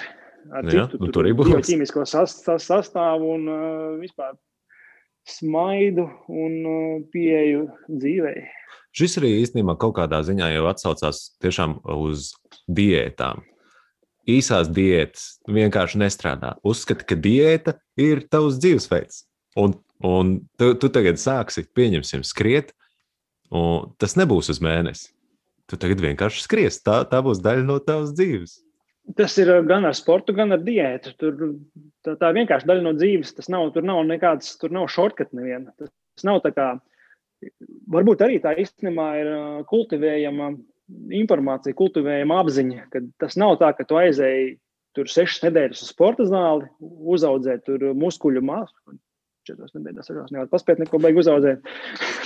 [0.50, 1.52] Ar jā, citu, nu, tur arī būs.
[1.68, 4.34] Ķīmisko sastāvu un uh, vispār
[5.30, 8.48] smaidu un uh, pieeju dzīvei.
[8.98, 12.32] Šis arī īstenībā kaut kādā ziņā jau atsaucās tiešām uz
[12.68, 13.46] diētām
[14.30, 16.56] īsās diētas vienkārši nestrādā.
[16.68, 19.24] Uzskati, ka diēta ir tavs dzīvesveids.
[19.60, 19.76] Un,
[20.06, 22.74] un tu, tu tagad sāksi, pieņemsim, skriet,
[23.52, 25.12] un tas nebūs uz mēnesi.
[25.72, 26.82] Tu tagad vienkārši skries.
[26.84, 28.60] Tā, tā būs daļa no tavas dzīves.
[29.18, 31.16] Tas ir gan ar sportu, gan ar diētu.
[31.20, 31.38] Tur,
[32.06, 33.34] tā, tā vienkārši daļa no dzīves.
[33.38, 35.74] Tas nav, tur nav nekāds, tur nav šortkat neviena.
[35.80, 36.68] Tas nav tā kā,
[37.92, 39.32] varbūt arī tā īstenībā ir
[39.72, 40.52] kultivējama
[41.16, 44.58] informācija, kultivējama apziņa, ka tas nav tā, ka tu aizēji
[44.98, 48.98] tur sešas nedēļas uz sporta zāli, uzaudzēt tur muskuļu māsu.
[49.48, 51.66] Četras nedēļas, sešas nevar paspēt neko beig uzaudzēt.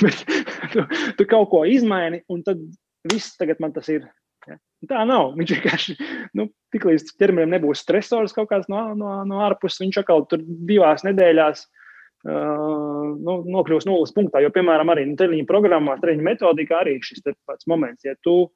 [0.74, 0.82] Tu,
[1.16, 2.60] tu kaut ko izmaini, un tad
[3.08, 4.08] viss tagad man tas ir.
[4.50, 4.58] Ja?
[4.90, 5.30] Tā nav.
[5.38, 5.94] Viņš vienkārši,
[6.36, 11.06] nu, tiklīdz ķermenim nebūs stresors kaut kāds no, no, no ārpuses, viņš atkal tur divās
[11.06, 11.85] nedēļās uh,
[12.26, 14.42] nu, nokļūs nulles punktā.
[14.44, 17.24] Jo, piemēram, arī nu, treniņu programmā, treniņu metodikā arī šis
[17.70, 18.50] moments, ja tu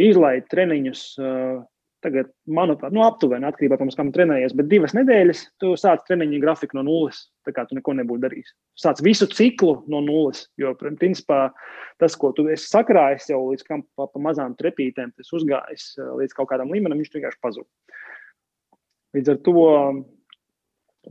[0.00, 1.04] izlaid treniņus
[2.02, 6.40] Tagad, manuprāt, nu, aptuveni atkarībā no tā, kā trenējies, bet divas nedēļas tu sāc treniņu
[6.42, 7.20] grafiku no nulles.
[7.46, 8.50] Tā kā tu neko nebūtu darījis.
[8.82, 10.48] Sāc visu ciklu no nulles.
[10.58, 11.44] Jo, principā,
[12.02, 16.34] tas, ko tu esi sakrājis jau līdz kam, pa, pa mazām trepītēm, tas uzgājis līdz
[16.40, 17.70] kaut kādam līmenim, viņš vienkārši pazūd.
[19.14, 19.56] Līdz ar to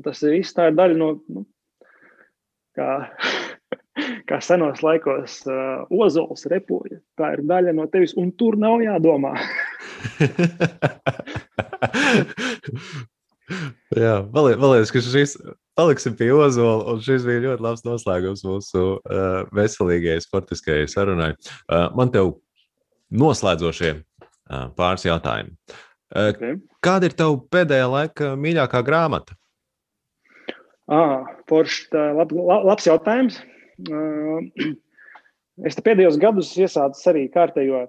[0.04, 1.14] tas ir tā ir daļa no.
[1.32, 1.48] Nu,
[2.78, 2.90] kā,
[4.30, 7.00] kā senos laikos, uh, ozols repoja.
[7.20, 9.34] Tā ir daļa no tevis, un tur nav jādomā.
[13.92, 15.36] Jā, liekas, ka šis
[15.76, 21.34] paliksim pie ozola, un šis bija ļoti labs noslēgums mūsu uh, veselīgajai, sportiskajai sarunai.
[21.68, 22.24] Uh, man te
[23.12, 25.56] noslēdzošie uh, pāris jautājumi.
[26.12, 26.58] Uh, okay.
[26.84, 29.36] Kāda ir tava pēdējā laika mīļākā grāmata?
[30.92, 33.42] Ah, Porš, lab, labs jautājums.
[35.68, 37.84] Es pēdējos gados iesācu arī kārtējo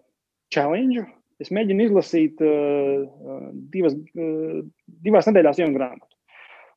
[0.53, 1.07] challenge
[1.43, 2.41] es mēģinu izlasīt
[3.73, 3.95] divas,
[5.07, 6.09] divās nedēļās vienu grāmatu.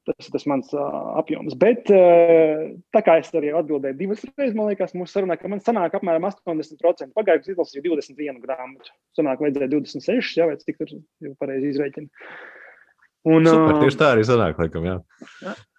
[0.05, 0.69] Tas ir tas mans
[1.17, 1.55] apjoms.
[1.57, 5.97] Bet tā kā es arī atbildēju divas reizes, man liekas, mūsu sarunā, ka man sanāk
[5.97, 7.15] apmēram 80%.
[7.17, 8.93] Pagājušajā gadā izlasīju 21 grāmatu.
[9.17, 12.29] Sanāk, vajadzēja 26, jā, vai cik tur ir pareizi izreikina.
[13.25, 14.99] Un, Super, tieši tā arī sanāk, laikam, jā.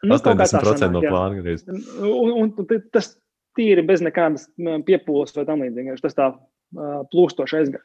[0.03, 1.57] Nu, 80% sanāk, no plāna.
[2.03, 3.13] Un, un, un tas
[3.57, 4.49] tīri bez nekādas
[4.87, 6.03] piepūles vai tam līdzīgas.
[6.03, 6.31] Tas tā
[7.13, 7.85] plūstoši aizgāja.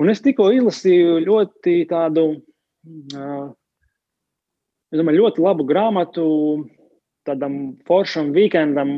[0.00, 2.24] Un es tikko izlasīju ļoti tādu,
[4.90, 6.24] es domāju, ļoti labu grāmatu
[7.28, 8.96] tādam foršam vikendam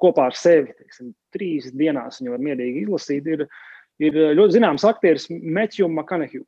[0.00, 0.74] kopā ar sevi.
[0.80, 3.28] Teiksim, trīs dienās viņu var mierīgi izlasīt.
[3.36, 3.46] Ir,
[4.02, 6.42] ir ļoti zināms aktieris Matthew McConaughey,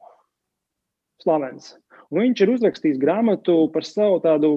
[1.23, 1.77] slavens.
[2.11, 4.55] Un viņš ir uzrakstījis grāmatu par savu tādu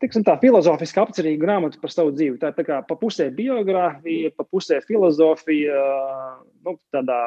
[0.00, 2.38] tiksim, tā filozofiski apcerīga grāmata par savu dzīvi.
[2.40, 5.82] Tā ir tā kā pa pusē biogrāfija, pa pusē filozofija,
[6.66, 7.20] nu, tādā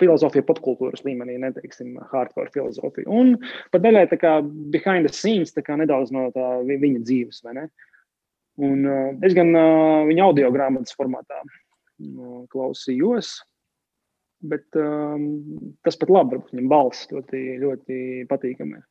[0.00, 3.08] filozofija popkultūras līmenī, neteiksim, hardcore filozofija.
[3.08, 3.36] Un
[3.72, 4.38] pat daļai tā kā
[4.74, 7.68] behind the scenes, tā kā nedaudz no tā viņa dzīves, vai ne?
[8.66, 13.34] Un uh, es gan uh, viņa audio grāmatas formātā uh, klausījos,
[14.44, 15.28] bet um,
[15.86, 18.00] tas pat labi, varbūt viņam balss ļoti, ļoti
[18.30, 18.82] patīkami.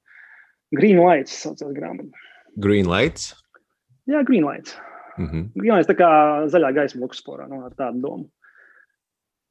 [0.76, 2.26] Green Lights saucās grāmata.
[2.56, 3.34] Green lights?
[4.08, 4.78] Jā, green lights.
[5.18, 5.48] Mm -hmm.
[5.56, 6.10] Green lights tā kā
[6.52, 8.30] zaļā gaisma luksusforā, nu, ar tādu domu.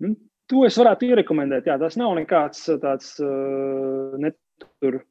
[0.01, 0.15] Nu,
[0.49, 1.67] to es varētu ierekomendēt.
[1.67, 5.03] Jā, tas nav nekāds tāds uh, netur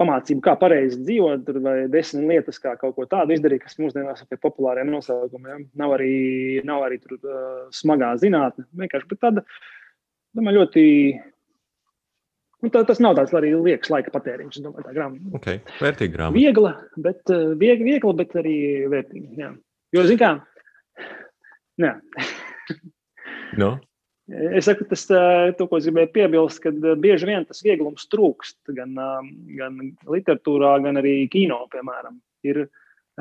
[0.00, 4.28] pamācību, kā pareizi dzīvot, vai desmit lietas, kā kaut ko tādu izdarīt, kas mūsdienās ir
[4.30, 5.68] pie populāriem nosaukumiem.
[5.74, 8.64] Nav arī, nav arī tur uh, smagā zinātne.
[8.72, 9.44] Vienkārši tāda,
[10.36, 10.84] domāju, ļoti
[12.64, 14.62] Un tā, tas nav tāds arī liekas laika patēriņš.
[14.64, 15.28] Domāju, tā grāmata.
[15.38, 15.58] Okay.
[15.76, 16.40] Vērtīga grāmata.
[16.40, 16.70] Viegla,
[17.04, 18.54] bet, uh, viegla, viegla, bet arī
[18.90, 19.28] vērtīga.
[19.38, 19.50] Jā.
[19.94, 20.30] Jo, zin kā,
[23.62, 23.76] no?
[24.26, 28.96] Es saku, tas, to, ko es gribēju piebilst, ka bieži vien tas vieglums trūkst gan,
[29.54, 29.76] gan
[30.10, 32.18] literatūrā, gan arī kino, piemēram.
[32.48, 32.64] Ir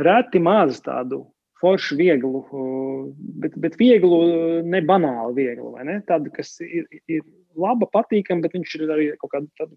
[0.02, 1.28] reti maz tādu
[1.66, 2.46] foršu, vieglu,
[3.42, 4.20] bet, bet vieglu,
[4.66, 6.00] ne banāli vieglu, vai ne?
[6.08, 7.26] Tādu, kas ir, ir
[7.58, 9.74] laba, patīkama, bet viņš ir arī kaut kāda tāda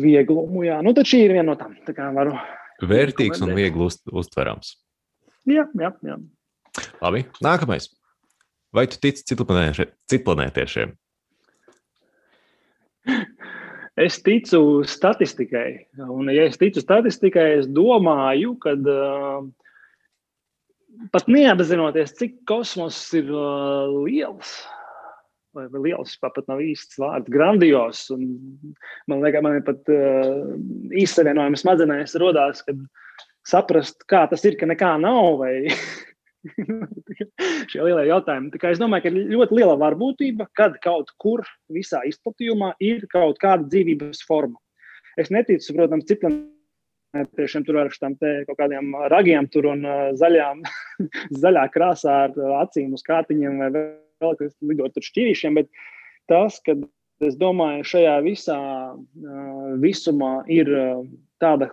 [0.00, 0.64] vieglumu.
[0.66, 0.80] Jā.
[0.84, 1.76] Nu, tad šī ir viena no tām.
[1.86, 2.34] Tā varu.
[2.84, 4.74] Vērtīgs un viegli uz, uztverams.
[5.48, 6.18] Jā, jā, jā.
[7.02, 7.90] Labi, nākamais.
[8.74, 10.96] Vai tu tici citplanētiešiem?
[13.94, 15.84] Es ticu statistikai.
[16.02, 19.44] Un, ja es ticu statistikai, es domāju, ka uh,
[21.14, 24.54] pat neapzinoties, cik kosmos ir uh, liels,
[25.54, 28.06] vai liels, pat nav īsts vārds, grandios.
[28.14, 28.24] Un
[29.10, 30.54] man liekas, man ir pat uh,
[30.94, 32.80] īstenojums smadzenēs rodās, kad
[33.46, 35.38] saprast, kā tas ir, ka nekā nav.
[35.42, 35.54] Vai...
[37.70, 38.52] Šie lielie jautājumi.
[38.60, 43.40] Tā es domāju, ka ir ļoti liela varbūtība, kad kaut kur visā izplatījumā ir kaut
[43.42, 44.60] kāda dzīvības forma.
[45.20, 46.42] Es neticu, protams, citiem
[47.38, 50.62] tiešām tur ar šiem kaut kādiem ragiem tur un uh, zaļām,
[51.42, 55.70] zaļā krāsā ar acīm uz kātiņiem vai vēl kas lidot ar šķīrīšiem, bet
[56.30, 56.76] tas, ka
[57.24, 58.58] es domāju, šajā visā
[58.94, 60.70] uh, visumā ir
[61.42, 61.68] tāda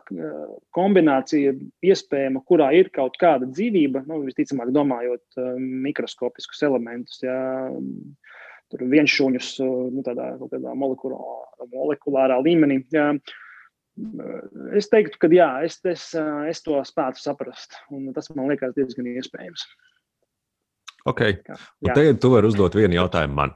[0.76, 1.54] kombinācija
[1.86, 5.38] iespējama, kurā ir kaut kāda dzīvība, nu, visticamāk, domājot
[5.86, 7.22] mikroskopiskus elementus.
[7.24, 7.38] Jā,
[8.72, 9.48] Tur viens šūņus
[9.92, 12.78] nu, tādā, tādā molekulārā līmenī.
[12.96, 13.10] Jā.
[14.78, 16.10] Es teiktu, ka jā, es, es,
[16.50, 17.78] es to spētu saprast.
[18.16, 19.66] Tas man liekas diezgan iespējams.
[21.10, 21.24] Ok.
[21.82, 23.56] Un tagad tu vari uzdot vienu jautājumu man.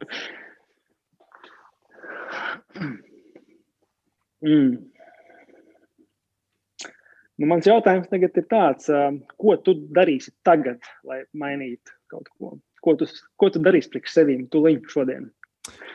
[4.45, 4.75] Mm.
[7.35, 8.87] Nu, mans jautājums tagad ir tāds,
[9.41, 12.57] ko tu darīsi tagad, lai mainītu kaut ko?
[12.85, 13.07] Ko tu,
[13.41, 15.25] ko tu darīsi priekš sevīm, tu līdzi šodien?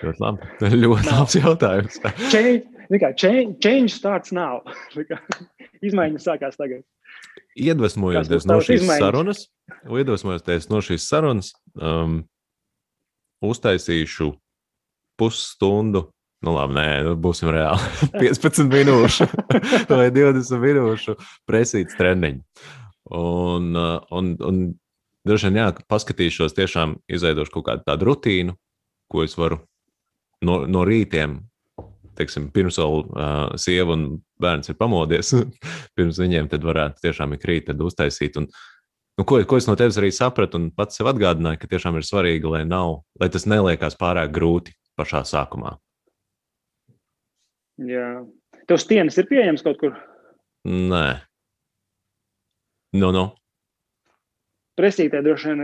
[0.03, 0.49] Ļoti labi.
[0.85, 2.01] Ļoti labs jautājums.
[2.33, 2.67] change,
[3.17, 4.63] change, change starts now.
[5.87, 6.85] Izmaiņas sākās tagad.
[7.57, 9.03] Iedvesmojoties no šīs izmaiņas?
[9.05, 9.43] sarunas,
[9.87, 12.23] iedvesmojoties no šīs sarunas, um,
[13.45, 14.33] uztaisīšu
[15.21, 16.09] pusstundu
[16.41, 17.83] Nu, labi, nē, nu, būsim reāli.
[18.23, 19.27] 15 minūšu
[19.91, 21.17] vai 20 minūšu
[21.49, 22.41] presītas treniņu.
[23.17, 24.63] Un, uh, un, un
[25.29, 28.57] droši vien, jā, paskatīšos, tiešām izveidošu kaut kādu tādu rutīnu,
[29.13, 29.61] ko es varu
[30.47, 31.37] no, no rītiem,
[32.21, 34.05] teiksim, pirms vēl uh, sieva un
[34.41, 35.33] bērns ir pamodies,
[35.97, 38.39] pirms viņiem tad varētu tiešām ik rīt uztaisīt.
[38.41, 38.51] Un,
[39.19, 42.07] nu, ko, ko es no tevis arī sapratu un pats sev atgādināju, ka tiešām ir
[42.07, 45.75] svarīgi, lai, nav, lai tas neliekās pārāk grūti pašā sākumā.
[47.89, 48.21] Jā.
[48.69, 49.97] Tev stieņas ir pieejams kaut kur?
[50.69, 51.07] Nē.
[53.01, 53.31] No, no.
[54.79, 55.61] Presītē droši vien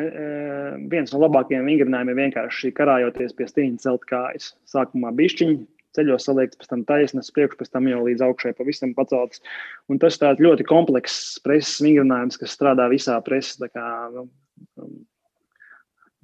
[0.90, 4.50] viens no labākajiem vingrinājumiem ir vienkārši karājoties pie stieņa celt kājas.
[4.68, 5.56] Sākumā bišķiņi,
[5.96, 9.42] ceļos saliekts, pēc tam taisnas, priekš, pēc tam jau līdz augšai pavisam paceltas.
[9.90, 14.28] Un tas tāds ļoti komplekss preses vingrinājums, kas strādā visā preses, kā nu,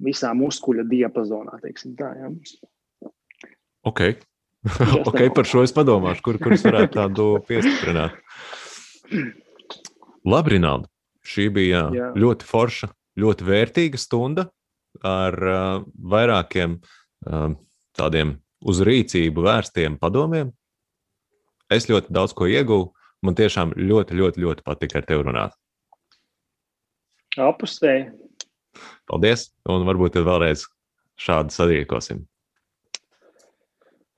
[0.03, 2.13] visā muskuļa diapazonā, teiksim tā.
[2.19, 2.31] Jā.
[3.89, 4.05] Ok.
[5.09, 8.15] ok, par šo es padomāšu, kur, kur es varētu tādu piestiprināt.
[10.33, 10.87] Labi, Rinaldi.
[11.23, 12.09] Šī bija jā.
[12.19, 12.89] ļoti forša,
[13.19, 14.49] ļoti vērtīga stunda
[15.07, 17.53] ar uh, vairākiem uh,
[17.95, 20.51] tādiem uz rīcību vērstiem padomiem.
[21.71, 22.91] Es ļoti daudz ko ieguvu.
[23.23, 25.55] Man tiešām ļoti, ļoti, ļoti patika ar tevi runāt.
[27.39, 28.09] Apustēji.
[29.09, 29.47] Paldies!
[29.69, 30.65] Un varbūt vēlreiz
[31.19, 32.23] šādi sadrīkosim.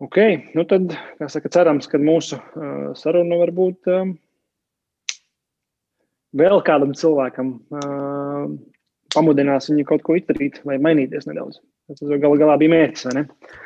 [0.03, 0.17] Ok,
[0.57, 4.09] nu tad, kā saka, cerams, ka mūsu uh, saruna varbūt uh,
[6.35, 8.49] vēl kādam cilvēkam uh,
[9.15, 11.61] pamudinās viņu kaut ko izdarīt vai mainīties nedaudz.
[11.85, 13.05] Tas galu galā bija mērķis?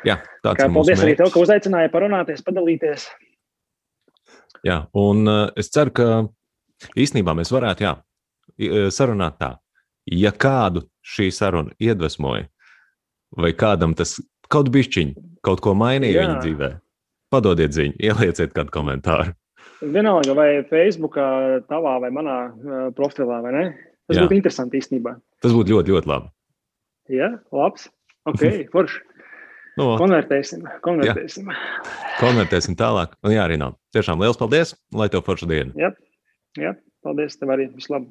[0.04, 0.74] Jā, tāds kā, ir.
[0.74, 3.06] Paldies arī tev, ka uzaicināji parunāties, padalīties.
[4.66, 6.08] Jā, un uh, es ceru, ka
[7.00, 7.94] īstenībā mēs varētu jā,
[8.92, 9.54] sarunāt tā.
[10.10, 12.48] Ja kādu šī saruna iedvesmoja,
[13.40, 14.18] vai kādam tas
[14.50, 16.70] kaut bišķiņu, kaut ko mainīja viņa dzīvē,
[17.32, 19.36] padodiet ziņu, ielieciet kādu komentāru.
[19.80, 21.24] Vienalga, vai Facebookā,
[21.70, 23.64] tavā vai manā uh, profilā, vai ne?
[24.10, 24.26] Tas Jā.
[24.26, 25.14] būtu interesanti īstenībā.
[25.40, 26.28] Tas būtu ļoti, ļoti labi.
[27.14, 27.86] Jā, labs.
[28.28, 29.00] Ok, forši.
[29.78, 31.48] No, konvertēsim, konvertēsim.
[31.48, 31.96] Jā.
[32.18, 33.14] Konvertēsim tālāk.
[33.24, 33.78] Un jā, arī nav.
[33.96, 35.72] Tiešām liels paldies, lai tev forša diena.
[35.78, 35.92] Jā,
[36.60, 36.74] jā
[37.06, 37.70] paldies tev arī.
[37.72, 38.10] Vislabāk.